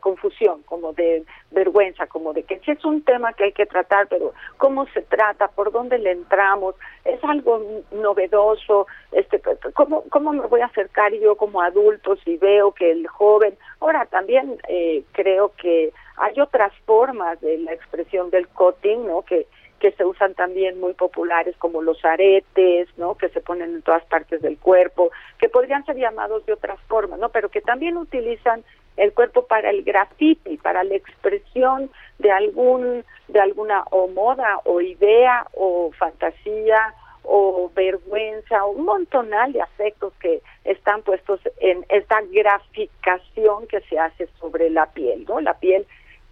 confusión, 0.00 0.62
como 0.64 0.92
de 0.92 1.24
vergüenza, 1.50 2.06
como 2.06 2.32
de 2.32 2.42
que 2.42 2.58
sí 2.60 2.70
es 2.70 2.84
un 2.84 3.02
tema 3.02 3.32
que 3.32 3.44
hay 3.44 3.52
que 3.52 3.66
tratar, 3.66 4.08
pero 4.08 4.32
cómo 4.56 4.86
se 4.88 5.02
trata, 5.02 5.48
por 5.48 5.72
dónde 5.72 5.98
le 5.98 6.12
entramos, 6.12 6.74
es 7.04 7.22
algo 7.24 7.62
novedoso, 7.92 8.86
este, 9.12 9.40
cómo, 9.74 10.04
cómo 10.10 10.32
me 10.32 10.46
voy 10.46 10.60
a 10.60 10.66
acercar 10.66 11.12
yo 11.14 11.36
como 11.36 11.60
adulto 11.60 12.16
si 12.16 12.36
veo 12.36 12.72
que 12.72 12.90
el 12.90 13.06
joven, 13.06 13.56
ahora 13.80 14.06
también 14.06 14.58
eh, 14.68 15.04
creo 15.12 15.52
que 15.56 15.92
hay 16.16 16.40
otras 16.40 16.72
formas 16.84 17.40
de 17.40 17.58
la 17.58 17.72
expresión 17.72 18.30
del 18.30 18.48
cutting, 18.48 19.06
¿no? 19.06 19.22
Que, 19.22 19.46
que 19.78 19.92
se 19.92 20.04
usan 20.04 20.34
también 20.34 20.80
muy 20.80 20.94
populares 20.94 21.56
como 21.58 21.82
los 21.82 22.02
aretes, 22.04 22.88
¿no? 22.96 23.16
Que 23.16 23.28
se 23.28 23.40
ponen 23.40 23.74
en 23.74 23.82
todas 23.82 24.04
partes 24.06 24.40
del 24.40 24.58
cuerpo, 24.58 25.10
que 25.38 25.48
podrían 25.48 25.84
ser 25.84 25.96
llamados 25.96 26.46
de 26.46 26.54
otras 26.54 26.80
formas, 26.88 27.18
¿no? 27.18 27.28
Pero 27.28 27.50
que 27.50 27.60
también 27.60 27.96
utilizan 27.96 28.64
el 28.96 29.12
cuerpo 29.12 29.46
para 29.46 29.70
el 29.70 29.82
graffiti, 29.82 30.56
para 30.56 30.82
la 30.82 30.94
expresión 30.94 31.90
de 32.18 32.30
algún 32.30 33.04
de 33.28 33.40
alguna 33.40 33.84
o 33.90 34.08
moda 34.08 34.60
o 34.64 34.80
idea 34.80 35.46
o 35.52 35.90
fantasía 35.98 36.94
o 37.22 37.70
vergüenza 37.74 38.64
o 38.64 38.70
un 38.70 38.84
montonal 38.84 39.52
de 39.52 39.60
afectos 39.60 40.12
que 40.20 40.40
están 40.64 41.02
puestos 41.02 41.40
en 41.58 41.84
esta 41.88 42.22
graficación 42.22 43.66
que 43.66 43.80
se 43.82 43.98
hace 43.98 44.28
sobre 44.38 44.70
la 44.70 44.86
piel, 44.86 45.26
¿no? 45.28 45.40
La 45.40 45.58
piel 45.58 45.86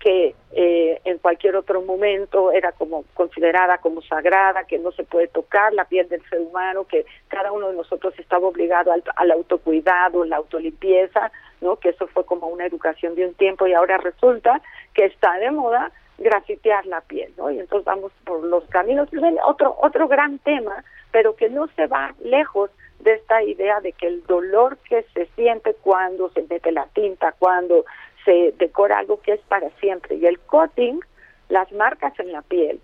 que 0.04 0.34
eh, 0.52 1.00
en 1.06 1.16
cualquier 1.16 1.56
otro 1.56 1.80
momento 1.80 2.52
era 2.52 2.72
como 2.72 3.06
considerada 3.14 3.78
como 3.78 4.02
sagrada, 4.02 4.64
que 4.64 4.78
no 4.78 4.92
se 4.92 5.02
puede 5.02 5.28
tocar 5.28 5.72
la 5.72 5.86
piel 5.86 6.10
del 6.10 6.22
ser 6.28 6.42
humano, 6.42 6.84
que 6.84 7.06
cada 7.28 7.50
uno 7.52 7.70
de 7.70 7.76
nosotros 7.76 8.12
estaba 8.18 8.46
obligado 8.46 8.92
al, 8.92 9.30
autocuidado, 9.30 10.26
la 10.26 10.36
autolimpieza, 10.36 11.32
¿no? 11.62 11.76
que 11.76 11.88
eso 11.88 12.06
fue 12.08 12.26
como 12.26 12.48
una 12.48 12.66
educación 12.66 13.14
de 13.14 13.24
un 13.24 13.32
tiempo 13.32 13.66
y 13.66 13.72
ahora 13.72 13.96
resulta 13.96 14.60
que 14.92 15.06
está 15.06 15.38
de 15.38 15.50
moda 15.50 15.90
grafitear 16.18 16.84
la 16.84 17.00
piel, 17.00 17.32
¿no? 17.38 17.50
Y 17.50 17.58
entonces 17.58 17.86
vamos 17.86 18.12
por 18.24 18.44
los 18.44 18.64
caminos. 18.66 19.08
Otro, 19.46 19.74
otro 19.80 20.06
gran 20.06 20.38
tema, 20.40 20.84
pero 21.12 21.34
que 21.34 21.48
no 21.48 21.66
se 21.68 21.86
va 21.86 22.14
lejos 22.22 22.70
de 23.00 23.14
esta 23.14 23.42
idea 23.42 23.80
de 23.80 23.92
que 23.92 24.06
el 24.06 24.22
dolor 24.26 24.76
que 24.86 25.02
se 25.14 25.26
siente 25.34 25.74
cuando 25.82 26.28
se 26.28 26.42
mete 26.42 26.72
la 26.72 26.86
tinta, 26.88 27.32
cuando 27.38 27.86
se 28.24 28.54
decora 28.58 28.98
algo 28.98 29.20
que 29.20 29.32
es 29.32 29.40
para 29.42 29.70
siempre. 29.80 30.16
Y 30.16 30.26
el 30.26 30.38
coating, 30.40 31.00
las 31.48 31.70
marcas 31.72 32.18
en 32.18 32.32
la 32.32 32.42
piel, 32.42 32.80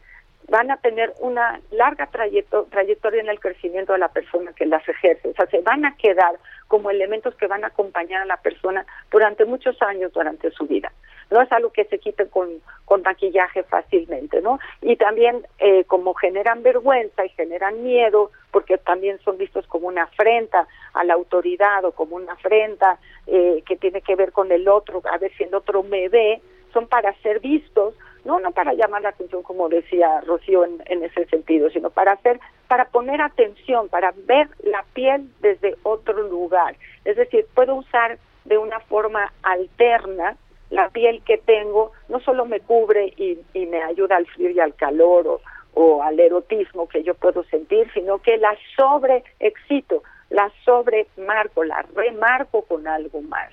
van 0.49 0.70
a 0.70 0.78
tener 0.78 1.14
una 1.20 1.61
larga 1.70 2.09
trayectoria 2.09 3.20
en 3.20 3.28
el 3.28 3.38
crecimiento 3.38 3.93
de 3.93 4.01
la 4.01 4.09
persona 4.09 4.53
que 4.53 4.66
las 4.66 4.86
ejerce. 4.88 5.28
O 5.28 5.34
sea, 5.34 5.47
se 5.47 5.61
van 5.61 5.84
a 5.84 5.97
quedar 5.97 6.38
como 6.66 6.91
elementos 6.91 7.34
que 7.36 7.47
van 7.47 7.64
a 7.64 7.68
acompañar 7.68 8.22
a 8.22 8.26
la 8.26 8.36
persona 8.36 8.84
durante 9.11 9.45
muchos 9.45 9.80
años 9.80 10.12
durante 10.12 10.51
su 10.51 10.66
vida. 10.66 10.93
No 11.30 11.41
es 11.41 11.51
algo 11.53 11.72
que 11.72 11.84
se 11.84 12.01
quite 12.01 12.28
con, 12.28 12.49
con 12.84 13.03
maquillaje 13.03 13.62
fácilmente, 13.62 14.41
¿no? 14.41 14.59
Y 14.82 14.97
también 14.97 15.47
eh, 15.61 15.84
como 15.84 16.14
generan 16.14 16.64
vergüenza 16.64 17.24
y 17.24 17.28
generan 17.30 17.84
miedo, 17.84 18.32
porque 18.51 18.78
también 18.78 19.18
son 19.20 19.38
vistos 19.38 19.66
como 19.66 19.88
una 19.88 20.05
afrenta 20.05 20.66
a 20.94 21.05
la 21.05 21.14
autoridad 21.14 21.84
o 21.84 21.92
como 21.92 22.16
una 22.16 22.32
afrenta 22.32 22.98
eh, 23.26 23.62
que 23.66 23.76
tiene 23.76 24.03
que 24.03 24.16
ver 24.16 24.32
con 24.32 24.51
el 24.53 24.68
otro, 24.68 25.03
a 25.11 25.18
ver 25.18 25.32
si 25.36 25.44
el 25.44 25.55
otro 25.55 25.82
me 25.82 26.09
ve, 26.09 26.40
son 26.72 26.86
para 26.86 27.12
ser 27.22 27.40
vistos, 27.40 27.94
no 28.24 28.38
no 28.38 28.53
para 28.53 28.74
llamar 28.74 29.03
la 29.03 29.11
atención 29.11 29.42
como 29.42 29.68
decía 29.68 30.20
Rocío 30.20 30.64
en, 30.64 30.82
en 30.86 31.03
ese 31.05 31.26
sentido, 31.26 31.70
sino 31.70 31.90
para 31.90 32.12
hacer, 32.12 32.38
para 32.68 32.86
poner 32.86 33.20
atención, 33.20 33.88
para 33.88 34.12
ver 34.26 34.48
la 34.62 34.84
piel 34.94 35.30
desde 35.40 35.76
otro 35.82 36.22
lugar. 36.22 36.76
Es 37.05 37.16
decir, 37.16 37.46
puedo 37.55 37.74
usar 37.74 38.18
de 38.44 38.59
una 38.59 38.80
forma 38.80 39.32
alterna 39.42 40.36
la 40.70 40.88
piel 40.88 41.22
que 41.24 41.38
tengo, 41.38 41.92
no 42.09 42.20
solo 42.20 42.46
me 42.46 42.61
cubre 42.61 43.12
y, 43.16 43.38
me 43.66 43.82
ayuda 43.82 44.16
al 44.16 44.26
frío 44.26 44.51
y 44.51 44.61
al 44.61 44.74
calor 44.74 45.26
o, 45.26 45.40
o 45.75 46.03
al 46.03 46.18
erotismo 46.18 46.89
que 46.89 47.03
yo 47.03 47.14
puedo 47.14 47.45
sentir, 47.45 47.91
sino 47.93 48.18
que 48.18 48.37
la 48.37 48.57
sobreexcito 48.77 50.03
la 50.31 50.51
sobremarco, 50.64 51.64
la 51.64 51.85
remarco 51.95 52.62
con 52.62 52.87
algo 52.89 53.21
más. 53.23 53.51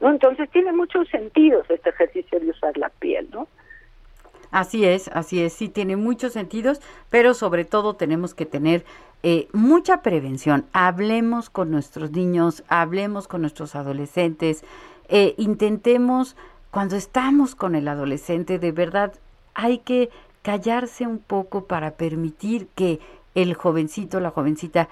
¿no? 0.00 0.10
Entonces 0.10 0.48
tiene 0.50 0.72
muchos 0.72 1.08
sentidos 1.08 1.68
este 1.68 1.90
ejercicio 1.90 2.38
de 2.38 2.50
usar 2.50 2.76
la 2.76 2.90
piel, 2.90 3.28
¿no? 3.32 3.48
Así 4.50 4.86
es, 4.86 5.08
así 5.08 5.42
es, 5.42 5.52
sí 5.52 5.68
tiene 5.68 5.96
muchos 5.96 6.32
sentidos, 6.32 6.80
pero 7.10 7.34
sobre 7.34 7.66
todo 7.66 7.96
tenemos 7.96 8.34
que 8.34 8.46
tener 8.46 8.82
eh, 9.22 9.46
mucha 9.52 10.00
prevención. 10.00 10.64
Hablemos 10.72 11.50
con 11.50 11.70
nuestros 11.70 12.12
niños, 12.12 12.64
hablemos 12.68 13.28
con 13.28 13.42
nuestros 13.42 13.74
adolescentes, 13.74 14.64
eh, 15.08 15.34
intentemos, 15.36 16.34
cuando 16.70 16.96
estamos 16.96 17.54
con 17.54 17.74
el 17.74 17.88
adolescente, 17.88 18.58
de 18.58 18.72
verdad 18.72 19.12
hay 19.52 19.78
que 19.78 20.08
callarse 20.48 21.06
un 21.06 21.18
poco 21.18 21.66
para 21.66 21.90
permitir 21.90 22.68
que 22.74 23.00
el 23.34 23.52
jovencito, 23.52 24.18
la 24.18 24.30
jovencita, 24.30 24.88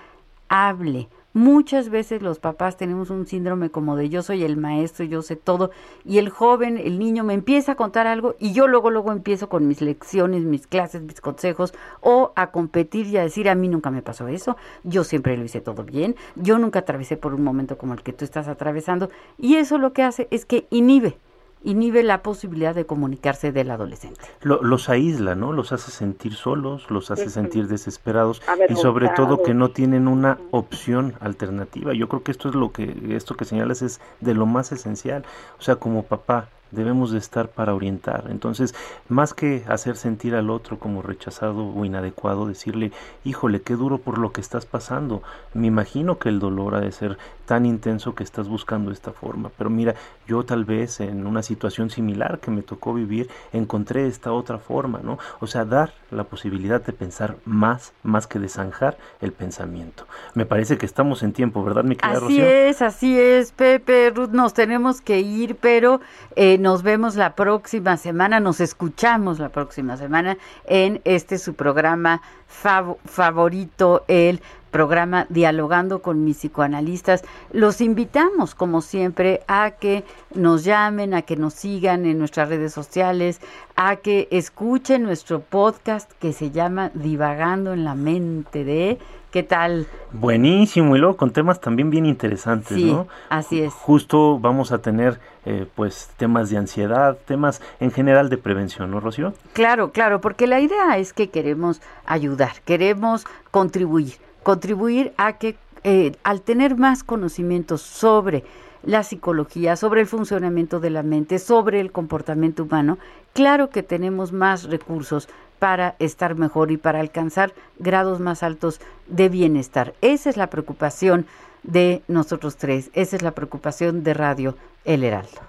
hable, 0.51 1.09
Muchas 1.33 1.91
veces 1.91 2.23
los 2.23 2.39
papás 2.39 2.79
tenemos 2.79 3.11
un 3.11 3.27
síndrome 3.27 3.69
como 3.69 3.95
de 3.95 4.09
yo 4.09 4.23
soy 4.23 4.43
el 4.43 4.57
maestro, 4.57 5.05
yo 5.05 5.21
sé 5.21 5.37
todo, 5.37 5.71
y 6.03 6.17
el 6.17 6.31
joven, 6.31 6.79
el 6.79 6.99
niño 6.99 7.25
me 7.25 7.35
empieza 7.35 7.73
a 7.73 7.75
contar 7.75 8.07
algo 8.07 8.37
y 8.39 8.55
yo 8.55 8.67
luego, 8.67 8.91
luego 8.91 9.13
empiezo 9.13 9.51
con 9.51 9.69
mis 9.69 9.83
lecciones, 9.83 10.45
mis 10.45 10.67
clases, 10.67 11.03
mis 11.03 11.21
consejos, 11.21 11.75
o 12.01 12.33
a 12.37 12.51
competir 12.53 13.07
y 13.09 13.19
a 13.19 13.23
decir, 13.23 13.51
a 13.51 13.55
mí 13.55 13.69
nunca 13.69 13.91
me 13.91 14.01
pasó 14.01 14.29
eso, 14.29 14.57
yo 14.83 15.05
siempre 15.05 15.37
lo 15.37 15.45
hice 15.45 15.61
todo 15.61 15.85
bien, 15.85 16.17
yo 16.37 16.57
nunca 16.57 16.79
atravesé 16.79 17.19
por 17.19 17.35
un 17.35 17.45
momento 17.45 17.77
como 17.77 17.93
el 17.93 18.03
que 18.03 18.15
tú 18.15 18.25
estás 18.25 18.49
atravesando, 18.49 19.11
y 19.37 19.57
eso 19.57 19.77
lo 19.77 19.93
que 19.93 20.05
hace 20.05 20.29
es 20.31 20.47
que 20.47 20.67
inhibe 20.71 21.19
inhibe 21.63 22.03
la 22.03 22.23
posibilidad 22.23 22.75
de 22.75 22.87
comunicarse 22.87 23.53
del 23.53 23.71
adolescente. 23.71 24.21
los 24.43 24.89
aísla, 24.89 25.35
¿no? 25.35 25.53
Los 25.53 25.73
hace 25.73 25.91
sentir 25.91 26.35
solos, 26.35 26.91
los 26.91 27.11
hace 27.11 27.29
sentir 27.31 27.67
desesperados 27.67 28.43
y 28.69 28.77
sobre 28.77 29.09
todo 29.11 29.43
que 29.43 29.55
no 29.55 29.71
tienen 29.71 30.09
una 30.09 30.39
opción 30.51 31.15
alternativa. 31.21 31.93
Yo 31.93 32.09
creo 32.09 32.23
que 32.23 32.31
esto 32.31 32.49
es 32.49 32.55
lo 32.55 32.71
que 32.73 33.17
esto 33.17 33.37
que 33.37 33.45
señalas 33.45 33.83
es 33.83 34.01
de 34.21 34.35
lo 34.35 34.47
más 34.47 34.73
esencial. 34.73 35.25
O 35.59 35.63
sea, 35.63 35.77
como 35.77 36.05
papá, 36.05 36.49
debemos 36.71 37.11
de 37.11 37.19
estar 37.19 37.49
para 37.49 37.75
orientar. 37.75 38.27
Entonces, 38.31 38.75
más 39.09 39.35
que 39.35 39.65
hacer 39.69 39.97
sentir 39.97 40.35
al 40.35 40.51
otro 40.51 40.79
como 40.79 41.03
rechazado 41.03 41.67
o 41.67 41.85
inadecuado, 41.85 42.47
decirle, 42.47 42.93
híjole, 43.25 43.63
qué 43.63 43.75
duro 43.75 43.99
por 43.99 44.19
lo 44.19 44.33
que 44.33 44.41
estás 44.41 44.67
pasando. 44.67 45.23
Me 45.55 45.67
imagino 45.67 46.19
que 46.19 46.29
el 46.29 46.39
dolor 46.39 46.75
ha 46.75 46.81
de 46.81 46.93
ser 46.93 47.19
tan 47.47 47.65
intenso 47.65 48.15
que 48.15 48.25
estás 48.25 48.49
buscando 48.49 48.91
esta 48.91 49.13
forma. 49.13 49.51
Pero 49.57 49.71
mira, 49.71 49.95
yo 50.27 50.45
tal 50.45 50.65
vez 50.65 51.01
en 51.01 51.27
una 51.27 51.43
situación 51.43 51.91
similar 51.91 52.41
que 52.41 52.51
me 52.51 52.63
tocó 52.63 52.93
vivir, 52.93 53.31
encontré 53.53 54.07
esta 54.07 54.33
otra 54.33 54.59
forma, 54.59 55.01
¿no? 55.03 55.19
O 55.41 55.47
sea, 55.47 55.65
dar 55.65 55.95
la 56.11 56.25
posibilidad 56.25 56.85
de 56.85 56.93
pensar 56.93 57.37
más, 57.45 57.93
más 58.03 58.27
que 58.27 58.39
de 58.39 58.49
zanjar 58.49 58.99
el 59.21 59.33
pensamiento. 59.33 60.07
Me 60.35 60.45
parece 60.45 60.77
que 60.77 60.87
estamos 60.87 61.23
en 61.23 61.33
tiempo, 61.33 61.65
¿verdad, 61.65 61.85
mi 61.85 61.97
querida 61.97 62.19
Así 62.19 62.41
es, 62.41 62.83
así 62.83 63.19
es, 63.19 63.53
Pepe, 63.53 64.11
Ruth, 64.11 64.31
nos 64.31 64.53
tenemos 64.53 65.01
que 65.01 65.21
ir, 65.21 65.57
pero 65.57 66.01
eh, 66.35 66.56
nos 66.59 66.83
vemos 66.83 67.17
la 67.17 67.35
próxima 67.35 67.97
semana, 67.97 68.41
nos 68.41 68.61
escuchamos 68.61 69.39
la 69.39 69.49
próxima 69.49 69.97
semana 69.97 70.37
en 70.67 71.01
este 71.05 71.39
su 71.39 71.55
programa 71.55 72.23
favorito, 72.47 74.05
el 74.09 74.41
programa 74.77 75.25
Dialogando 75.31 76.03
con 76.03 76.23
mis 76.23 76.37
psicoanalistas. 76.37 77.25
Los 77.51 77.81
invitamos, 77.81 78.55
como 78.55 78.83
siempre, 78.83 79.41
a 79.49 79.71
que 79.71 80.05
nos 80.35 80.65
llamen, 80.65 81.15
a 81.15 81.23
que 81.23 81.35
nos 81.35 81.55
sigan 81.55 82.05
en 82.05 82.19
nuestras 82.19 82.51
redes 82.51 82.75
sociales, 82.75 83.41
a 83.75 83.97
que 83.97 84.29
escuchen 84.31 85.03
nuestro 85.03 85.41
podcast 85.41 86.13
que 86.21 86.35
se 86.35 86.51
llama 86.51 86.91
Divagando 86.93 87.73
en 87.73 87.85
la 87.85 87.95
mente 87.95 88.65
de... 88.65 88.99
¿Qué 89.31 89.43
tal? 89.43 89.87
Buenísimo, 90.13 90.97
y 90.97 90.99
luego 90.99 91.17
con 91.17 91.31
temas 91.31 91.61
también 91.61 91.91
bien 91.91 92.07
interesantes, 92.07 92.77
sí, 92.77 92.91
¿no? 92.91 93.07
Así 93.29 93.61
es. 93.61 93.73
Justo 93.73 94.39
vamos 94.39 94.73
a 94.73 94.79
tener 94.79 95.21
eh, 95.45 95.67
pues 95.75 96.11
temas 96.17 96.49
de 96.49 96.57
ansiedad, 96.57 97.19
temas 97.27 97.61
en 97.81 97.91
general 97.91 98.31
de 98.31 98.39
prevención, 98.39 98.91
¿no, 98.91 99.01
Rocío? 99.01 99.35
Claro, 99.53 99.91
claro, 99.93 100.23
porque 100.23 100.47
la 100.47 100.61
idea 100.61 100.97
es 100.97 101.13
que 101.13 101.29
queremos 101.29 101.83
ayudar, 102.07 102.53
queremos 102.65 103.27
contribuir 103.51 104.26
contribuir 104.47 105.13
a 105.17 105.39
que 105.39 105.57
eh, 105.83 106.13
al 106.23 106.41
tener 106.41 106.77
más 106.77 107.03
conocimientos 107.03 107.83
sobre 107.83 108.45
la 108.85 109.03
psicología, 109.03 109.75
sobre 109.75 110.03
el 110.03 110.07
funcionamiento 110.07 110.79
de 110.79 110.91
la 110.91 111.03
mente, 111.03 111.41
sobre 111.41 111.81
el 111.81 111.91
comportamiento 111.91 112.63
humano, 112.63 112.97
claro 113.33 113.71
que 113.71 113.83
tenemos 113.83 114.31
más 114.31 114.71
recursos 114.71 115.29
para 115.59 115.97
estar 115.99 116.37
mejor 116.37 116.71
y 116.71 116.77
para 116.77 117.01
alcanzar 117.01 117.55
grados 117.81 118.21
más 118.21 118.45
altos 118.45 118.81
de 119.09 119.29
bienestar. 119.29 119.95
Esa 120.01 120.31
es 120.31 120.37
la 120.37 120.47
preocupación 120.47 121.27
de 121.65 122.03
nosotros 122.07 122.57
tres, 122.57 122.93
esa 122.95 123.17
es 123.17 123.23
la 123.23 123.33
preocupación 123.33 124.05
de 124.05 124.15
Radio 124.15 124.55
El 124.85 125.03
Heraldo. 125.03 125.41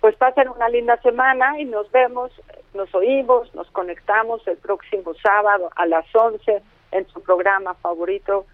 Pues 0.00 0.16
pasen 0.16 0.48
una 0.48 0.68
linda 0.68 1.00
semana 1.02 1.60
y 1.60 1.66
nos 1.66 1.88
vemos, 1.92 2.32
nos 2.74 2.92
oímos, 2.96 3.54
nos 3.54 3.70
conectamos 3.70 4.44
el 4.48 4.56
próximo 4.56 5.14
sábado 5.22 5.70
a 5.76 5.86
las 5.86 6.04
11 6.12 6.60
en 6.92 7.06
su 7.08 7.20
programa 7.22 7.74
favorito, 7.74 8.46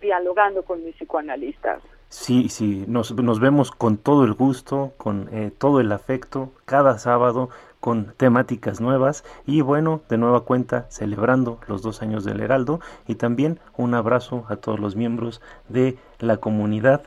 dialogando 0.00 0.62
con 0.62 0.84
mis 0.84 0.94
psicoanalistas. 0.96 1.82
Sí, 2.08 2.48
sí, 2.48 2.84
nos, 2.88 3.12
nos 3.14 3.38
vemos 3.38 3.70
con 3.70 3.98
todo 3.98 4.24
el 4.24 4.32
gusto, 4.32 4.92
con 4.96 5.28
eh, 5.30 5.50
todo 5.56 5.80
el 5.80 5.92
afecto, 5.92 6.52
cada 6.64 6.98
sábado 6.98 7.50
con 7.80 8.14
temáticas 8.16 8.80
nuevas 8.80 9.24
y 9.46 9.60
bueno, 9.60 10.00
de 10.08 10.18
nueva 10.18 10.44
cuenta 10.44 10.86
celebrando 10.90 11.60
los 11.68 11.82
dos 11.82 12.02
años 12.02 12.24
del 12.24 12.40
Heraldo 12.40 12.80
y 13.06 13.16
también 13.16 13.60
un 13.76 13.94
abrazo 13.94 14.44
a 14.48 14.56
todos 14.56 14.80
los 14.80 14.96
miembros 14.96 15.40
de 15.68 15.96
la 16.18 16.38
comunidad 16.38 17.02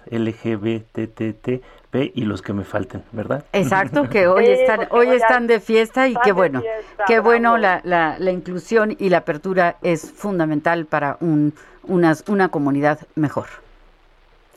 Y 1.93 2.21
los 2.21 2.41
que 2.41 2.53
me 2.53 2.63
falten, 2.63 3.03
¿verdad? 3.11 3.43
Exacto, 3.51 4.09
que 4.09 4.27
hoy 4.27 4.47
están, 4.47 4.87
hoy 4.91 5.09
están 5.09 5.47
de 5.47 5.59
fiesta 5.59 6.07
y 6.07 6.15
qué 6.23 6.31
bueno, 6.31 6.63
qué 7.05 7.19
bueno 7.19 7.57
la, 7.57 7.81
la, 7.83 8.15
la, 8.17 8.31
inclusión 8.31 8.95
y 8.97 9.09
la 9.09 9.17
apertura 9.17 9.75
es 9.81 10.09
fundamental 10.09 10.85
para 10.85 11.17
un, 11.19 11.53
una, 11.83 12.15
una 12.27 12.47
comunidad 12.47 12.99
mejor. 13.15 13.47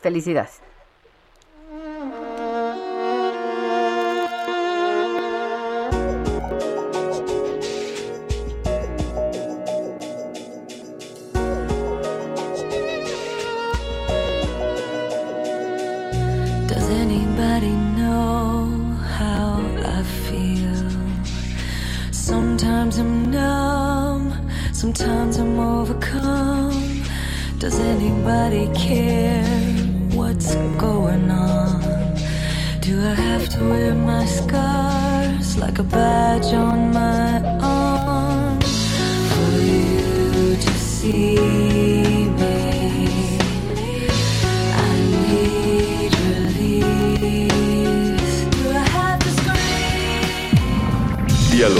Felicidades. 0.00 0.60
Sometimes 22.24 22.98
I'm 22.98 23.30
numb, 23.30 24.50
sometimes 24.72 25.36
I'm 25.36 25.58
overcome. 25.58 27.02
Does 27.58 27.78
anybody 27.78 28.68
care 28.74 29.44
what's 30.12 30.54
going 30.78 31.30
on? 31.30 31.80
Do 32.80 33.00
I 33.00 33.14
have 33.14 33.48
to 33.50 33.68
wear 33.68 33.94
my 33.94 34.24
scars 34.24 35.56
like 35.58 35.78
a 35.78 35.82
badge 35.82 36.52
on 36.54 36.92
my 36.92 37.43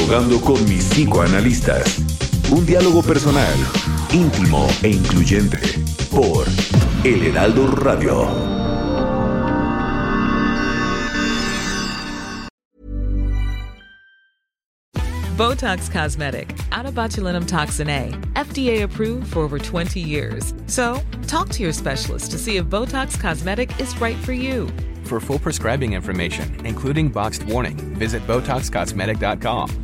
Dialogando 0.05 0.39
con 0.39 0.63
mis 0.69 0.85
psicoanalistas. 0.85 1.99
Un 2.51 2.67
diálogo 2.67 3.03
personal, 3.03 3.55
íntimo 4.13 4.69
e 4.83 4.91
incluyente. 4.91 5.59
Por 6.11 6.47
El 7.05 7.23
Heraldo 7.23 7.69
Radio. 7.69 8.29
Botox 15.39 15.91
Cosmetic, 15.91 16.55
out 16.71 16.85
of 16.85 16.95
botulinum 16.95 17.49
toxin 17.49 17.89
A, 17.89 18.11
FDA 18.35 18.83
approved 18.83 19.33
for 19.33 19.41
over 19.41 19.59
20 19.59 20.01
years. 20.01 20.53
So, 20.67 21.01
talk 21.27 21.49
to 21.51 21.63
your 21.63 21.73
specialist 21.73 22.31
to 22.33 22.39
see 22.39 22.59
if 22.59 22.67
Botox 22.67 23.19
Cosmetic 23.19 23.71
is 23.81 23.99
right 24.03 24.19
for 24.19 24.35
you. 24.35 24.69
For 25.05 25.19
full 25.19 25.39
prescribing 25.39 25.95
information, 25.95 26.65
including 26.67 27.09
boxed 27.09 27.45
warning, 27.45 27.79
visit 27.97 28.27
BotoxCosmetic.com 28.27 29.84